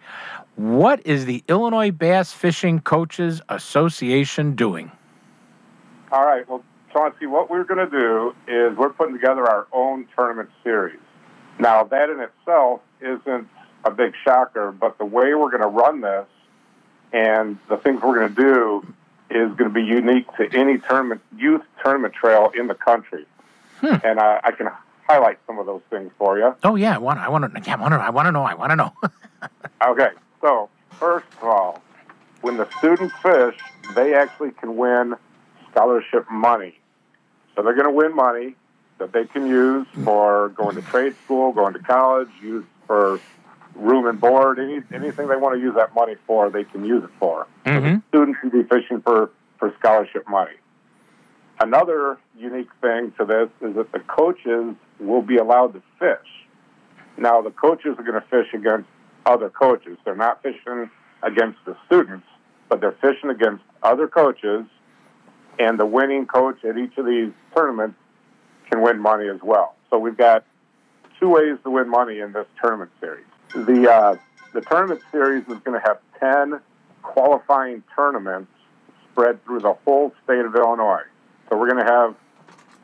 What 0.56 1.06
is 1.06 1.26
the 1.26 1.44
Illinois 1.48 1.92
Bass 1.92 2.34
Fishing 2.34 2.80
Coaches 2.80 3.42
Association 3.50 4.56
doing? 4.56 4.92
All 6.12 6.26
right. 6.26 6.48
Well, 6.50 6.64
Chauncey, 6.92 7.26
what 7.26 7.50
we're 7.50 7.64
going 7.64 7.90
to 7.90 7.90
do 7.90 8.36
is 8.48 8.78
we're 8.78 8.90
putting 8.90 9.14
together 9.14 9.48
our 9.48 9.68
own 9.72 10.08
tournament 10.16 10.50
series. 10.64 11.00
Now, 11.58 11.84
that 11.86 12.10
in 12.10 12.20
itself 12.20 12.82
isn't 13.00 13.48
a 13.86 13.92
big 13.92 14.14
shocker, 14.24 14.72
but 14.72 14.98
the 14.98 15.06
way 15.06 15.34
we're 15.34 15.52
going 15.52 15.62
to 15.62 15.68
run 15.68 16.02
this 16.02 16.28
and 17.14 17.58
the 17.70 17.78
things 17.78 18.02
we're 18.02 18.20
going 18.20 18.36
to 18.36 18.42
do 18.42 18.94
is 19.30 19.56
going 19.56 19.70
to 19.70 19.74
be 19.74 19.84
unique 19.84 20.28
to 20.36 20.50
any 20.54 20.78
tournament, 20.80 21.22
youth 21.38 21.62
tournament 21.84 22.14
trail 22.14 22.52
in 22.58 22.68
the 22.68 22.76
country. 22.76 23.26
And 23.82 24.20
uh, 24.20 24.42
I 24.44 24.52
can 24.52 24.70
highlight 25.12 25.40
some 25.46 25.60
of 25.60 25.66
those 25.66 25.82
things 25.90 26.12
for 26.18 26.38
you. 26.38 26.56
Oh 26.64 26.76
yeah, 26.76 26.96
I 26.96 26.98
want. 26.98 27.20
I 27.20 27.30
want 27.30 27.54
to. 27.54 27.62
Yeah, 27.62 27.76
I 27.76 27.82
want 27.82 27.94
to. 27.94 27.98
I 27.98 28.10
want 28.10 28.28
to 28.28 28.32
know. 28.32 28.44
I 28.44 28.54
want 28.54 28.72
to 28.72 28.76
know. 28.76 28.94
Okay, 29.84 30.10
so 30.42 30.70
first 31.00 31.26
of 31.42 31.44
all, 31.44 31.82
when 32.42 32.58
the 32.58 32.70
students 32.78 33.16
fish, 33.24 33.56
they 33.96 34.14
actually 34.14 34.52
can 34.52 34.78
win 34.78 35.16
scholarship 35.72 36.30
money. 36.30 36.78
So 37.56 37.64
they're 37.64 37.74
going 37.74 37.88
to 37.88 37.92
win 37.92 38.16
money 38.16 38.54
that 39.00 39.12
they 39.12 39.26
can 39.26 39.48
use 39.48 39.88
for 40.04 40.50
going 40.50 40.76
to 40.76 40.84
trade 40.84 41.16
school, 41.26 41.52
going 41.52 41.74
to 41.74 41.80
college, 41.80 42.30
use 42.44 42.64
for 42.86 43.20
room 43.74 44.06
and 44.06 44.22
board, 44.22 44.60
any, 44.60 44.82
anything 44.94 45.28
they 45.28 45.36
want 45.36 45.56
to 45.56 45.60
use 45.60 45.74
that 45.74 45.96
money 45.96 46.16
for, 46.28 46.52
they 46.52 46.64
can 46.64 46.86
use 46.86 47.04
it 47.04 47.10
for. 47.18 47.48
Mm-hmm. 47.66 48.00
Students 48.10 48.40
can 48.40 48.50
be 48.52 48.62
fishing 48.62 49.02
for, 49.02 49.32
for 49.58 49.74
scholarship 49.80 50.30
money. 50.30 50.54
Another 51.62 52.18
unique 52.36 52.72
thing 52.82 53.14
to 53.20 53.26
this 53.26 53.48
is 53.62 53.76
that 53.76 53.92
the 53.92 54.00
coaches 54.00 54.74
will 55.00 55.22
be 55.22 55.38
allowed 55.38 55.74
to 55.74 55.82
fish. 56.00 56.28
Now, 57.20 57.44
the 57.44 57.52
coaches 57.52 57.96
are 58.00 58.04
going 58.04 58.20
to 58.20 58.28
fish 58.30 58.48
against 58.56 58.90
other 59.28 59.52
coaches. 59.52 60.00
They're 60.04 60.16
not 60.16 60.42
fishing 60.42 60.90
against 61.22 61.60
the 61.66 61.78
students, 61.86 62.26
but 62.68 62.82
they're 62.82 62.98
fishing 63.00 63.30
against 63.30 63.64
other 63.84 64.08
coaches, 64.08 64.66
and 65.60 65.80
the 65.80 65.86
winning 65.86 66.26
coach 66.26 66.66
at 66.66 66.80
each 66.80 66.98
of 66.98 67.06
these 67.06 67.32
tournaments 67.56 68.00
can 68.72 68.82
win 68.82 69.00
money 69.00 69.28
as 69.28 69.40
well. 69.44 69.76
So 69.92 70.00
we've 70.00 70.18
got 70.18 70.44
two 71.20 71.30
ways 71.30 71.60
to 71.64 71.70
win 71.70 71.88
money 71.90 72.22
in 72.22 72.34
this 72.34 72.48
tournament 72.60 72.90
series. 73.00 73.26
The 73.54 73.88
uh, 73.88 74.16
the 74.54 74.62
tournament 74.62 75.02
series 75.12 75.44
is 75.44 75.60
going 75.60 75.80
to 75.80 75.86
have 75.86 76.00
ten 76.20 76.60
qualifying 77.04 77.84
tournaments 77.96 78.52
spread 79.12 79.44
through 79.46 79.60
the 79.60 79.74
whole 79.86 80.12
state 80.24 80.44
of 80.44 80.56
Illinois. 80.56 81.04
So 81.52 81.58
we're 81.58 81.70
going 81.70 81.86
to 81.86 81.92
have 81.92 82.16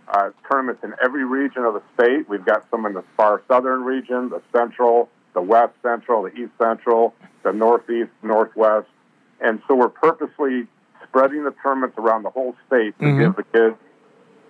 uh, 0.10 0.30
tournaments 0.52 0.84
in 0.84 0.94
every 1.02 1.24
region 1.24 1.64
of 1.64 1.74
the 1.74 1.82
state. 1.94 2.28
We've 2.28 2.44
got 2.46 2.66
some 2.70 2.86
in 2.86 2.94
the 2.94 3.04
far 3.16 3.42
southern 3.48 3.84
region, 3.86 4.30
the 4.30 4.42
central, 4.52 5.10
the 5.34 5.42
west 5.42 5.74
central, 5.82 6.24
the 6.24 6.34
east 6.34 6.52
central, 6.62 7.16
the 7.44 7.54
northeast, 7.54 8.12
northwest. 8.24 8.88
And 9.40 9.62
so 9.68 9.76
we're 9.76 9.88
purposely 9.88 10.68
spreading 11.08 11.46
the 11.46 11.54
tournaments 11.64 11.98
around 11.98 12.24
the 12.24 12.30
whole 12.30 12.56
state 12.68 12.98
to 13.00 13.06
Mhm. 13.06 13.20
give 13.20 13.36
the 13.38 13.44
kids 13.44 13.76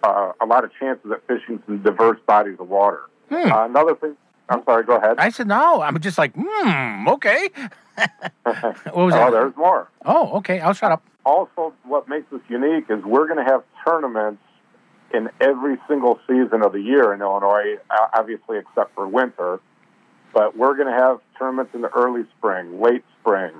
uh, 0.04 0.32
a 0.42 0.46
lot 0.46 0.64
of 0.64 0.72
chances 0.80 1.12
at 1.12 1.22
fishing 1.28 1.62
some 1.66 1.80
diverse 1.80 2.20
bodies 2.28 2.56
of 2.60 2.70
water. 2.70 3.02
Hmm. 3.30 3.52
Uh, 3.52 3.66
another 3.66 3.96
thing, 3.96 4.16
I'm 4.48 4.64
sorry, 4.64 4.84
go 4.84 4.96
ahead. 4.98 5.16
I 5.18 5.30
said 5.30 5.48
no. 5.48 5.82
I'm 5.82 6.00
just 6.00 6.18
like, 6.18 6.34
hmm. 6.36 7.08
Okay. 7.08 7.50
what 8.44 8.96
was 8.96 9.14
oh, 9.14 9.18
that? 9.18 9.32
there's 9.32 9.56
more. 9.56 9.90
Oh, 10.06 10.38
okay. 10.38 10.60
I'll 10.60 10.74
shut 10.74 10.92
up. 10.92 11.04
Also, 11.28 11.74
what 11.84 12.08
makes 12.08 12.26
this 12.32 12.40
unique 12.48 12.86
is 12.90 13.04
we're 13.04 13.28
going 13.28 13.46
to 13.46 13.52
have 13.52 13.62
tournaments 13.86 14.42
in 15.14 15.30
every 15.42 15.76
single 15.86 16.22
season 16.26 16.62
of 16.64 16.72
the 16.72 16.80
year 16.80 17.14
in 17.14 17.20
Illinois, 17.20 17.76
obviously 18.14 18.58
except 18.58 18.96
for 18.96 19.06
winter. 19.06 19.60
But 20.34 20.56
we're 20.56 20.78
going 20.78 20.88
to 20.88 20.98
have 20.98 21.20
tournaments 21.38 21.76
in 21.76 21.82
the 21.82 21.90
early 21.90 22.24
spring, 22.38 22.82
late 22.82 23.04
spring, 23.20 23.52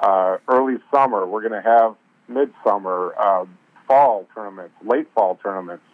uh, 0.00 0.38
early 0.48 0.78
summer. 0.90 1.26
We're 1.26 1.46
going 1.46 1.62
to 1.62 1.68
have 1.68 1.96
midsummer, 2.28 3.14
uh, 3.18 3.44
fall 3.86 4.26
tournaments, 4.34 4.74
late 4.82 5.06
fall 5.14 5.38
tournaments. 5.42 5.84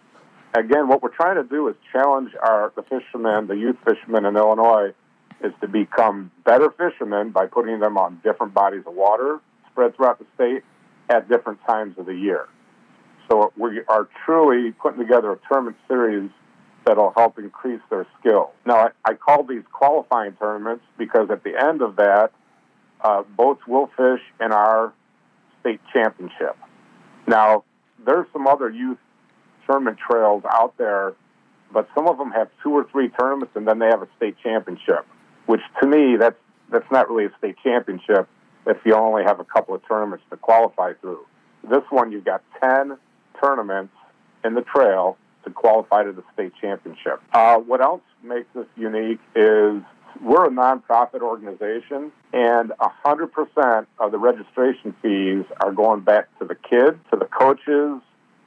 Again, 0.53 0.87
what 0.87 1.03
we're 1.03 1.09
trying 1.09 1.35
to 1.35 1.43
do 1.43 1.67
is 1.67 1.75
challenge 1.91 2.31
our 2.41 2.71
the 2.77 2.83
fishermen, 2.83 3.47
the 3.47 3.57
youth 3.57 3.75
fishermen 3.83 4.23
in 4.23 4.37
Illinois, 4.37 4.93
is 5.43 5.51
to 5.59 5.67
become 5.67 6.31
better 6.45 6.71
fishermen 6.71 7.31
by 7.31 7.45
putting 7.45 7.81
them 7.81 7.97
on 7.97 8.21
different 8.23 8.53
bodies 8.53 8.83
of 8.87 8.93
water 8.93 9.41
spread 9.69 9.97
throughout 9.97 10.17
the 10.17 10.25
state 10.35 10.63
at 11.09 11.27
different 11.27 11.59
times 11.65 11.97
of 11.97 12.05
the 12.05 12.13
year. 12.13 12.47
So 13.29 13.51
we 13.57 13.81
are 13.87 14.07
truly 14.25 14.71
putting 14.71 14.99
together 14.99 15.31
a 15.31 15.39
tournament 15.47 15.77
series 15.87 16.29
that'll 16.85 17.13
help 17.15 17.37
increase 17.37 17.81
their 17.89 18.07
skill. 18.19 18.51
Now, 18.65 18.87
I, 18.87 18.89
I 19.05 19.13
call 19.13 19.43
these 19.43 19.63
qualifying 19.71 20.33
tournaments 20.33 20.83
because 20.97 21.29
at 21.29 21.43
the 21.43 21.53
end 21.55 21.81
of 21.81 21.97
that, 21.97 22.31
uh, 23.01 23.23
boats 23.37 23.61
will 23.67 23.87
fish 23.97 24.21
in 24.39 24.51
our 24.51 24.93
state 25.61 25.79
championship. 25.93 26.57
Now, 27.27 27.63
there's 28.05 28.27
some 28.33 28.47
other 28.47 28.69
youth 28.69 28.97
tournament 29.67 29.97
trails 29.99 30.43
out 30.51 30.77
there, 30.77 31.13
but 31.71 31.87
some 31.93 32.07
of 32.07 32.17
them 32.17 32.31
have 32.31 32.49
two 32.63 32.71
or 32.71 32.87
three 32.91 33.09
tournaments 33.09 33.53
and 33.55 33.67
then 33.67 33.79
they 33.79 33.87
have 33.87 34.01
a 34.01 34.07
state 34.17 34.35
championship, 34.41 35.05
which 35.45 35.61
to 35.81 35.87
me, 35.87 36.15
that's, 36.17 36.39
that's 36.71 36.89
not 36.91 37.09
really 37.09 37.25
a 37.25 37.37
state 37.37 37.55
championship 37.63 38.27
if 38.69 38.77
you 38.85 38.93
only 38.93 39.23
have 39.23 39.39
a 39.39 39.43
couple 39.43 39.75
of 39.75 39.81
tournaments 39.87 40.23
to 40.29 40.37
qualify 40.37 40.93
through. 40.93 41.25
This 41.63 41.83
one, 41.89 42.11
you've 42.11 42.25
got 42.25 42.43
10 42.61 42.97
tournaments 43.43 43.93
in 44.43 44.53
the 44.53 44.61
trail 44.61 45.17
to 45.43 45.49
qualify 45.49 46.03
to 46.03 46.11
the 46.11 46.23
state 46.33 46.53
championship. 46.61 47.21
Uh, 47.33 47.57
what 47.57 47.81
else 47.81 48.01
makes 48.23 48.47
this 48.53 48.67
unique 48.75 49.19
is 49.35 49.81
we're 50.21 50.45
a 50.45 50.49
nonprofit 50.49 51.21
organization, 51.21 52.11
and 52.33 52.71
100% 53.05 53.85
of 53.99 54.11
the 54.11 54.17
registration 54.17 54.93
fees 55.01 55.45
are 55.61 55.71
going 55.71 56.01
back 56.01 56.27
to 56.39 56.45
the 56.45 56.55
kids, 56.55 56.97
to 57.11 57.17
the 57.17 57.25
coaches, 57.25 58.01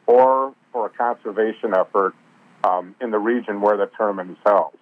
or 0.07 0.55
for 0.73 0.87
a 0.87 0.91
conservation 0.91 1.75
effort 1.75 2.15
um, 2.65 2.95
in 3.01 3.11
the 3.11 3.19
region 3.19 3.61
where 3.61 3.77
the 3.77 3.91
tournament 3.97 4.31
is 4.31 4.37
held. 4.45 4.77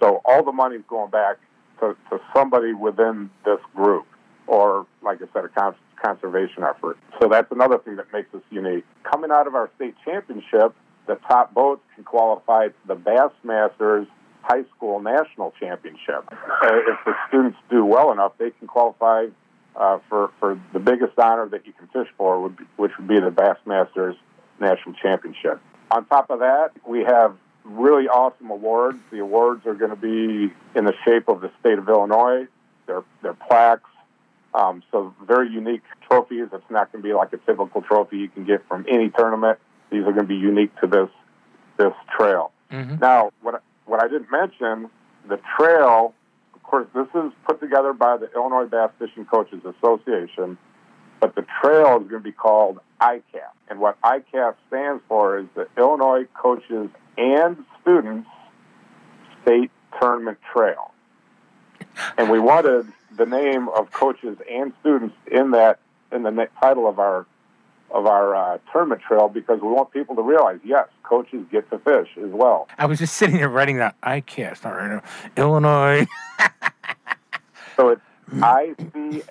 So 0.00 0.20
all 0.24 0.42
the 0.42 0.52
money 0.52 0.76
is 0.76 0.84
going 0.88 1.10
back 1.10 1.36
to, 1.80 1.96
to 2.10 2.20
somebody 2.34 2.72
within 2.72 3.30
this 3.44 3.60
group, 3.74 4.06
or 4.46 4.86
like 5.02 5.18
I 5.22 5.26
said, 5.32 5.44
a 5.44 5.48
cons- 5.48 5.76
conservation 6.02 6.62
effort. 6.62 6.98
So 7.20 7.28
that's 7.28 7.50
another 7.52 7.78
thing 7.78 7.96
that 7.96 8.12
makes 8.12 8.34
us 8.34 8.42
unique. 8.50 8.84
Coming 9.02 9.30
out 9.30 9.46
of 9.46 9.54
our 9.54 9.70
state 9.76 9.94
championship, 10.04 10.74
the 11.06 11.16
top 11.28 11.54
boats 11.54 11.82
can 11.94 12.04
qualify 12.04 12.68
to 12.68 12.74
the 12.86 12.96
Bassmasters 12.96 14.06
High 14.42 14.64
School 14.76 15.00
National 15.00 15.52
Championship. 15.60 16.24
Uh, 16.30 16.76
if 16.88 16.98
the 17.04 17.14
students 17.28 17.58
do 17.70 17.84
well 17.84 18.12
enough, 18.12 18.32
they 18.38 18.50
can 18.50 18.66
qualify 18.66 19.26
uh, 19.76 19.98
for 20.08 20.30
for 20.40 20.60
the 20.72 20.78
biggest 20.78 21.18
honor 21.18 21.48
that 21.48 21.66
you 21.66 21.72
can 21.72 21.86
fish 21.88 22.12
for, 22.16 22.40
would 22.40 22.56
be, 22.56 22.64
which 22.76 22.92
would 22.98 23.08
be 23.08 23.20
the 23.20 23.30
Bassmasters 23.30 24.16
National 24.60 24.94
Championship. 24.94 25.60
On 25.90 26.04
top 26.06 26.30
of 26.30 26.40
that, 26.40 26.70
we 26.86 27.00
have 27.00 27.36
really 27.64 28.08
awesome 28.08 28.50
awards. 28.50 28.98
The 29.10 29.18
awards 29.20 29.66
are 29.66 29.74
going 29.74 29.90
to 29.90 29.96
be 29.96 30.52
in 30.74 30.84
the 30.84 30.94
shape 31.04 31.28
of 31.28 31.40
the 31.40 31.50
state 31.60 31.78
of 31.78 31.88
Illinois. 31.88 32.46
They're 32.86 33.04
they're 33.22 33.34
plaques. 33.34 33.89
Um, 34.54 34.82
so 34.90 35.14
very 35.26 35.50
unique 35.50 35.82
trophies. 36.08 36.48
It's 36.52 36.70
not 36.70 36.90
going 36.92 37.02
to 37.02 37.08
be 37.08 37.14
like 37.14 37.32
a 37.32 37.38
typical 37.38 37.82
trophy 37.82 38.18
you 38.18 38.28
can 38.28 38.44
get 38.44 38.66
from 38.68 38.84
any 38.88 39.10
tournament. 39.10 39.58
These 39.90 40.00
are 40.00 40.12
going 40.12 40.16
to 40.16 40.24
be 40.24 40.36
unique 40.36 40.74
to 40.80 40.86
this 40.86 41.08
this 41.78 41.92
trail. 42.16 42.52
Now, 43.00 43.30
what 43.42 43.62
what 43.86 44.02
I 44.02 44.08
didn't 44.08 44.30
mention, 44.30 44.90
the 45.28 45.40
trail. 45.56 46.14
Of 46.54 46.62
course, 46.62 46.86
this 46.94 47.08
is 47.16 47.32
put 47.44 47.60
together 47.60 47.92
by 47.92 48.16
the 48.16 48.30
Illinois 48.32 48.66
Bass 48.66 48.90
Fishing 48.98 49.24
Coaches 49.24 49.60
Association, 49.64 50.56
but 51.18 51.34
the 51.34 51.44
trail 51.60 51.96
is 52.00 52.08
going 52.08 52.22
to 52.22 52.28
be 52.28 52.30
called 52.30 52.78
ICAST. 53.00 53.56
And 53.68 53.80
what 53.80 54.00
ICAST 54.02 54.54
stands 54.68 55.02
for 55.08 55.38
is 55.38 55.46
the 55.56 55.66
Illinois 55.76 56.26
Coaches 56.34 56.88
and 57.18 57.64
Students 57.80 58.28
State 59.42 59.72
Tournament 60.00 60.38
Trail. 60.52 60.92
And 62.16 62.30
we 62.30 62.38
wanted 62.38 62.86
the 63.16 63.26
name 63.26 63.68
of 63.68 63.90
coaches 63.92 64.38
and 64.50 64.72
students 64.80 65.14
in 65.30 65.52
that 65.52 65.80
in 66.12 66.22
the 66.22 66.48
title 66.60 66.88
of 66.88 66.98
our 66.98 67.26
of 67.90 68.06
our 68.06 68.36
uh, 68.36 68.58
tournament 68.72 69.02
trail 69.02 69.28
because 69.28 69.60
we 69.60 69.68
want 69.68 69.90
people 69.90 70.14
to 70.14 70.22
realize 70.22 70.60
yes, 70.64 70.86
coaches 71.02 71.44
get 71.50 71.68
to 71.70 71.78
fish 71.80 72.08
as 72.22 72.30
well. 72.30 72.68
I 72.78 72.86
was 72.86 72.98
just 73.00 73.16
sitting 73.16 73.36
there 73.36 73.48
writing 73.48 73.78
that 73.78 74.00
ICAST. 74.02 74.64
All 74.64 74.72
right, 74.72 75.02
Illinois. 75.36 76.06
So 77.76 77.88
it's 77.88 78.02
I 78.42 78.74
C 78.92 79.22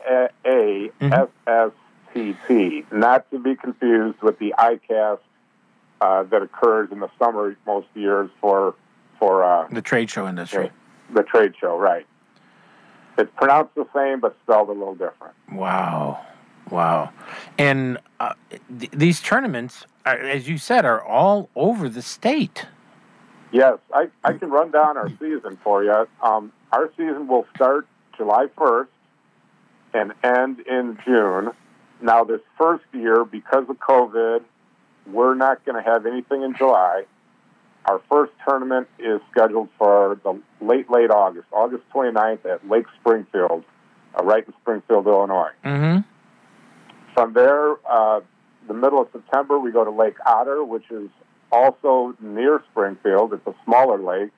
A 0.46 0.90
S 1.02 1.28
S 1.46 1.72
T 2.14 2.36
T, 2.48 2.86
not 2.92 3.30
to 3.30 3.38
be 3.38 3.56
confused 3.56 4.20
with 4.24 4.40
the 4.40 4.56
ICAST 4.58 5.20
uh, 6.02 6.24
that 6.24 6.42
occurs 6.42 6.90
in 6.92 7.00
the 7.00 7.10
summer 7.20 7.56
most 7.68 7.88
years 7.94 8.30
for 8.42 8.74
for 9.20 9.44
uh, 9.44 9.68
the 9.70 9.84
trade 9.84 10.10
show 10.10 10.28
industry. 10.28 10.72
the 11.14 11.22
trade 11.22 11.54
show, 11.62 11.78
right? 11.78 12.08
It's 13.20 13.32
pronounced 13.36 13.76
the 13.76 13.88
same 13.94 14.20
but 14.20 14.36
spelled 14.44 14.70
a 14.70 14.72
little 14.72 14.96
different. 14.96 15.34
Wow, 15.52 16.26
wow, 16.72 17.12
and 17.58 17.98
uh, 18.20 18.34
th- 18.80 18.92
these 18.92 19.22
tournaments, 19.22 19.86
are, 20.06 20.18
as 20.18 20.48
you 20.48 20.58
said, 20.58 20.86
are 20.86 21.04
all 21.04 21.50
over 21.56 21.90
the 21.90 22.02
state. 22.02 22.66
Yes, 23.52 23.78
I, 23.94 24.10
I 24.24 24.34
can 24.34 24.52
run 24.52 24.72
down 24.72 24.96
our 24.96 25.10
season 25.20 25.58
for 25.64 25.84
you. 25.84 26.08
Um, 26.22 26.52
our 26.72 26.92
season 26.96 27.28
will 27.28 27.48
start 27.56 27.88
July 28.16 28.46
1st 28.58 28.88
and 29.94 30.14
end 30.24 30.60
in 30.62 31.00
June. 31.04 31.52
Now, 32.02 32.24
this 32.24 32.42
first 32.58 32.86
year, 32.94 33.26
because 33.26 33.66
of 33.68 33.78
COVID, 33.80 34.44
we're 35.08 35.34
not 35.34 35.66
going 35.66 35.84
to 35.84 35.90
have 35.90 36.06
anything 36.06 36.44
in 36.44 36.56
July. 36.56 37.06
Our 37.90 38.00
first 38.08 38.32
tournament 38.48 38.88
is 39.00 39.20
scheduled 39.32 39.68
for 39.80 40.20
the 40.24 40.40
late, 40.62 40.92
late 40.92 41.10
August, 41.10 41.48
August 41.52 41.82
29th 41.92 42.46
at 42.46 42.70
Lake 42.70 42.86
Springfield, 43.00 43.64
uh, 44.14 44.24
right 44.24 44.46
in 44.46 44.54
Springfield, 44.62 45.08
Illinois. 45.08 45.50
Mm-hmm. 45.66 46.02
From 47.16 47.34
there, 47.34 47.78
uh, 47.90 48.22
the 48.68 48.76
middle 48.76 49.02
of 49.02 49.08
September, 49.12 49.58
we 49.58 49.72
go 49.72 49.84
to 49.84 49.90
Lake 49.90 50.18
Otter, 50.24 50.64
which 50.64 50.84
is 50.92 51.10
also 51.52 52.16
near 52.20 52.62
Springfield. 52.70 53.34
It's 53.34 53.48
a 53.48 53.56
smaller 53.66 53.98
lake. 53.98 54.30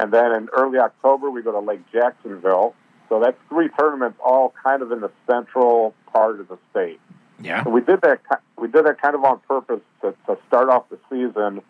And 0.00 0.12
then 0.12 0.34
in 0.34 0.48
early 0.52 0.80
October, 0.80 1.30
we 1.30 1.42
go 1.42 1.52
to 1.52 1.60
Lake 1.60 1.82
Jacksonville. 1.92 2.74
So 3.08 3.20
that's 3.20 3.38
three 3.48 3.68
tournaments, 3.78 4.18
all 4.18 4.52
kind 4.64 4.82
of 4.82 4.90
in 4.90 5.00
the 5.00 5.12
central 5.30 5.94
part 6.12 6.40
of 6.40 6.48
the 6.48 6.58
state. 6.72 6.98
Yeah. 7.40 7.62
So 7.62 7.70
we 7.70 7.82
did 7.82 8.00
that. 8.00 8.18
We 8.58 8.66
did 8.66 8.84
that 8.84 9.00
kind 9.00 9.14
of 9.14 9.22
on 9.22 9.38
purpose 9.46 9.82
to, 10.00 10.12
to 10.26 10.36
start 10.48 10.70
off 10.70 10.88
the 10.88 10.98
season, 11.08 11.62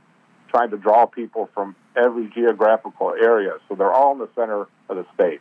trying 0.49 0.71
to 0.71 0.77
draw 0.77 1.07
people 1.07 1.49
from 1.55 1.75
every 1.97 2.29
geographical 2.35 3.13
area. 3.13 3.53
So 3.69 3.75
they're 3.75 3.93
all 3.93 4.13
in 4.13 4.19
the 4.19 4.29
center 4.35 4.63
of 4.89 4.97
the 4.97 5.07
state. 5.15 5.41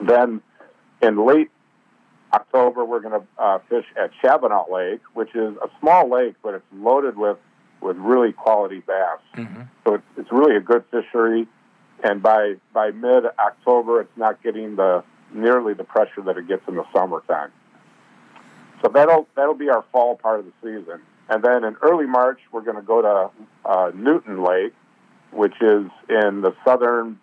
Then 0.00 0.40
in 1.00 1.26
late 1.26 1.50
October, 2.32 2.84
we're 2.84 3.00
going 3.00 3.20
to 3.20 3.26
uh, 3.42 3.58
fish 3.68 3.84
at 3.96 4.10
Shabbona 4.22 4.70
Lake, 4.70 5.00
which 5.14 5.34
is 5.34 5.56
a 5.56 5.68
small 5.80 6.08
lake, 6.10 6.34
but 6.42 6.54
it's 6.54 6.64
loaded 6.74 7.16
with, 7.16 7.36
with 7.80 7.96
really 7.96 8.32
quality 8.32 8.80
bass. 8.80 9.18
So 9.84 9.94
it's, 9.94 10.04
it's 10.16 10.32
really 10.32 10.56
a 10.56 10.60
good 10.60 10.84
fishery. 10.90 11.46
And 12.02 12.22
by, 12.22 12.54
by 12.72 12.90
mid 12.90 13.24
October, 13.38 14.00
it's 14.00 14.16
not 14.16 14.42
getting 14.42 14.76
the 14.76 15.04
nearly 15.32 15.72
the 15.74 15.84
pressure 15.84 16.20
that 16.22 16.36
it 16.36 16.46
gets 16.48 16.62
in 16.68 16.74
the 16.74 16.84
summertime. 16.92 17.50
So 18.82 18.90
that'll 18.92 19.28
that'll 19.36 19.54
be 19.54 19.68
our 19.70 19.84
fall 19.92 20.16
part 20.16 20.40
of 20.40 20.46
the 20.46 20.52
season. 20.60 21.00
And 21.28 21.42
then 21.42 21.64
in 21.64 21.76
early 21.82 22.06
March, 22.06 22.40
we're 22.50 22.62
going 22.62 22.76
to 22.76 22.82
go 22.82 23.02
to 23.02 23.68
uh, 23.68 23.90
Newton 23.94 24.42
Lake, 24.42 24.74
which 25.30 25.54
is 25.60 25.86
in 26.08 26.42
the 26.42 26.54
southern 26.64 27.18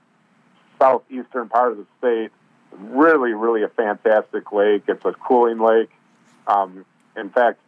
southeastern 0.79 1.49
part 1.49 1.73
of 1.73 1.77
the 1.77 1.85
state. 1.99 2.31
Really, 2.71 3.33
really 3.33 3.63
a 3.63 3.67
fantastic 3.67 4.51
lake. 4.51 4.83
It's 4.87 5.03
a 5.05 5.13
cooling 5.13 5.59
lake. 5.59 5.89
Um, 6.47 6.85
in 7.15 7.29
fact, 7.29 7.59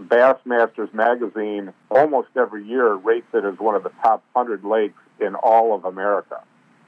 Bassmasters 0.00 0.92
magazine 0.94 1.72
almost 1.90 2.28
every 2.36 2.64
year 2.64 2.94
rates 2.94 3.26
it 3.34 3.44
as 3.44 3.58
one 3.58 3.74
of 3.74 3.82
the 3.82 3.90
top 4.02 4.24
100 4.32 4.64
lakes 4.64 5.00
in 5.20 5.34
all 5.34 5.74
of 5.74 5.84
America. 5.84 6.42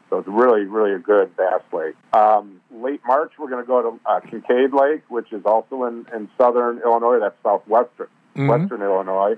So 0.09 0.19
it's 0.19 0.29
really, 0.29 0.65
really 0.65 0.93
a 0.93 0.99
good 0.99 1.37
bass 1.37 1.61
lake. 1.73 1.95
Um, 2.13 2.61
late 2.73 3.01
March, 3.07 3.33
we're 3.39 3.51
going 3.51 3.63
to 3.63 3.67
go 3.67 3.83
to 3.83 4.01
uh, 4.07 4.21
Kincaid 4.21 4.73
Lake, 4.73 5.03
which 5.09 5.33
is 5.33 5.45
also 5.45 5.85
in, 5.85 6.07
in 6.13 6.29
southern 6.37 6.79
Illinois. 6.79 7.21
That's 7.21 7.37
southwestern 7.43 8.09
western 8.35 8.83
Illinois. 8.83 9.37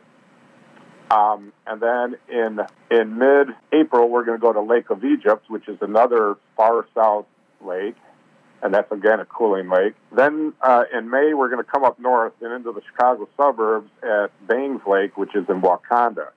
Um, 1.10 1.52
and 1.66 1.80
then 1.80 2.16
in 2.28 2.60
in 2.90 3.18
mid 3.18 3.48
April, 3.72 4.08
we're 4.08 4.24
going 4.24 4.38
to 4.38 4.42
go 4.42 4.52
to 4.52 4.62
Lake 4.62 4.88
of 4.90 5.04
Egypt, 5.04 5.44
which 5.48 5.68
is 5.68 5.76
another 5.82 6.36
far 6.56 6.86
south 6.94 7.26
lake, 7.60 7.96
and 8.62 8.72
that's 8.72 8.90
again 8.90 9.20
a 9.20 9.26
cooling 9.26 9.68
lake. 9.68 9.94
Then 10.10 10.54
uh, 10.62 10.84
in 10.92 11.10
May, 11.10 11.34
we're 11.34 11.50
going 11.50 11.62
to 11.62 11.70
come 11.70 11.84
up 11.84 12.00
north 12.00 12.32
and 12.40 12.52
into 12.52 12.72
the 12.72 12.80
Chicago 12.90 13.28
suburbs 13.36 13.90
at 14.02 14.30
Bangs 14.46 14.80
Lake, 14.86 15.18
which 15.18 15.34
is 15.34 15.44
in 15.50 15.60
Wauconda. 15.60 16.30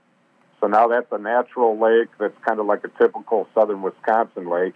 So 0.59 0.67
now 0.67 0.87
that's 0.87 1.07
a 1.11 1.19
natural 1.19 1.79
lake 1.79 2.09
that's 2.19 2.37
kind 2.45 2.59
of 2.59 2.65
like 2.65 2.83
a 2.83 2.89
typical 3.01 3.47
southern 3.53 3.81
Wisconsin 3.81 4.49
lake. 4.49 4.73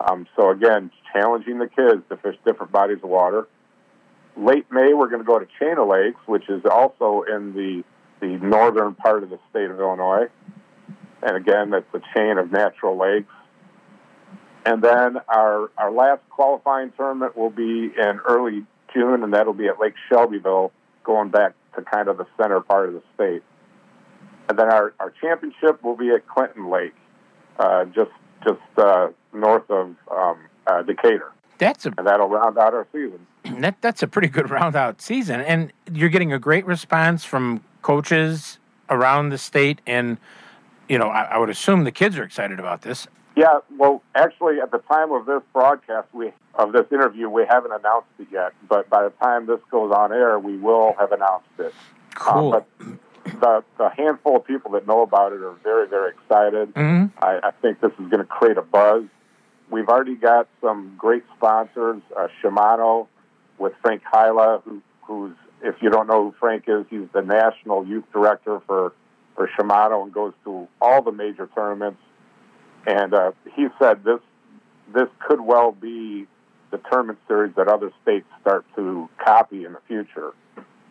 Um, 0.00 0.26
so 0.36 0.50
again, 0.50 0.90
challenging 1.12 1.58
the 1.58 1.68
kids 1.68 2.02
to 2.08 2.16
fish 2.16 2.36
different 2.46 2.72
bodies 2.72 2.98
of 3.02 3.10
water. 3.10 3.48
Late 4.38 4.70
May, 4.70 4.94
we're 4.94 5.08
going 5.08 5.20
to 5.20 5.26
go 5.26 5.38
to 5.38 5.46
Chain 5.58 5.78
of 5.78 5.88
Lakes, 5.88 6.20
which 6.26 6.48
is 6.48 6.62
also 6.70 7.22
in 7.22 7.54
the 7.54 7.84
the 8.20 8.36
northern 8.44 8.94
part 8.94 9.22
of 9.22 9.30
the 9.30 9.38
state 9.50 9.70
of 9.70 9.78
Illinois. 9.78 10.26
And 11.22 11.36
again, 11.36 11.70
that's 11.70 11.86
a 11.94 12.00
chain 12.16 12.38
of 12.38 12.50
natural 12.50 12.96
lakes. 12.96 13.32
And 14.64 14.82
then 14.82 15.18
our 15.28 15.70
our 15.76 15.90
last 15.90 16.22
qualifying 16.30 16.92
tournament 16.96 17.36
will 17.36 17.50
be 17.50 17.92
in 17.96 18.20
early 18.28 18.64
June, 18.94 19.22
and 19.22 19.32
that'll 19.32 19.54
be 19.54 19.66
at 19.66 19.80
Lake 19.80 19.94
Shelbyville, 20.08 20.72
going 21.04 21.30
back 21.30 21.54
to 21.76 21.82
kind 21.82 22.08
of 22.08 22.18
the 22.18 22.26
center 22.40 22.60
part 22.60 22.88
of 22.88 22.94
the 22.94 23.02
state. 23.14 23.42
And 24.48 24.58
then 24.58 24.70
our, 24.70 24.94
our 24.98 25.12
championship 25.20 25.82
will 25.82 25.96
be 25.96 26.10
at 26.10 26.26
Clinton 26.26 26.70
Lake, 26.70 26.94
uh, 27.58 27.84
just 27.86 28.10
just 28.44 28.60
uh, 28.76 29.08
north 29.32 29.68
of 29.70 29.94
um, 30.10 30.38
uh, 30.66 30.82
Decatur. 30.82 31.32
That's 31.58 31.86
a 31.86 31.92
and 31.98 32.06
that'll 32.06 32.28
round 32.28 32.56
out 32.56 32.72
our 32.72 32.86
season. 32.92 33.26
that 33.60 33.80
that's 33.80 34.02
a 34.02 34.08
pretty 34.08 34.28
good 34.28 34.50
round 34.58 34.76
out 34.76 35.00
season, 35.00 35.40
and 35.40 35.72
you're 35.92 36.08
getting 36.08 36.32
a 36.32 36.38
great 36.38 36.66
response 36.66 37.24
from 37.24 37.62
coaches 37.82 38.58
around 38.90 39.30
the 39.30 39.38
state, 39.38 39.80
and 39.86 40.18
you 40.88 40.98
know 40.98 41.08
I, 41.08 41.22
I 41.22 41.38
would 41.38 41.50
assume 41.50 41.84
the 41.84 41.92
kids 41.92 42.18
are 42.18 42.24
excited 42.24 42.58
about 42.58 42.82
this. 42.82 43.06
Yeah, 43.36 43.60
well, 43.76 44.02
actually, 44.16 44.60
at 44.60 44.72
the 44.72 44.78
time 44.78 45.12
of 45.12 45.26
this 45.26 45.42
broadcast, 45.52 46.08
we 46.12 46.32
of 46.54 46.72
this 46.72 46.86
interview, 46.90 47.28
we 47.28 47.44
haven't 47.48 47.72
announced 47.72 48.08
it 48.18 48.26
yet. 48.32 48.52
But 48.68 48.90
by 48.90 49.04
the 49.04 49.10
time 49.10 49.46
this 49.46 49.60
goes 49.70 49.92
on 49.92 50.12
air, 50.12 50.38
we 50.38 50.56
will 50.56 50.94
have 50.98 51.12
announced 51.12 51.46
it. 51.58 51.72
Cool. 52.16 52.54
Uh, 52.54 52.60
but 52.80 53.40
the, 53.40 53.64
the 53.78 53.88
handful 53.90 54.36
of 54.36 54.44
people 54.44 54.72
that 54.72 54.86
know 54.88 55.02
about 55.02 55.32
it 55.32 55.40
are 55.40 55.52
very, 55.62 55.86
very 55.86 56.10
excited. 56.10 56.74
Mhm. 56.74 57.12
I, 57.22 57.38
I 57.44 57.50
think 57.62 57.80
this 57.80 57.92
is 57.92 58.08
going 58.10 58.18
to 58.18 58.24
create 58.24 58.58
a 58.58 58.62
buzz. 58.62 59.04
We've 59.70 59.88
already 59.88 60.16
got 60.16 60.48
some 60.60 60.94
great 60.98 61.22
sponsors. 61.36 62.02
Uh, 62.16 62.26
Shimano 62.42 63.06
with 63.58 63.72
Frank 63.82 64.02
Hyla, 64.04 64.62
who, 64.64 64.82
who's 65.02 65.34
if 65.62 65.74
you 65.80 65.90
don't 65.90 66.06
know 66.06 66.30
who 66.30 66.34
Frank 66.38 66.64
is, 66.68 66.86
he's 66.88 67.08
the 67.12 67.22
national 67.22 67.86
youth 67.86 68.04
director 68.12 68.60
for 68.66 68.92
for 69.34 69.48
Shimano 69.58 70.02
and 70.02 70.12
goes 70.12 70.32
to 70.44 70.68
all 70.80 71.02
the 71.02 71.12
major 71.12 71.48
tournaments. 71.54 72.00
And 72.86 73.12
uh, 73.14 73.32
he 73.54 73.66
said 73.80 74.04
this 74.04 74.20
this 74.94 75.08
could 75.26 75.40
well 75.40 75.72
be 75.72 76.26
the 76.70 76.78
tournament 76.90 77.18
series 77.26 77.54
that 77.56 77.68
other 77.68 77.90
states 78.02 78.26
start 78.40 78.64
to 78.76 79.08
copy 79.24 79.64
in 79.64 79.72
the 79.72 79.80
future. 79.86 80.32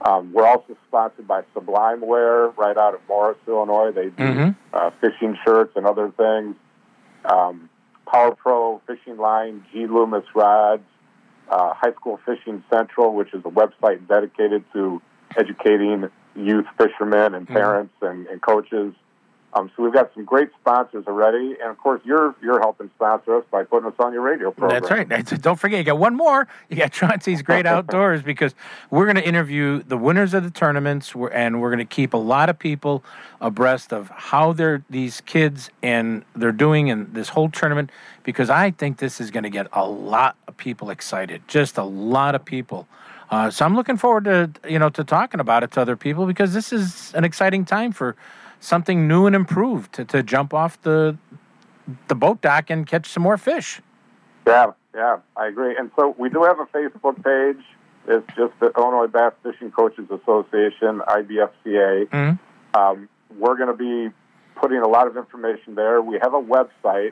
Um, 0.02 0.32
we're 0.32 0.46
also 0.46 0.78
sponsored 0.88 1.28
by 1.28 1.42
Sublime 1.54 2.02
Wear 2.02 2.50
right 2.50 2.78
out 2.78 2.94
of 2.94 3.00
Morris, 3.08 3.38
Illinois. 3.48 3.92
They 3.92 4.10
do 4.10 4.24
Mhm. 4.24 4.56
uh, 4.74 4.92
fishing 5.02 5.38
shirts 5.46 5.76
and 5.76 5.86
other 5.88 6.10
things. 6.12 6.56
Um, 7.26 7.70
Power 8.06 8.36
Pro 8.36 8.80
Fishing 8.86 9.18
Line, 9.18 9.66
G 9.72 9.88
Loomis 9.88 10.24
Rods, 10.36 10.84
uh, 11.50 11.74
High 11.74 11.94
School 11.94 12.20
Fishing 12.26 12.64
Central, 12.70 13.14
which 13.14 13.34
is 13.34 13.42
a 13.46 13.50
website 13.50 14.08
dedicated 14.08 14.64
to 14.74 15.02
educating 15.36 16.10
youth 16.36 16.66
fishermen 16.78 17.34
and 17.34 17.48
parents 17.48 17.94
and, 18.02 18.28
and 18.28 18.42
coaches. 18.42 18.94
Um, 19.54 19.72
so 19.76 19.84
we've 19.84 19.94
got 19.94 20.14
some 20.14 20.26
great 20.26 20.50
sponsors 20.60 21.06
already, 21.08 21.56
and 21.62 21.70
of 21.70 21.78
course, 21.78 22.02
you're 22.04 22.36
you're 22.44 22.60
helping 22.60 22.92
sponsor 22.96 23.38
us 23.38 23.46
by 23.50 23.64
putting 23.64 23.88
us 23.88 23.96
on 23.98 24.12
your 24.14 24.22
radio 24.22 24.52
program. 24.52 24.82
That's 24.82 24.92
right. 24.92 25.42
Don't 25.42 25.58
forget, 25.58 25.80
you 25.80 25.86
got 25.86 25.98
one 25.98 26.16
more. 26.16 26.48
You 26.70 26.76
got 26.76 26.92
Chauncey's 26.92 27.42
Great 27.42 27.66
Outdoors 27.66 28.22
because 28.22 28.54
we're 28.92 29.06
going 29.06 29.16
to 29.16 29.26
interview 29.26 29.82
the 29.84 29.98
winners 29.98 30.34
of 30.34 30.44
the 30.44 30.52
tournaments, 30.52 31.14
and 31.32 31.62
we're 31.62 31.70
going 31.70 31.80
to 31.80 31.86
keep 31.86 32.14
a 32.14 32.18
lot 32.18 32.50
of 32.50 32.60
people 32.60 33.04
abreast 33.40 33.94
of 33.94 34.10
how 34.10 34.52
they're 34.52 34.84
these 34.90 35.22
kids 35.22 35.70
and 35.82 36.26
they're 36.36 36.52
doing 36.52 36.90
in 36.90 37.14
this 37.14 37.30
whole 37.30 37.50
tournament. 37.50 37.90
Because 38.24 38.50
I 38.50 38.72
think 38.72 38.98
this 38.98 39.22
is 39.22 39.32
going 39.32 39.44
to 39.44 39.50
get 39.50 39.68
a 39.72 39.88
lot 39.88 40.36
of 40.50 40.58
people 40.58 40.90
excited, 40.90 41.42
just 41.48 41.78
a 41.78 41.84
lot 41.84 42.36
of 42.36 42.44
people. 42.44 42.88
Uh, 43.30 43.50
so 43.50 43.66
I'm 43.66 43.76
looking 43.76 43.98
forward 43.98 44.26
to 44.26 44.52
you 44.70 44.78
know 44.78 44.90
to 44.90 45.04
talking 45.04 45.40
about 45.40 45.64
it 45.64 45.72
to 45.72 45.82
other 45.82 45.96
people 45.96 46.26
because 46.26 46.54
this 46.54 46.74
is 46.74 47.14
an 47.14 47.24
exciting 47.24 47.66
time 47.66 47.94
for 47.94 48.16
something 48.60 49.08
new 49.08 49.26
and 49.26 49.36
improved 49.36 49.94
to, 49.94 50.06
to 50.06 50.24
jump 50.24 50.54
off 50.54 50.82
the 50.82 51.18
the 52.08 52.16
boat 52.16 52.42
dock 52.42 52.70
and 52.70 52.86
catch 52.86 53.08
some 53.08 53.24
more 53.24 53.38
fish. 53.38 53.82
Yeah, 54.46 54.72
yeah, 54.94 55.20
I 55.36 55.48
agree. 55.48 55.76
And 55.78 55.92
so 55.96 56.16
we 56.18 56.30
do 56.30 56.44
have 56.44 56.60
a 56.60 56.66
Facebook 56.66 57.24
page. 57.24 57.64
It's 58.08 58.28
just 58.36 58.54
the 58.60 58.72
Illinois 58.78 59.08
Bass 59.08 59.34
Fishing 59.44 59.72
Coaches 59.72 60.06
Association, 60.10 61.00
IBFCA. 61.08 62.08
Mm-hmm. 62.08 62.80
Um, 62.80 63.10
we're 63.38 63.56
going 63.58 63.68
to 63.68 63.74
be 63.74 64.14
putting 64.56 64.80
a 64.80 64.88
lot 64.88 65.08
of 65.08 65.18
information 65.18 65.76
there. 65.76 66.02
We 66.02 66.18
have 66.22 66.34
a 66.34 66.42
website, 66.42 67.12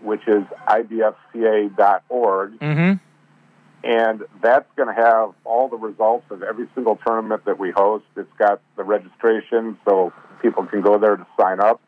which 0.00 0.26
is 0.26 0.44
ibfca.org, 0.68 1.70
Mm-hmm. 2.58 2.92
And 3.84 4.22
that's 4.42 4.66
going 4.76 4.94
to 4.94 5.00
have 5.02 5.34
all 5.44 5.68
the 5.68 5.76
results 5.76 6.26
of 6.30 6.42
every 6.42 6.68
single 6.74 6.98
tournament 7.04 7.44
that 7.46 7.58
we 7.58 7.70
host. 7.70 8.04
It's 8.16 8.32
got 8.38 8.60
the 8.76 8.84
registration, 8.84 9.78
so 9.84 10.12
people 10.40 10.66
can 10.66 10.82
go 10.82 10.98
there 10.98 11.16
to 11.16 11.26
sign 11.40 11.60
up. 11.60 11.80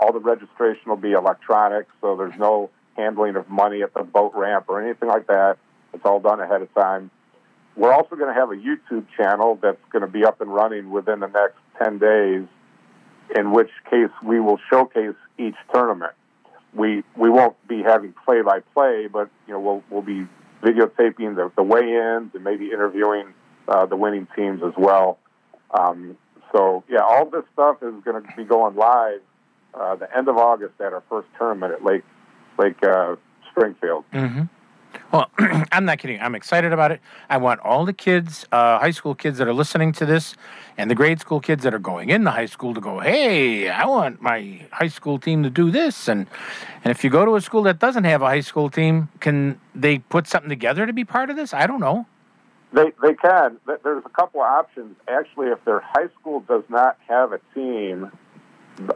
All 0.00 0.12
the 0.12 0.20
registration 0.20 0.82
will 0.86 0.96
be 0.96 1.12
electronic, 1.12 1.86
so 2.00 2.16
there's 2.16 2.38
no 2.38 2.70
handling 2.96 3.36
of 3.36 3.48
money 3.48 3.82
at 3.82 3.92
the 3.94 4.02
boat 4.02 4.32
ramp 4.34 4.66
or 4.68 4.80
anything 4.82 5.08
like 5.08 5.26
that. 5.26 5.58
It's 5.92 6.04
all 6.04 6.20
done 6.20 6.40
ahead 6.40 6.62
of 6.62 6.72
time. 6.74 7.10
We're 7.76 7.92
also 7.92 8.16
going 8.16 8.32
to 8.32 8.38
have 8.38 8.50
a 8.50 8.56
YouTube 8.56 9.06
channel 9.16 9.58
that's 9.62 9.80
going 9.90 10.02
to 10.02 10.08
be 10.08 10.24
up 10.24 10.40
and 10.40 10.52
running 10.52 10.90
within 10.90 11.20
the 11.20 11.28
next 11.28 11.56
10 11.82 11.98
days. 11.98 12.46
in 13.34 13.52
which 13.52 13.70
case 13.90 14.10
we 14.22 14.40
will 14.40 14.58
showcase 14.70 15.14
each 15.38 15.54
tournament. 15.72 16.12
We 16.74 17.02
we 17.16 17.28
won't 17.30 17.56
be 17.68 17.82
having 17.82 18.14
play 18.24 18.42
by 18.42 18.60
play, 18.74 19.06
but 19.06 19.30
you 19.46 19.54
know 19.54 19.60
we'll 19.60 19.82
we'll 19.90 20.02
be 20.02 20.26
videotaping 20.62 21.36
the, 21.36 21.50
the 21.56 21.62
weigh-ins 21.62 22.34
and 22.34 22.44
maybe 22.44 22.66
interviewing 22.66 23.26
uh, 23.68 23.86
the 23.86 23.96
winning 23.96 24.26
teams 24.36 24.62
as 24.62 24.72
well. 24.76 25.18
Um, 25.72 26.16
so 26.52 26.84
yeah, 26.88 27.00
all 27.00 27.26
this 27.26 27.44
stuff 27.52 27.82
is 27.82 27.94
going 28.04 28.22
to 28.22 28.28
be 28.36 28.44
going 28.44 28.76
live 28.76 29.20
uh, 29.74 29.96
the 29.96 30.16
end 30.16 30.28
of 30.28 30.36
August 30.36 30.74
at 30.80 30.92
our 30.92 31.02
first 31.08 31.28
tournament 31.38 31.72
at 31.72 31.84
Lake 31.84 32.04
Lake 32.58 32.76
uh, 32.82 33.16
Springfield. 33.50 34.04
Mm-hmm. 34.12 34.42
Well, 35.12 35.30
I'm 35.72 35.84
not 35.84 35.98
kidding. 35.98 36.20
I'm 36.20 36.34
excited 36.34 36.72
about 36.72 36.90
it. 36.90 37.00
I 37.28 37.36
want 37.36 37.60
all 37.60 37.84
the 37.84 37.92
kids, 37.92 38.46
uh, 38.50 38.78
high 38.78 38.92
school 38.92 39.14
kids 39.14 39.36
that 39.38 39.46
are 39.46 39.52
listening 39.52 39.92
to 39.92 40.06
this, 40.06 40.34
and 40.78 40.90
the 40.90 40.94
grade 40.94 41.20
school 41.20 41.38
kids 41.38 41.64
that 41.64 41.74
are 41.74 41.78
going 41.78 42.08
into 42.08 42.30
high 42.30 42.46
school 42.46 42.72
to 42.72 42.80
go, 42.80 42.98
hey, 42.98 43.68
I 43.68 43.84
want 43.84 44.22
my 44.22 44.62
high 44.72 44.88
school 44.88 45.18
team 45.18 45.42
to 45.42 45.50
do 45.50 45.70
this. 45.70 46.08
And 46.08 46.26
and 46.82 46.90
if 46.90 47.04
you 47.04 47.10
go 47.10 47.26
to 47.26 47.36
a 47.36 47.42
school 47.42 47.62
that 47.64 47.78
doesn't 47.78 48.04
have 48.04 48.22
a 48.22 48.26
high 48.26 48.40
school 48.40 48.70
team, 48.70 49.10
can 49.20 49.60
they 49.74 49.98
put 49.98 50.26
something 50.26 50.48
together 50.48 50.86
to 50.86 50.94
be 50.94 51.04
part 51.04 51.28
of 51.28 51.36
this? 51.36 51.52
I 51.52 51.66
don't 51.66 51.80
know. 51.80 52.06
They 52.72 52.92
they 53.02 53.12
can. 53.12 53.58
There's 53.66 54.04
a 54.06 54.08
couple 54.08 54.40
of 54.40 54.46
options. 54.46 54.96
Actually, 55.08 55.48
if 55.48 55.62
their 55.66 55.80
high 55.80 56.08
school 56.18 56.40
does 56.40 56.64
not 56.70 56.96
have 57.06 57.32
a 57.32 57.40
team, 57.54 58.10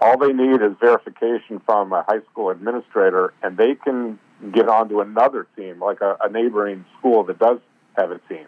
all 0.00 0.16
they 0.16 0.32
need 0.32 0.62
is 0.62 0.72
verification 0.80 1.60
from 1.66 1.92
a 1.92 2.02
high 2.08 2.22
school 2.30 2.48
administrator, 2.48 3.34
and 3.42 3.58
they 3.58 3.74
can 3.74 4.18
get 4.52 4.68
onto 4.68 5.00
another 5.00 5.46
team, 5.56 5.80
like 5.80 6.00
a, 6.00 6.16
a 6.22 6.28
neighboring 6.30 6.84
school 6.98 7.24
that 7.24 7.38
does 7.38 7.58
have 7.96 8.10
a 8.10 8.18
team. 8.28 8.46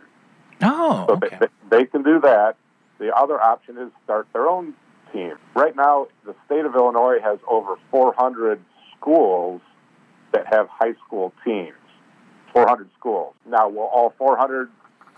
Oh, 0.63 1.07
So 1.09 1.17
they, 1.17 1.37
they, 1.39 1.47
they 1.71 1.85
can 1.87 2.03
do 2.03 2.21
that. 2.21 2.57
The 2.99 3.15
other 3.17 3.41
option 3.41 3.79
is 3.79 3.91
start 4.05 4.27
their 4.33 4.49
own 4.49 4.75
team. 5.13 5.35
Right 5.55 5.75
now, 5.75 6.09
the 6.25 6.35
state 6.47 6.65
of 6.65 6.75
Illinois 6.75 7.19
has 7.23 7.39
over 7.49 7.77
400 7.91 8.61
schools 8.97 9.61
that 10.33 10.47
have 10.53 10.69
high 10.69 10.95
school 11.07 11.33
teams. 11.45 11.75
400 12.53 12.89
schools. 12.99 13.35
Now, 13.47 13.69
will 13.69 13.83
all 13.83 14.15
400 14.19 14.71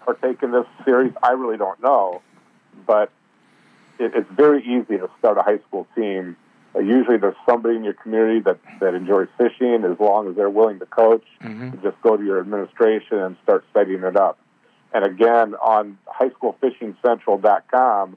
partake 0.05 0.43
in 0.43 0.53
this 0.53 0.67
series? 0.85 1.13
I 1.23 1.33
really 1.33 1.57
don't 1.57 1.83
know, 1.83 2.23
but 2.87 3.11
it, 3.99 4.13
it's 4.15 4.31
very 4.31 4.63
easy 4.63 4.99
to 4.99 5.09
start 5.19 5.39
a 5.39 5.43
high 5.43 5.59
school 5.69 5.87
team. 5.95 6.37
Uh, 6.75 6.81
usually, 6.81 7.19
there's 7.19 7.37
somebody 7.49 7.77
in 7.77 7.85
your 7.85 7.95
community 7.95 8.41
that, 8.41 8.59
that 8.81 8.95
enjoys 8.95 9.29
fishing. 9.37 9.85
As 9.85 9.99
long 9.99 10.29
as 10.29 10.37
they're 10.37 10.51
willing 10.51 10.79
to 10.79 10.87
coach, 10.87 11.25
you 11.73 11.79
just 11.83 12.01
go 12.03 12.17
to 12.17 12.25
your 12.25 12.41
administration 12.41 13.19
and 13.19 13.37
start 13.43 13.65
setting 13.73 14.03
it 14.03 14.17
up. 14.17 14.39
And 14.93 15.05
again, 15.05 15.55
on 15.55 15.99
highschoolfishingcentral.com, 16.09 18.17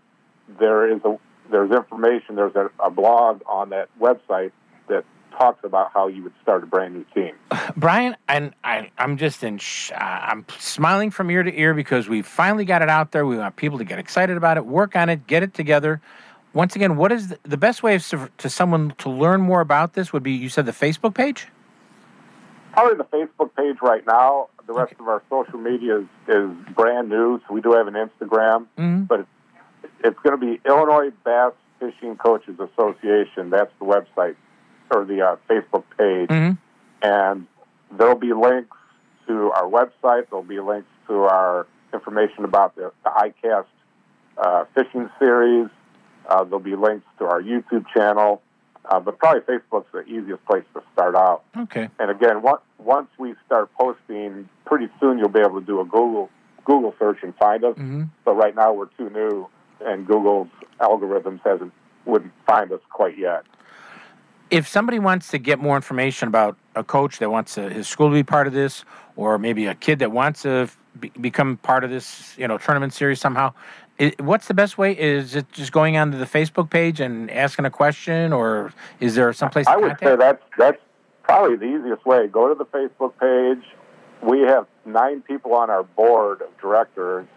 there 0.60 0.91
is 0.91 1.01
a 1.06 1.18
there's 1.51 1.72
information. 1.72 2.36
There's 2.36 2.56
a, 2.56 2.70
a 2.80 2.89
blog 2.89 3.41
on 3.45 3.70
that 3.70 3.89
website 3.99 4.51
that 4.88 5.04
talks 5.38 5.64
about 5.64 5.91
how 5.93 6.08
you 6.08 6.24
would 6.24 6.34
start 6.41 6.64
a 6.64 6.66
brand 6.66 6.93
new 6.93 7.06
team. 7.14 7.36
Brian, 7.78 8.16
and 8.28 8.54
I, 8.64 8.91
I'm 8.97 9.18
just 9.18 9.43
in. 9.43 9.58
Sh- 9.58 9.91
uh, 9.91 9.97
I'm 9.97 10.45
smiling 10.58 11.12
from 11.12 11.30
ear 11.30 11.43
to 11.43 11.60
ear 11.60 11.74
because 11.74 12.08
we 12.08 12.22
finally 12.22 12.66
got 12.66 12.82
it 12.82 12.89
out 12.89 13.12
there. 13.12 13.26
We 13.26 13.38
want 13.38 13.56
people 13.56 13.78
to 13.80 13.84
get 13.84 13.99
excited 13.99 14.38
about 14.38 14.58
it, 14.58 14.66
work 14.66 14.95
on 14.95 15.10
it, 15.10 15.28
get 15.28 15.43
it 15.43 15.54
together. 15.54 16.01
Once 16.54 16.76
again, 16.76 16.95
what 16.97 17.12
is 17.12 17.30
the, 17.30 17.39
the 17.43 17.58
best 17.58 17.82
way 17.84 17.95
s- 17.95 18.14
to 18.38 18.49
someone 18.49 18.93
to 18.99 19.10
learn 19.10 19.41
more 19.41 19.62
about 19.62 19.93
this? 19.93 20.14
Would 20.14 20.24
be 20.24 20.32
you 20.34 20.49
said 20.49 20.66
the 20.66 20.72
Facebook 20.72 21.14
page. 21.16 21.47
Probably 22.74 22.97
the 22.97 23.04
Facebook 23.06 23.56
page 23.56 23.78
right 23.82 24.06
now. 24.06 24.49
The 24.66 24.74
rest 24.74 24.93
of 24.99 25.08
our 25.08 25.22
social 25.30 25.60
media 25.60 25.99
is, 25.99 26.06
is 26.28 26.49
brand 26.76 27.10
new, 27.10 27.39
so 27.47 27.54
we 27.54 27.62
do 27.62 27.74
have 27.74 27.88
an 27.88 27.95
Instagram, 27.95 28.66
Mhm. 28.78 29.08
but 29.08 29.20
it's, 29.22 29.30
it's 30.04 30.20
going 30.24 30.39
to 30.39 30.45
be 30.45 30.62
Illinois 30.66 31.12
Bass 31.26 31.51
Fishing 31.80 32.16
Coaches 32.16 32.58
Association. 32.60 33.49
That's 33.49 33.72
the 33.80 33.86
website 33.86 34.36
or 34.89 35.04
the 35.06 35.22
uh, 35.22 35.36
Facebook 35.49 35.84
page, 35.97 36.30
Mhm. 36.30 36.58
and 37.01 37.47
there'll 37.91 38.16
be 38.16 38.32
links 38.34 38.78
to 39.28 39.51
our 39.51 39.66
website. 39.66 40.30
There'll 40.30 40.43
be 40.43 40.60
links 40.60 40.88
to 41.08 41.24
our 41.24 41.68
information 41.93 42.43
about 42.45 42.76
the, 42.76 42.91
the 43.04 43.10
ICAST 43.10 43.66
uh, 44.38 44.66
fishing 44.74 45.10
series. 45.20 45.68
Uh, 46.28 46.43
there'll 46.43 46.59
be 46.59 46.76
links 46.76 47.05
to 47.19 47.26
our 47.26 47.41
YouTube 47.41 47.86
channel, 47.93 48.41
uh, 48.86 48.99
but 48.99 49.17
probably 49.19 49.41
Facebook's 49.41 49.91
the 49.91 50.03
easiest 50.03 50.43
place 50.45 50.63
to 50.74 50.82
start 50.93 51.15
out. 51.15 51.43
Okay. 51.57 51.89
And 51.99 52.09
again, 52.11 52.41
once 52.41 52.61
once 52.78 53.07
we 53.17 53.36
start 53.45 53.69
posting, 53.80 54.49
pretty 54.65 54.89
soon 54.99 55.17
you'll 55.17 55.30
be 55.30 55.39
able 55.39 55.59
to 55.59 55.65
do 55.65 55.80
a 55.82 55.86
Google 55.86 56.30
Google 56.65 56.95
search 56.97 57.19
and 57.24 57.36
find 57.36 57.63
us. 57.63 57.76
Mhm. 57.78 58.09
But 58.24 58.36
right 58.36 58.55
now 58.55 58.71
we're 58.74 58.88
too 58.97 59.09
new, 59.09 59.47
and 59.86 60.07
Google's 60.07 60.47
algorithms 60.80 61.41
hasn't 61.43 61.74
wouldn't 62.05 62.34
find 62.45 62.71
us 62.71 62.82
quite 62.91 63.17
yet. 63.17 63.43
if 64.49 64.67
somebody 64.67 64.99
wants 64.99 65.30
to 65.30 65.39
get 65.39 65.57
more 65.57 65.76
information 65.76 66.28
about 66.28 66.55
a 66.76 66.84
coach 66.84 67.17
that 67.17 67.32
wants 67.32 67.55
to, 67.55 67.69
his 67.71 67.88
school 67.88 68.09
to 68.09 68.13
be 68.13 68.21
part 68.21 68.45
of 68.45 68.53
this, 68.53 68.86
or 69.15 69.39
maybe 69.39 69.65
a 69.65 69.74
kid 69.74 69.97
that 69.97 70.11
wants 70.11 70.43
to 70.43 70.69
be, 70.99 71.09
become 71.19 71.57
part 71.57 71.84
of 71.84 71.89
this, 71.89 72.38
you 72.38 72.47
know, 72.47 72.59
tournament 72.59 72.93
series 72.93 73.19
somehow, 73.19 73.51
i 74.00 74.14
what's 74.20 74.48
the 74.48 74.54
best 74.54 74.78
way? 74.78 74.94
Is 74.94 75.36
it 75.36 75.52
just 75.52 75.72
going 75.72 75.98
onto 75.98 76.18
the 76.18 76.26
Facebook 76.26 76.70
page 76.70 77.00
and 77.00 77.30
asking 77.32 77.66
a 77.66 77.70
question, 77.70 78.34
or 78.34 78.74
is 79.00 79.16
there 79.16 79.32
someplace? 79.34 79.68
I 79.68 79.76
would 79.76 79.98
contact? 79.98 80.04
say 80.04 80.16
that's 80.16 80.44
that's 80.58 80.82
probably 81.24 81.58
the 81.58 81.66
easiest 81.66 82.06
way. 82.06 82.28
Go 82.28 82.50
to 82.50 82.56
the 82.56 82.66
Facebook 82.66 83.14
page. 83.20 83.64
We 84.22 84.41
have 84.41 84.68
nine 84.86 85.22
people 85.22 85.54
on 85.54 85.70
our 85.70 85.84
board 85.84 86.41
of 86.41 86.58
directors, 86.60 87.28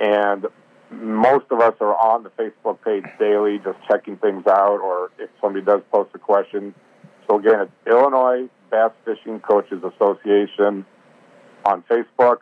and 0.00 0.46
most 0.90 1.46
of 1.50 1.60
us 1.60 1.74
are 1.80 1.94
on 1.94 2.22
the 2.22 2.30
Facebook 2.30 2.80
page 2.82 3.04
daily, 3.18 3.58
just 3.58 3.78
checking 3.88 4.16
things 4.16 4.46
out, 4.46 4.80
or 4.80 5.10
if 5.18 5.30
somebody 5.40 5.64
does 5.64 5.82
post 5.90 6.10
a 6.14 6.18
question. 6.18 6.74
So 7.28 7.38
again, 7.38 7.60
it's 7.60 7.72
Illinois 7.86 8.48
Bass 8.70 8.92
Fishing 9.04 9.40
Coaches 9.40 9.82
Association 9.82 10.84
on 11.64 11.82
Facebook, 11.90 12.38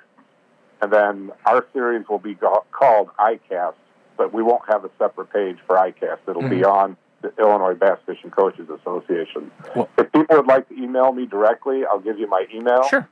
and 0.82 0.92
then 0.92 1.30
our 1.46 1.64
series 1.72 2.06
will 2.08 2.18
be 2.18 2.34
go- 2.34 2.64
called 2.72 3.08
ICAST, 3.18 3.74
but 4.16 4.34
we 4.34 4.42
won't 4.42 4.62
have 4.68 4.84
a 4.84 4.90
separate 4.98 5.32
page 5.32 5.56
for 5.66 5.76
ICAST. 5.76 6.18
It'll 6.28 6.42
be 6.42 6.60
Mhm. 6.62 6.70
on 6.70 6.96
the 7.22 7.32
Illinois 7.38 7.74
Bass 7.74 7.98
Fishing 8.04 8.30
Coaches 8.32 8.68
Association. 8.68 9.50
if 9.96 10.10
people 10.12 10.36
would 10.36 10.48
like 10.48 10.68
to 10.68 10.74
email 10.74 11.12
me 11.12 11.24
directly, 11.24 11.86
I'll 11.86 12.00
give 12.00 12.18
you 12.18 12.26
my 12.26 12.46
email. 12.52 12.82
Sure. 12.82 13.08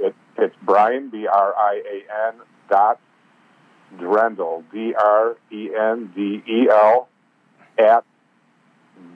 It, 0.00 0.14
it's 0.36 0.56
Brian, 0.62 1.08
B 1.08 1.28
R 1.28 1.54
I 1.56 1.82
A 1.88 2.28
N 2.28 2.34
dot 2.68 2.98
Drendel, 3.96 4.64
D 4.72 4.92
R 4.94 5.36
E 5.52 5.70
N 5.72 6.12
D 6.16 6.42
E 6.46 6.68
L, 6.68 7.08
at 7.78 8.02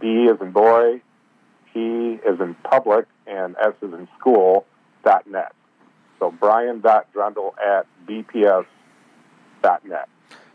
B 0.00 0.28
as 0.32 0.40
in 0.40 0.52
boy, 0.52 1.00
P 1.74 2.20
as 2.24 2.38
in 2.38 2.54
public, 2.62 3.06
and 3.26 3.56
S 3.60 3.74
as 3.82 3.92
in 3.92 4.06
school, 4.20 4.66
dot 5.04 5.26
net. 5.26 5.52
So 6.18 6.30
Brian 6.30 6.80
dot 6.80 7.06
at 7.16 7.86
BPS 8.06 8.66
dot 9.62 9.86
net. 9.86 10.08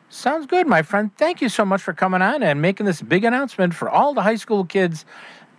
Sounds 0.09 0.45
good, 0.45 0.67
my 0.67 0.83
friend. 0.83 1.09
Thank 1.17 1.41
you 1.41 1.49
so 1.49 1.65
much 1.65 1.81
for 1.81 1.93
coming 1.93 2.21
on 2.21 2.43
and 2.43 2.61
making 2.61 2.85
this 2.85 3.01
big 3.01 3.23
announcement 3.23 3.73
for 3.73 3.89
all 3.89 4.13
the 4.13 4.21
high 4.21 4.35
school 4.35 4.63
kids 4.63 5.05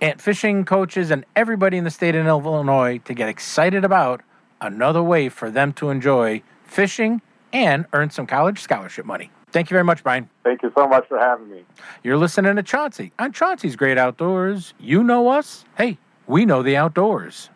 and 0.00 0.20
fishing 0.20 0.64
coaches 0.64 1.10
and 1.10 1.24
everybody 1.34 1.76
in 1.76 1.84
the 1.84 1.90
state 1.90 2.14
of 2.14 2.26
Illinois 2.26 2.98
to 2.98 3.14
get 3.14 3.28
excited 3.28 3.84
about 3.84 4.20
another 4.60 5.02
way 5.02 5.28
for 5.28 5.50
them 5.50 5.72
to 5.74 5.90
enjoy 5.90 6.42
fishing 6.62 7.20
and 7.52 7.86
earn 7.92 8.10
some 8.10 8.26
college 8.26 8.60
scholarship 8.60 9.04
money. 9.04 9.30
Thank 9.50 9.70
you 9.70 9.74
very 9.74 9.84
much, 9.84 10.02
Brian. 10.02 10.28
Thank 10.42 10.62
you 10.62 10.72
so 10.76 10.88
much 10.88 11.06
for 11.08 11.18
having 11.18 11.50
me. 11.50 11.64
You're 12.02 12.16
listening 12.16 12.56
to 12.56 12.62
Chauncey 12.62 13.12
on 13.18 13.32
Chauncey's 13.32 13.76
Great 13.76 13.98
Outdoors. 13.98 14.74
You 14.78 15.04
know 15.04 15.28
us. 15.28 15.64
Hey, 15.76 15.98
we 16.26 16.44
know 16.44 16.62
the 16.62 16.76
outdoors. 16.76 17.50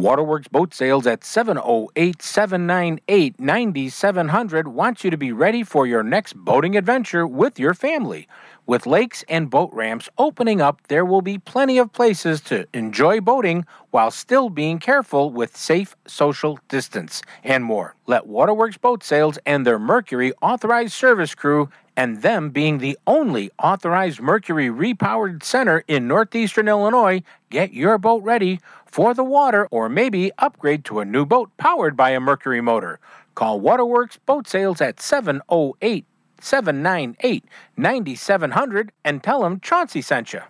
Waterworks 0.00 0.48
Boat 0.48 0.74
Sales 0.74 1.06
at 1.06 1.24
708 1.24 2.20
798 2.22 3.40
9700 3.40 4.68
wants 4.68 5.04
you 5.04 5.10
to 5.10 5.16
be 5.16 5.32
ready 5.32 5.62
for 5.62 5.86
your 5.86 6.02
next 6.02 6.34
boating 6.36 6.76
adventure 6.76 7.26
with 7.26 7.58
your 7.58 7.74
family. 7.74 8.28
With 8.66 8.86
lakes 8.86 9.24
and 9.28 9.48
boat 9.48 9.70
ramps 9.72 10.08
opening 10.18 10.60
up, 10.60 10.80
there 10.88 11.04
will 11.04 11.22
be 11.22 11.38
plenty 11.38 11.78
of 11.78 11.92
places 11.92 12.40
to 12.42 12.66
enjoy 12.74 13.20
boating 13.20 13.64
while 13.90 14.10
still 14.10 14.50
being 14.50 14.78
careful 14.78 15.30
with 15.30 15.56
safe 15.56 15.96
social 16.06 16.58
distance 16.68 17.22
and 17.44 17.62
more. 17.64 17.94
Let 18.06 18.26
Waterworks 18.26 18.76
Boat 18.76 19.04
Sales 19.04 19.38
and 19.46 19.66
their 19.66 19.78
Mercury 19.78 20.32
authorized 20.42 20.94
service 20.94 21.34
crew 21.34 21.68
and 21.96 22.22
them 22.22 22.50
being 22.50 22.78
the 22.78 22.98
only 23.06 23.50
authorized 23.58 24.20
Mercury 24.20 24.68
repowered 24.68 25.42
center 25.42 25.82
in 25.88 26.06
northeastern 26.06 26.68
Illinois, 26.68 27.22
get 27.50 27.72
your 27.72 27.98
boat 27.98 28.22
ready 28.22 28.60
for 28.84 29.14
the 29.14 29.24
water 29.24 29.66
or 29.70 29.88
maybe 29.88 30.30
upgrade 30.38 30.84
to 30.84 31.00
a 31.00 31.04
new 31.04 31.24
boat 31.24 31.50
powered 31.56 31.96
by 31.96 32.10
a 32.10 32.20
Mercury 32.20 32.60
motor. 32.60 33.00
Call 33.34 33.60
Waterworks 33.60 34.18
Boat 34.18 34.46
Sales 34.46 34.80
at 34.80 35.00
708 35.00 36.04
798 36.40 37.44
9700 37.76 38.92
and 39.04 39.22
tell 39.22 39.42
them 39.42 39.60
Chauncey 39.60 40.02
sent 40.02 40.32
you. 40.32 40.40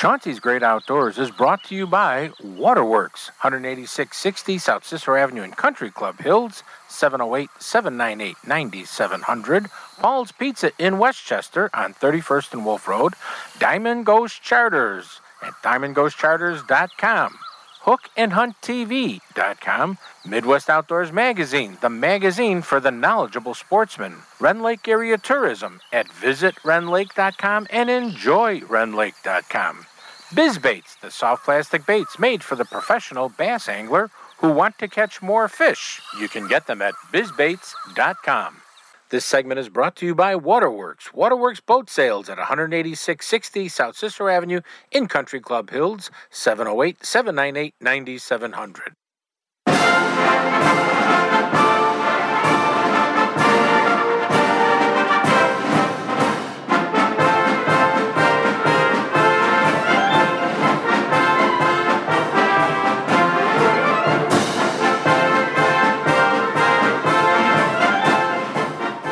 Chauncey's 0.00 0.40
Great 0.40 0.62
Outdoors 0.62 1.18
is 1.18 1.30
brought 1.30 1.62
to 1.64 1.74
you 1.74 1.86
by 1.86 2.30
Waterworks, 2.42 3.30
18660 3.42 4.56
South 4.56 4.82
Cicero 4.82 5.20
Avenue 5.20 5.42
in 5.42 5.50
Country 5.50 5.90
Club 5.90 6.20
Hills, 6.20 6.62
708 6.88 7.50
798 7.58 8.34
9700. 8.46 9.66
Paul's 9.98 10.32
Pizza 10.32 10.72
in 10.78 10.96
Westchester 10.96 11.68
on 11.74 11.92
31st 11.92 12.54
and 12.54 12.64
Wolf 12.64 12.88
Road. 12.88 13.12
Diamond 13.58 14.06
Ghost 14.06 14.42
Charters 14.42 15.20
at 15.42 15.52
diamondghostcharters.com. 15.62 17.38
HookandHuntTV.com. 17.84 19.98
Midwest 20.24 20.70
Outdoors 20.70 21.12
Magazine, 21.12 21.76
the 21.82 21.90
magazine 21.90 22.62
for 22.62 22.80
the 22.80 22.90
knowledgeable 22.90 23.52
sportsman. 23.52 24.16
Rend 24.38 24.62
Lake 24.62 24.88
Area 24.88 25.18
Tourism 25.18 25.82
at 25.92 26.08
visitrendlake.com 26.08 27.66
and 27.70 27.90
enjoyrendlake.com. 27.90 29.86
BizBaits, 30.30 31.00
the 31.00 31.10
soft 31.10 31.44
plastic 31.44 31.84
baits 31.86 32.16
made 32.20 32.44
for 32.44 32.54
the 32.54 32.64
professional 32.64 33.28
bass 33.30 33.68
angler 33.68 34.10
who 34.38 34.52
want 34.52 34.78
to 34.78 34.86
catch 34.86 35.20
more 35.20 35.48
fish. 35.48 36.00
You 36.20 36.28
can 36.28 36.46
get 36.46 36.68
them 36.68 36.80
at 36.80 36.94
bizbaits.com. 37.12 38.62
This 39.08 39.24
segment 39.24 39.58
is 39.58 39.68
brought 39.68 39.96
to 39.96 40.06
you 40.06 40.14
by 40.14 40.36
Waterworks. 40.36 41.12
Waterworks 41.12 41.58
Boat 41.58 41.90
Sales 41.90 42.28
at 42.28 42.38
18660 42.38 43.68
South 43.68 43.96
Cicero 43.96 44.32
Avenue 44.32 44.60
in 44.92 45.08
Country 45.08 45.40
Club 45.40 45.70
Hills, 45.70 46.12
708 46.30 47.04
798 47.04 47.74
9700. 47.80 48.94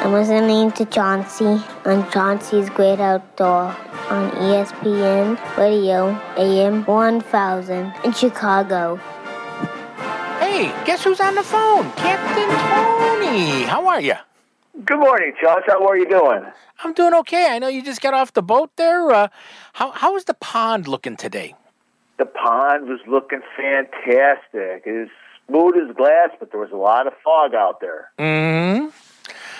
I'm 0.08 0.14
listening 0.14 0.72
to 0.72 0.86
Chauncey 0.86 1.62
on 1.84 2.10
Chauncey's 2.10 2.70
Great 2.70 2.98
Outdoor 2.98 3.76
on 4.08 4.30
ESPN 4.30 5.36
Radio 5.58 6.18
AM 6.38 6.82
1000 6.86 7.92
in 8.02 8.12
Chicago. 8.14 8.96
Hey, 10.40 10.72
guess 10.86 11.04
who's 11.04 11.20
on 11.20 11.34
the 11.34 11.42
phone? 11.42 11.92
Captain 11.92 12.48
Tony. 12.48 13.64
How 13.64 13.86
are 13.86 14.00
you? 14.00 14.14
Good 14.82 14.98
morning, 14.98 15.34
Josh. 15.42 15.64
How 15.66 15.86
are 15.86 15.98
you 15.98 16.08
doing? 16.08 16.42
I'm 16.82 16.94
doing 16.94 17.12
okay. 17.12 17.48
I 17.50 17.58
know 17.58 17.68
you 17.68 17.82
just 17.82 18.00
got 18.00 18.14
off 18.14 18.32
the 18.32 18.40
boat 18.42 18.70
there. 18.76 19.10
Uh, 19.10 19.28
how 19.74 19.90
how 19.90 20.16
is 20.16 20.24
the 20.24 20.32
pond 20.32 20.88
looking 20.88 21.18
today? 21.18 21.54
The 22.16 22.24
pond 22.24 22.88
was 22.88 23.00
looking 23.06 23.42
fantastic. 23.58 24.84
It 24.86 25.00
was 25.00 25.08
smooth 25.48 25.74
as 25.76 25.94
glass, 25.94 26.30
but 26.40 26.50
there 26.50 26.60
was 26.60 26.72
a 26.72 26.76
lot 26.76 27.06
of 27.06 27.12
fog 27.22 27.54
out 27.54 27.80
there. 27.82 28.10
Mm-hmm. 28.18 28.86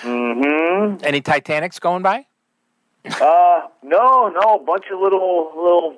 Mm-hmm. 0.01 1.03
Any 1.03 1.21
Titanics 1.21 1.79
going 1.79 2.03
by? 2.03 2.25
Uh, 3.05 3.67
no, 3.83 4.27
no, 4.29 4.55
a 4.55 4.63
bunch 4.63 4.85
of 4.91 4.99
little 4.99 5.51
little 5.55 5.97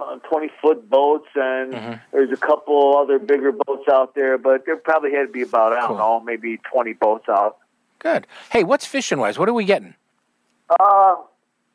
uh, 0.00 0.16
twenty 0.28 0.50
foot 0.60 0.88
boats, 0.88 1.28
and 1.34 2.00
there's 2.12 2.32
a 2.32 2.36
couple 2.36 2.96
other 2.96 3.18
bigger 3.18 3.52
boats 3.52 3.88
out 3.92 4.14
there, 4.14 4.38
but 4.38 4.64
there 4.66 4.76
probably 4.76 5.12
had 5.12 5.26
to 5.26 5.32
be 5.32 5.42
about 5.42 5.72
I 5.72 5.80
don't 5.80 5.98
know, 5.98 6.20
maybe 6.20 6.58
twenty 6.70 6.94
boats 6.94 7.28
out. 7.28 7.58
Good. 7.98 8.26
Hey, 8.50 8.64
what's 8.64 8.86
fishing 8.86 9.18
wise? 9.18 9.38
What 9.38 9.48
are 9.48 9.52
we 9.52 9.64
getting? 9.64 9.94
Uh, 10.80 11.16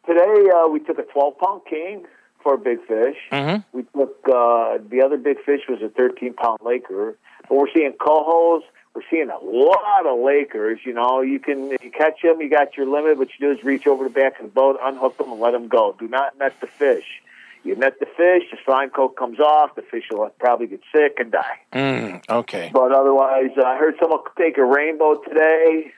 today 0.08 0.50
uh, 0.56 0.68
we 0.68 0.80
took 0.80 0.98
a 0.98 1.04
twelve 1.04 1.38
pound 1.38 1.62
king 1.70 2.06
for 2.46 2.54
a 2.54 2.58
big 2.60 2.78
fish. 2.88 3.18
Mm-hmm. 3.32 3.78
We 3.78 3.84
took 3.84 4.16
uh, 4.28 4.78
the 4.90 5.02
other 5.04 5.18
big 5.18 5.38
fish 5.44 5.62
was 5.68 5.82
a 5.82 5.90
13 5.90 6.36
pound 6.36 6.60
laker. 6.64 7.18
But 7.50 7.56
we're 7.56 7.74
seeing 7.76 7.94
cohos. 7.94 8.62
We're 8.96 9.02
seeing 9.12 9.30
a 9.30 9.38
lot 9.38 10.06
of 10.06 10.20
lakers. 10.22 10.80
You 10.86 10.94
know, 10.94 11.20
you 11.22 11.38
can 11.40 11.72
you 11.72 11.92
catch 11.92 12.22
them. 12.24 12.40
You 12.40 12.50
got 12.50 12.78
your 12.78 12.88
limit. 12.88 13.18
What 13.18 13.28
you 13.38 13.48
do 13.48 13.52
is 13.52 13.64
reach 13.64 13.88
over 13.88 14.06
the 14.06 14.10
back 14.10 14.40
of 14.40 14.46
the 14.46 14.52
boat, 14.52 14.80
unhook 14.82 15.18
them, 15.18 15.32
and 15.32 15.42
let 15.42 15.52
them 15.52 15.68
go. 15.68 15.96
Do 16.00 16.08
not 16.08 16.40
net 16.40 16.54
the 16.62 16.68
fish. 16.68 17.22
You 17.66 17.76
net 17.76 18.00
the 18.00 18.06
fish, 18.06 18.44
the 18.52 18.58
slime 18.64 18.92
coat 18.92 19.18
comes 19.18 19.40
off. 19.40 19.76
The 19.76 19.82
fish 19.82 20.06
will 20.12 20.30
probably 20.40 20.68
get 20.68 20.82
sick 20.94 21.16
and 21.18 21.32
die. 21.32 21.60
Mm, 21.74 22.30
okay. 22.30 22.70
But 22.72 22.94
otherwise, 22.94 23.50
uh, 23.58 23.64
I 23.64 23.76
heard 23.78 23.96
someone 24.00 24.20
take 24.38 24.58
a 24.58 24.64
rainbow 24.64 25.16
today. 25.28 25.92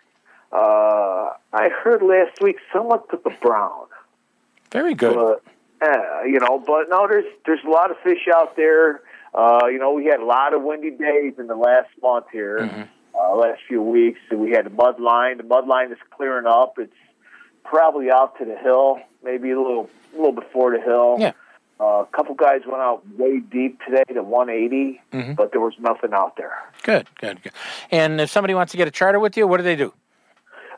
Uh, 0.51 1.33
I 1.53 1.69
heard 1.69 2.01
last 2.01 2.41
week 2.41 2.55
someone 2.73 3.01
took 3.11 3.25
a 3.25 3.31
brown. 3.41 3.85
Very 4.71 4.95
good. 4.95 5.13
But, 5.13 5.87
uh, 5.87 6.23
you 6.23 6.39
know, 6.39 6.57
but 6.57 6.89
no, 6.89 7.05
there's 7.07 7.25
there's 7.45 7.63
a 7.63 7.69
lot 7.69 7.91
of 7.91 7.97
fish 7.99 8.27
out 8.33 8.55
there. 8.55 9.01
Uh, 9.37 9.67
you 9.67 9.77
know, 9.77 9.91
we 9.93 10.05
had 10.05 10.19
a 10.19 10.25
lot 10.25 10.53
of 10.55 10.63
windy 10.63 10.89
days 10.89 11.33
in 11.37 11.45
the 11.47 11.55
last 11.55 11.89
month 12.01 12.25
here, 12.31 12.57
Mm-hmm. 12.61 12.81
uh, 13.19 13.35
last 13.35 13.61
few 13.67 13.83
weeks. 13.83 14.19
We 14.31 14.49
had 14.51 14.65
the 14.65 14.71
mud 14.71 14.99
line. 14.99 15.37
The 15.37 15.43
mud 15.43 15.67
line 15.67 15.91
is 15.91 15.99
clearing 16.15 16.47
up. 16.47 16.79
It's 16.79 16.91
probably 17.63 18.09
out 18.09 18.35
to 18.39 18.45
the 18.45 18.55
hill, 18.57 18.99
maybe 19.23 19.51
a 19.51 19.57
little 19.61 19.89
a 20.13 20.17
little 20.17 20.31
before 20.31 20.71
the 20.75 20.81
hill. 20.81 21.17
Yeah. 21.19 21.33
Uh, 21.79 22.01
a 22.01 22.07
couple 22.11 22.33
guys 22.33 22.61
went 22.65 22.81
out 22.81 23.03
way 23.19 23.39
deep 23.39 23.79
today 23.85 24.01
to 24.11 24.23
180, 24.23 24.99
Mhm. 25.13 25.35
but 25.35 25.51
there 25.51 25.61
was 25.61 25.75
nothing 25.77 26.11
out 26.13 26.35
there. 26.35 26.57
Good, 26.81 27.07
good, 27.21 27.43
good. 27.43 27.51
And 27.91 28.19
if 28.19 28.31
somebody 28.31 28.55
wants 28.55 28.71
to 28.71 28.77
get 28.77 28.87
a 28.87 28.91
charter 28.91 29.19
with 29.19 29.37
you, 29.37 29.45
what 29.45 29.57
do 29.57 29.63
they 29.63 29.75
do? 29.75 29.93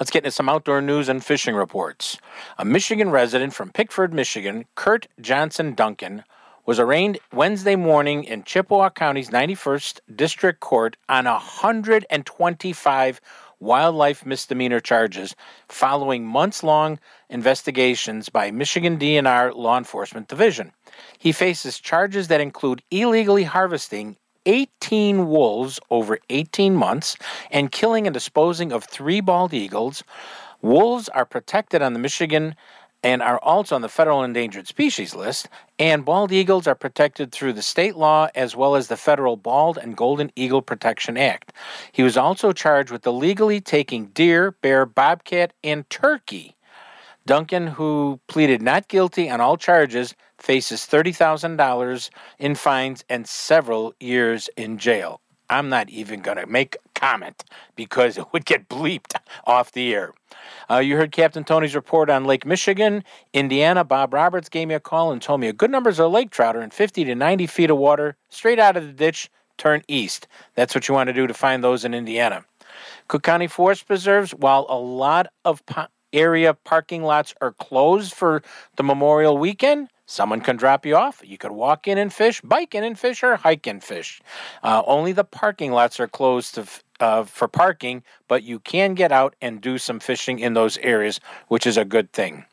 Let's 0.00 0.10
get 0.10 0.24
into 0.24 0.30
some 0.30 0.48
outdoor 0.48 0.80
news 0.80 1.06
and 1.06 1.22
fishing 1.22 1.54
reports. 1.54 2.16
A 2.56 2.64
Michigan 2.64 3.10
resident 3.10 3.52
from 3.52 3.68
Pickford, 3.68 4.14
Michigan, 4.14 4.64
Kurt 4.74 5.06
Johnson 5.20 5.74
Duncan, 5.74 6.24
was 6.64 6.80
arraigned 6.80 7.18
Wednesday 7.30 7.76
morning 7.76 8.24
in 8.24 8.42
Chippewa 8.42 8.88
County's 8.88 9.28
91st 9.28 10.00
District 10.16 10.58
Court 10.60 10.96
on 11.10 11.26
125 11.26 13.20
wildlife 13.60 14.24
misdemeanor 14.24 14.80
charges 14.80 15.36
following 15.68 16.24
months 16.24 16.62
long 16.62 16.98
investigations 17.28 18.30
by 18.30 18.50
Michigan 18.50 18.98
DNR 18.98 19.54
Law 19.54 19.76
Enforcement 19.76 20.28
Division. 20.28 20.72
He 21.18 21.32
faces 21.32 21.78
charges 21.78 22.28
that 22.28 22.40
include 22.40 22.82
illegally 22.90 23.44
harvesting 23.44 24.16
18 24.46 25.28
wolves 25.28 25.78
over 25.90 26.18
18 26.30 26.74
months 26.74 27.16
and 27.50 27.70
killing 27.70 28.06
and 28.06 28.14
disposing 28.14 28.72
of 28.72 28.84
three 28.84 29.20
bald 29.20 29.52
eagles. 29.52 30.02
Wolves 30.62 31.08
are 31.10 31.26
protected 31.26 31.82
on 31.82 31.92
the 31.92 31.98
Michigan 31.98 32.54
and 33.02 33.22
are 33.22 33.38
also 33.38 33.74
on 33.74 33.82
the 33.82 33.88
federal 33.88 34.24
endangered 34.24 34.66
species 34.66 35.14
list, 35.14 35.48
and 35.78 36.04
bald 36.04 36.32
eagles 36.32 36.66
are 36.66 36.74
protected 36.74 37.30
through 37.30 37.52
the 37.52 37.62
state 37.62 37.94
law 37.94 38.28
as 38.34 38.56
well 38.56 38.74
as 38.74 38.88
the 38.88 38.96
federal 38.96 39.36
Bald 39.36 39.78
and 39.78 39.96
Golden 39.96 40.32
Eagle 40.34 40.62
Protection 40.62 41.16
Act. 41.16 41.52
He 41.92 42.02
was 42.02 42.16
also 42.16 42.52
charged 42.52 42.90
with 42.90 43.06
illegally 43.06 43.60
taking 43.60 44.06
deer, 44.06 44.50
bear, 44.50 44.86
bobcat, 44.86 45.52
and 45.62 45.88
turkey. 45.88 46.55
Duncan, 47.26 47.66
who 47.66 48.20
pleaded 48.28 48.62
not 48.62 48.86
guilty 48.86 49.28
on 49.28 49.40
all 49.40 49.56
charges, 49.56 50.14
faces 50.38 50.82
$30,000 50.82 52.10
in 52.38 52.54
fines 52.54 53.04
and 53.08 53.26
several 53.26 53.94
years 53.98 54.48
in 54.56 54.78
jail. 54.78 55.20
I'm 55.50 55.68
not 55.68 55.90
even 55.90 56.20
going 56.20 56.38
to 56.38 56.46
make 56.46 56.76
a 56.76 57.00
comment 57.00 57.44
because 57.74 58.16
it 58.16 58.32
would 58.32 58.44
get 58.44 58.68
bleeped 58.68 59.14
off 59.44 59.72
the 59.72 59.94
air. 59.94 60.12
Uh, 60.70 60.78
you 60.78 60.96
heard 60.96 61.12
Captain 61.12 61.44
Tony's 61.44 61.74
report 61.74 62.10
on 62.10 62.24
Lake 62.24 62.46
Michigan, 62.46 63.04
Indiana. 63.32 63.84
Bob 63.84 64.14
Roberts 64.14 64.48
gave 64.48 64.68
me 64.68 64.74
a 64.74 64.80
call 64.80 65.12
and 65.12 65.20
told 65.20 65.40
me 65.40 65.48
a 65.48 65.52
good 65.52 65.70
numbers 65.70 65.98
of 65.98 66.12
lake 66.12 66.30
trout 66.30 66.56
are 66.56 66.62
in 66.62 66.70
50 66.70 67.04
to 67.04 67.14
90 67.14 67.46
feet 67.46 67.70
of 67.70 67.76
water, 67.76 68.16
straight 68.28 68.58
out 68.58 68.76
of 68.76 68.86
the 68.86 68.92
ditch, 68.92 69.30
turn 69.58 69.82
east. 69.88 70.28
That's 70.54 70.74
what 70.74 70.88
you 70.88 70.94
want 70.94 71.08
to 71.08 71.12
do 71.12 71.26
to 71.26 71.34
find 71.34 71.62
those 71.62 71.84
in 71.84 71.94
Indiana. 71.94 72.44
Cook 73.08 73.22
County 73.22 73.46
Forest 73.46 73.86
Preserves, 73.86 74.32
while 74.32 74.66
a 74.68 74.78
lot 74.78 75.28
of 75.44 75.64
po- 75.66 75.86
area 76.12 76.54
parking 76.54 77.02
lots 77.02 77.34
are 77.40 77.52
closed 77.52 78.14
for 78.14 78.42
the 78.76 78.82
Memorial 78.82 79.38
weekend, 79.38 79.88
someone 80.06 80.40
can 80.40 80.56
drop 80.56 80.86
you 80.86 80.96
off. 80.96 81.20
You 81.24 81.38
could 81.38 81.52
walk 81.52 81.88
in 81.88 81.98
and 81.98 82.12
fish, 82.12 82.40
bike 82.40 82.74
in 82.74 82.84
and 82.84 82.98
fish, 82.98 83.22
or 83.22 83.36
hike 83.36 83.66
and 83.66 83.82
fish. 83.82 84.20
Uh, 84.62 84.82
only 84.86 85.12
the 85.12 85.24
parking 85.24 85.72
lots 85.72 86.00
are 86.00 86.08
closed 86.08 86.54
to, 86.54 86.66
uh, 87.00 87.24
for 87.24 87.48
parking, 87.48 88.02
but 88.28 88.42
you 88.42 88.60
can 88.60 88.94
get 88.94 89.12
out 89.12 89.34
and 89.40 89.60
do 89.60 89.78
some 89.78 90.00
fishing 90.00 90.38
in 90.38 90.54
those 90.54 90.78
areas, 90.78 91.20
which 91.48 91.66
is 91.66 91.76
a 91.76 91.84
good 91.84 92.12
thing. 92.12 92.44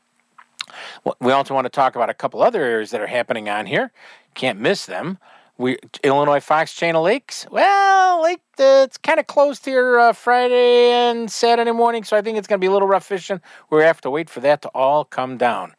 We 1.20 1.32
also 1.32 1.54
want 1.54 1.66
to 1.66 1.70
talk 1.70 1.96
about 1.96 2.10
a 2.10 2.14
couple 2.14 2.42
other 2.42 2.64
areas 2.64 2.92
that 2.92 3.02
are 3.02 3.08
happening 3.08 3.48
on 3.48 3.66
here. 3.68 3.92
Can't 4.34 4.60
miss 4.60 4.86
them. 4.86 5.20
We 5.58 5.78
Illinois 6.04 6.40
Fox 6.40 6.74
Chain 6.74 6.96
of 6.96 7.04
Lakes. 7.04 7.46
Well, 7.52 8.24
Lake 8.24 8.42
uh, 8.60 8.84
it's 8.86 8.98
kind 8.98 9.20
of 9.20 9.28
closed 9.28 9.66
here 9.66 10.00
uh, 10.00 10.14
Friday 10.14 10.92
and 10.92 11.30
Saturday 11.32 11.72
morning, 11.72 12.04
so 12.04 12.18
I 12.18 12.22
think 12.22 12.38
it's 12.38 12.48
going 12.48 12.60
to 12.60 12.64
be 12.64 12.68
a 12.68 12.72
little 12.72 12.88
rough 12.88 13.06
fishing. 13.06 13.40
We 13.70 13.82
have 13.82 14.02
to 14.02 14.10
wait 14.10 14.30
for 14.30 14.40
that 14.42 14.62
to 14.64 14.70
all 14.70 15.06
come 15.06 15.38
down. 15.38 15.74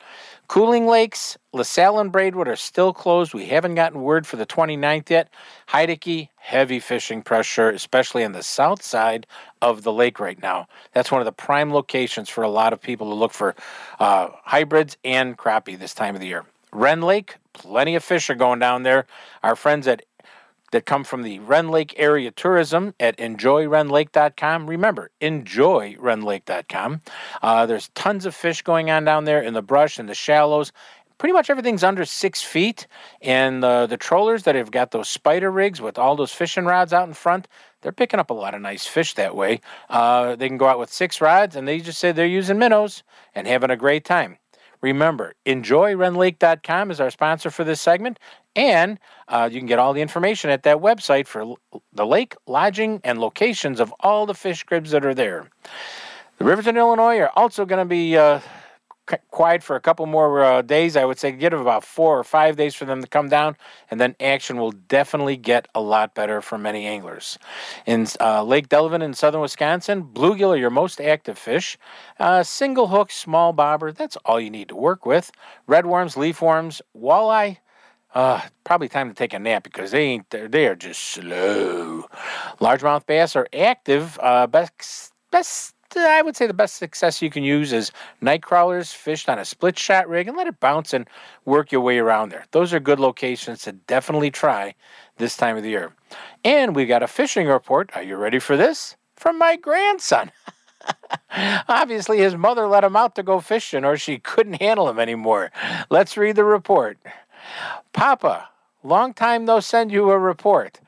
Cooling 0.46 0.86
Lakes, 0.86 1.36
LaSalle 1.52 1.98
and 1.98 2.12
Braidwood 2.12 2.48
are 2.48 2.56
still 2.56 2.92
closed. 2.92 3.34
We 3.34 3.46
haven't 3.46 3.74
gotten 3.74 4.02
word 4.02 4.26
for 4.26 4.36
the 4.36 4.46
29th 4.46 5.10
yet. 5.10 5.28
Heidecke, 5.68 6.28
heavy 6.36 6.78
fishing 6.80 7.22
pressure, 7.22 7.70
especially 7.70 8.24
on 8.24 8.32
the 8.32 8.42
south 8.42 8.82
side 8.82 9.26
of 9.62 9.82
the 9.82 9.92
lake 9.92 10.20
right 10.20 10.40
now. 10.40 10.68
That's 10.92 11.10
one 11.10 11.20
of 11.20 11.24
the 11.24 11.32
prime 11.32 11.72
locations 11.72 12.28
for 12.28 12.44
a 12.44 12.50
lot 12.50 12.72
of 12.72 12.80
people 12.80 13.08
to 13.08 13.14
look 13.14 13.32
for 13.32 13.54
uh, 13.98 14.28
hybrids 14.44 14.96
and 15.04 15.36
crappie 15.36 15.78
this 15.78 15.94
time 15.94 16.14
of 16.14 16.20
the 16.20 16.28
year. 16.28 16.44
Rend 16.74 17.04
Lake, 17.04 17.36
plenty 17.52 17.94
of 17.94 18.02
fish 18.02 18.28
are 18.28 18.34
going 18.34 18.58
down 18.58 18.82
there. 18.82 19.06
Our 19.42 19.54
friends 19.54 19.86
at 19.86 20.04
that 20.72 20.86
come 20.86 21.04
from 21.04 21.22
the 21.22 21.38
Rend 21.38 21.70
Lake 21.70 21.94
area 21.96 22.32
tourism 22.32 22.94
at 22.98 23.16
enjoyrendlake.com. 23.18 24.68
Remember, 24.68 25.10
enjoyrendlake.com. 25.20 27.00
Uh, 27.42 27.66
there's 27.66 27.88
tons 27.90 28.26
of 28.26 28.34
fish 28.34 28.62
going 28.62 28.90
on 28.90 29.04
down 29.04 29.24
there 29.24 29.40
in 29.40 29.54
the 29.54 29.62
brush 29.62 30.00
and 30.00 30.08
the 30.08 30.14
shallows. 30.14 30.72
Pretty 31.16 31.32
much 31.32 31.48
everything's 31.48 31.84
under 31.84 32.04
six 32.04 32.42
feet, 32.42 32.88
and 33.22 33.62
the 33.62 33.86
the 33.88 33.96
trollers 33.96 34.42
that 34.42 34.56
have 34.56 34.72
got 34.72 34.90
those 34.90 35.08
spider 35.08 35.52
rigs 35.52 35.80
with 35.80 35.96
all 35.96 36.16
those 36.16 36.32
fishing 36.32 36.64
rods 36.64 36.92
out 36.92 37.06
in 37.06 37.14
front, 37.14 37.46
they're 37.82 37.92
picking 37.92 38.18
up 38.18 38.30
a 38.30 38.34
lot 38.34 38.52
of 38.52 38.60
nice 38.60 38.84
fish 38.84 39.14
that 39.14 39.36
way. 39.36 39.60
Uh, 39.88 40.34
they 40.34 40.48
can 40.48 40.58
go 40.58 40.66
out 40.66 40.80
with 40.80 40.92
six 40.92 41.20
rods, 41.20 41.54
and 41.54 41.68
they 41.68 41.78
just 41.78 42.00
say 42.00 42.10
they're 42.10 42.26
using 42.26 42.58
minnows 42.58 43.04
and 43.32 43.46
having 43.46 43.70
a 43.70 43.76
great 43.76 44.04
time. 44.04 44.38
Remember, 44.84 45.32
enjoyrendlake.com 45.46 46.90
is 46.90 47.00
our 47.00 47.08
sponsor 47.08 47.50
for 47.50 47.64
this 47.64 47.80
segment, 47.80 48.18
and 48.54 48.98
uh, 49.28 49.48
you 49.50 49.58
can 49.58 49.66
get 49.66 49.78
all 49.78 49.94
the 49.94 50.02
information 50.02 50.50
at 50.50 50.64
that 50.64 50.76
website 50.76 51.26
for 51.26 51.40
l- 51.40 51.58
the 51.94 52.04
lake, 52.04 52.36
lodging, 52.46 53.00
and 53.02 53.18
locations 53.18 53.80
of 53.80 53.94
all 54.00 54.26
the 54.26 54.34
fish 54.34 54.62
cribs 54.62 54.90
that 54.90 55.06
are 55.06 55.14
there. 55.14 55.48
The 56.36 56.44
rivers 56.44 56.66
in 56.66 56.76
Illinois 56.76 57.18
are 57.20 57.30
also 57.34 57.64
going 57.64 57.78
to 57.78 57.88
be 57.88 58.18
uh, 58.18 58.40
qu- 59.06 59.16
quiet 59.30 59.62
for 59.62 59.76
a 59.76 59.80
couple 59.80 60.06
more 60.06 60.42
uh, 60.42 60.62
days. 60.62 60.96
I 60.96 61.04
would 61.04 61.18
say 61.18 61.32
give 61.32 61.52
it 61.52 61.60
about 61.60 61.84
four 61.84 62.18
or 62.18 62.24
five 62.24 62.56
days 62.56 62.74
for 62.74 62.84
them 62.84 63.02
to 63.02 63.08
come 63.08 63.28
down, 63.28 63.56
and 63.90 64.00
then 64.00 64.14
action 64.20 64.56
will 64.56 64.72
definitely 64.72 65.36
get 65.36 65.68
a 65.74 65.80
lot 65.80 66.14
better 66.14 66.40
for 66.40 66.58
many 66.58 66.86
anglers. 66.86 67.38
In 67.86 68.06
uh, 68.20 68.42
Lake 68.42 68.68
Delavan 68.68 69.02
in 69.02 69.14
southern 69.14 69.40
Wisconsin, 69.40 70.04
bluegill 70.04 70.54
are 70.54 70.56
your 70.56 70.70
most 70.70 71.00
active 71.00 71.38
fish. 71.38 71.78
Uh, 72.18 72.42
single 72.42 72.88
hook, 72.88 73.10
small 73.10 73.52
bobber, 73.52 73.92
that's 73.92 74.16
all 74.24 74.40
you 74.40 74.50
need 74.50 74.68
to 74.68 74.76
work 74.76 75.06
with. 75.06 75.30
Red 75.66 75.86
worms, 75.86 76.16
leaf 76.16 76.40
worms, 76.40 76.80
walleye. 76.96 77.58
Uh, 78.14 78.40
probably 78.62 78.88
time 78.88 79.08
to 79.08 79.14
take 79.14 79.34
a 79.34 79.38
nap 79.40 79.64
because 79.64 79.90
they 79.90 80.04
ain't 80.04 80.30
they're, 80.30 80.46
they 80.46 80.68
are 80.68 80.76
just 80.76 81.02
slow. 81.02 82.04
Largemouth 82.60 83.06
bass 83.06 83.34
are 83.34 83.48
active. 83.52 84.18
Uh, 84.22 84.46
best 84.46 85.12
best 85.32 85.73
Uh, 85.96 86.00
I 86.00 86.22
would 86.22 86.36
say 86.36 86.46
the 86.46 86.54
best 86.54 86.76
success 86.76 87.22
you 87.22 87.30
can 87.30 87.42
use 87.42 87.72
is 87.72 87.92
night 88.20 88.42
crawlers 88.42 88.92
fished 88.92 89.28
on 89.28 89.38
a 89.38 89.44
split 89.44 89.78
shot 89.78 90.08
rig 90.08 90.28
and 90.28 90.36
let 90.36 90.46
it 90.46 90.60
bounce 90.60 90.92
and 90.92 91.08
work 91.44 91.72
your 91.72 91.80
way 91.80 91.98
around 91.98 92.30
there. 92.30 92.46
Those 92.50 92.72
are 92.72 92.80
good 92.80 93.00
locations 93.00 93.62
to 93.62 93.72
definitely 93.72 94.30
try 94.30 94.74
this 95.18 95.36
time 95.36 95.56
of 95.56 95.62
the 95.62 95.70
year. 95.70 95.92
And 96.44 96.74
we've 96.74 96.88
got 96.88 97.02
a 97.02 97.08
fishing 97.08 97.46
report. 97.46 97.90
Are 97.94 98.02
you 98.02 98.16
ready 98.16 98.38
for 98.38 98.56
this? 98.56 98.96
From 99.16 99.38
my 99.38 99.56
grandson. 99.56 100.30
Obviously, 101.68 102.18
his 102.18 102.36
mother 102.36 102.66
let 102.66 102.84
him 102.84 102.96
out 102.96 103.14
to 103.14 103.22
go 103.22 103.40
fishing 103.40 103.84
or 103.84 103.96
she 103.96 104.18
couldn't 104.18 104.60
handle 104.60 104.88
him 104.88 104.98
anymore. 104.98 105.50
Let's 105.90 106.16
read 106.16 106.36
the 106.36 106.44
report. 106.44 106.98
Papa, 107.92 108.48
long 108.82 109.14
time 109.14 109.44
no 109.44 109.60
send 109.60 109.92
you 109.92 110.10
a 110.10 110.18
report. 110.18 110.80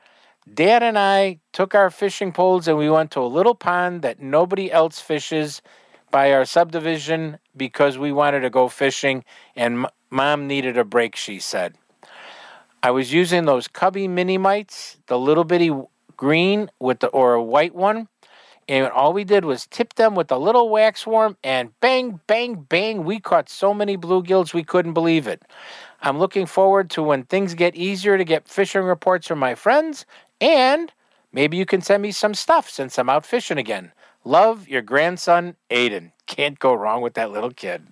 Dad 0.53 0.81
and 0.81 0.97
I 0.97 1.39
took 1.51 1.75
our 1.75 1.89
fishing 1.89 2.31
poles 2.31 2.67
and 2.67 2.77
we 2.77 2.89
went 2.89 3.11
to 3.11 3.19
a 3.19 3.27
little 3.27 3.55
pond 3.55 4.01
that 4.03 4.21
nobody 4.21 4.71
else 4.71 4.99
fishes 4.99 5.61
by 6.09 6.31
our 6.31 6.45
subdivision 6.45 7.37
because 7.55 7.97
we 7.97 8.11
wanted 8.11 8.41
to 8.41 8.49
go 8.49 8.67
fishing 8.67 9.25
and 9.55 9.85
m- 9.85 9.87
mom 10.09 10.47
needed 10.47 10.77
a 10.77 10.85
break, 10.85 11.15
she 11.15 11.39
said. 11.39 11.75
I 12.81 12.91
was 12.91 13.11
using 13.11 13.45
those 13.45 13.67
cubby 13.67 14.07
mini 14.07 14.37
mites, 14.37 14.97
the 15.07 15.19
little 15.19 15.43
bitty 15.43 15.71
green 16.15 16.69
with 16.79 16.99
the 16.99 17.07
or 17.07 17.33
a 17.33 17.43
white 17.43 17.75
one, 17.75 18.07
and 18.69 18.87
all 18.87 19.13
we 19.13 19.23
did 19.23 19.45
was 19.45 19.65
tip 19.67 19.95
them 19.95 20.15
with 20.15 20.31
a 20.31 20.37
little 20.37 20.69
wax 20.69 21.07
worm 21.07 21.37
and 21.43 21.77
bang, 21.79 22.19
bang, 22.27 22.55
bang, 22.55 23.03
we 23.03 23.19
caught 23.19 23.49
so 23.49 23.73
many 23.73 23.97
bluegills 23.97 24.53
we 24.53 24.63
couldn't 24.63 24.93
believe 24.93 25.27
it. 25.27 25.41
I'm 26.01 26.19
looking 26.19 26.45
forward 26.45 26.89
to 26.91 27.03
when 27.03 27.23
things 27.23 27.53
get 27.53 27.75
easier 27.75 28.17
to 28.17 28.23
get 28.23 28.47
fishing 28.47 28.83
reports 28.83 29.27
from 29.27 29.39
my 29.39 29.55
friends, 29.55 30.05
and 30.39 30.91
maybe 31.31 31.57
you 31.57 31.65
can 31.65 31.81
send 31.81 32.03
me 32.03 32.11
some 32.11 32.33
stuff 32.33 32.69
since 32.69 32.97
I'm 32.97 33.09
out 33.09 33.25
fishing 33.25 33.57
again. 33.57 33.91
Love 34.23 34.67
your 34.67 34.81
grandson, 34.81 35.55
Aiden. 35.69 36.11
Can't 36.25 36.59
go 36.59 36.73
wrong 36.73 37.01
with 37.01 37.13
that 37.13 37.31
little 37.31 37.51
kid. 37.51 37.87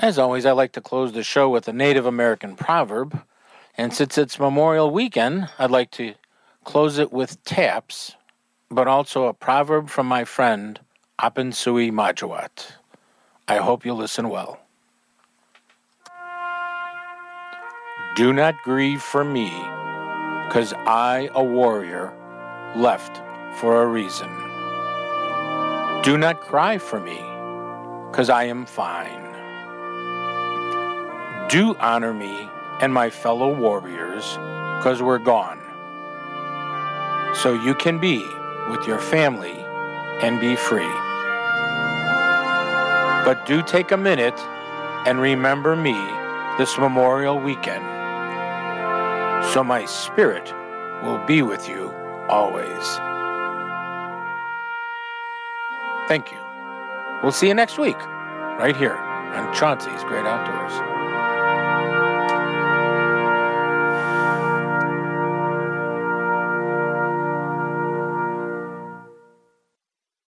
As 0.00 0.18
always, 0.18 0.44
I 0.44 0.52
like 0.52 0.72
to 0.72 0.80
close 0.80 1.12
the 1.12 1.22
show 1.22 1.48
with 1.48 1.68
a 1.68 1.72
Native 1.72 2.06
American 2.06 2.56
proverb. 2.56 3.22
And 3.78 3.94
since 3.94 4.18
it's 4.18 4.38
Memorial 4.38 4.90
Weekend, 4.90 5.48
I'd 5.58 5.70
like 5.70 5.92
to 5.92 6.14
close 6.64 6.98
it 6.98 7.12
with 7.12 7.42
taps, 7.44 8.16
but 8.70 8.88
also 8.88 9.26
a 9.26 9.34
proverb 9.34 9.88
from 9.88 10.06
my 10.06 10.24
friend, 10.24 10.80
Apensui 11.20 11.90
Majawat. 11.90 12.72
I 13.46 13.58
hope 13.58 13.86
you 13.86 13.94
listen 13.94 14.28
well. 14.28 14.61
Do 18.14 18.34
not 18.34 18.60
grieve 18.60 19.00
for 19.00 19.24
me, 19.24 19.48
because 20.46 20.74
I, 20.86 21.30
a 21.34 21.42
warrior, 21.42 22.12
left 22.76 23.22
for 23.58 23.82
a 23.82 23.86
reason. 23.86 24.28
Do 26.02 26.18
not 26.18 26.42
cry 26.42 26.76
for 26.76 27.00
me, 27.00 27.16
because 28.10 28.28
I 28.28 28.44
am 28.44 28.66
fine. 28.66 29.22
Do 31.48 31.74
honor 31.80 32.12
me 32.12 32.50
and 32.82 32.92
my 32.92 33.08
fellow 33.08 33.54
warriors, 33.58 34.24
because 34.76 35.00
we're 35.00 35.16
gone. 35.16 35.60
So 37.36 37.54
you 37.54 37.74
can 37.74 37.98
be 37.98 38.18
with 38.68 38.86
your 38.86 38.98
family 38.98 39.56
and 40.20 40.38
be 40.38 40.54
free. 40.54 40.92
But 43.24 43.46
do 43.46 43.62
take 43.62 43.90
a 43.90 43.96
minute 43.96 44.38
and 45.06 45.18
remember 45.18 45.74
me 45.74 45.96
this 46.58 46.76
Memorial 46.76 47.40
Weekend, 47.40 47.82
so 49.52 49.64
my 49.64 49.84
spirit 49.84 50.52
will 51.02 51.18
be 51.26 51.42
with 51.42 51.68
you 51.68 51.92
always. 52.28 52.98
Thank 56.08 56.30
you. 56.32 56.38
We'll 57.22 57.32
see 57.32 57.48
you 57.48 57.54
next 57.54 57.78
week, 57.78 57.98
right 58.58 58.76
here 58.76 58.96
on 58.96 59.54
Chauncey's 59.54 60.02
Great 60.04 60.26
Outdoors. 60.26 60.91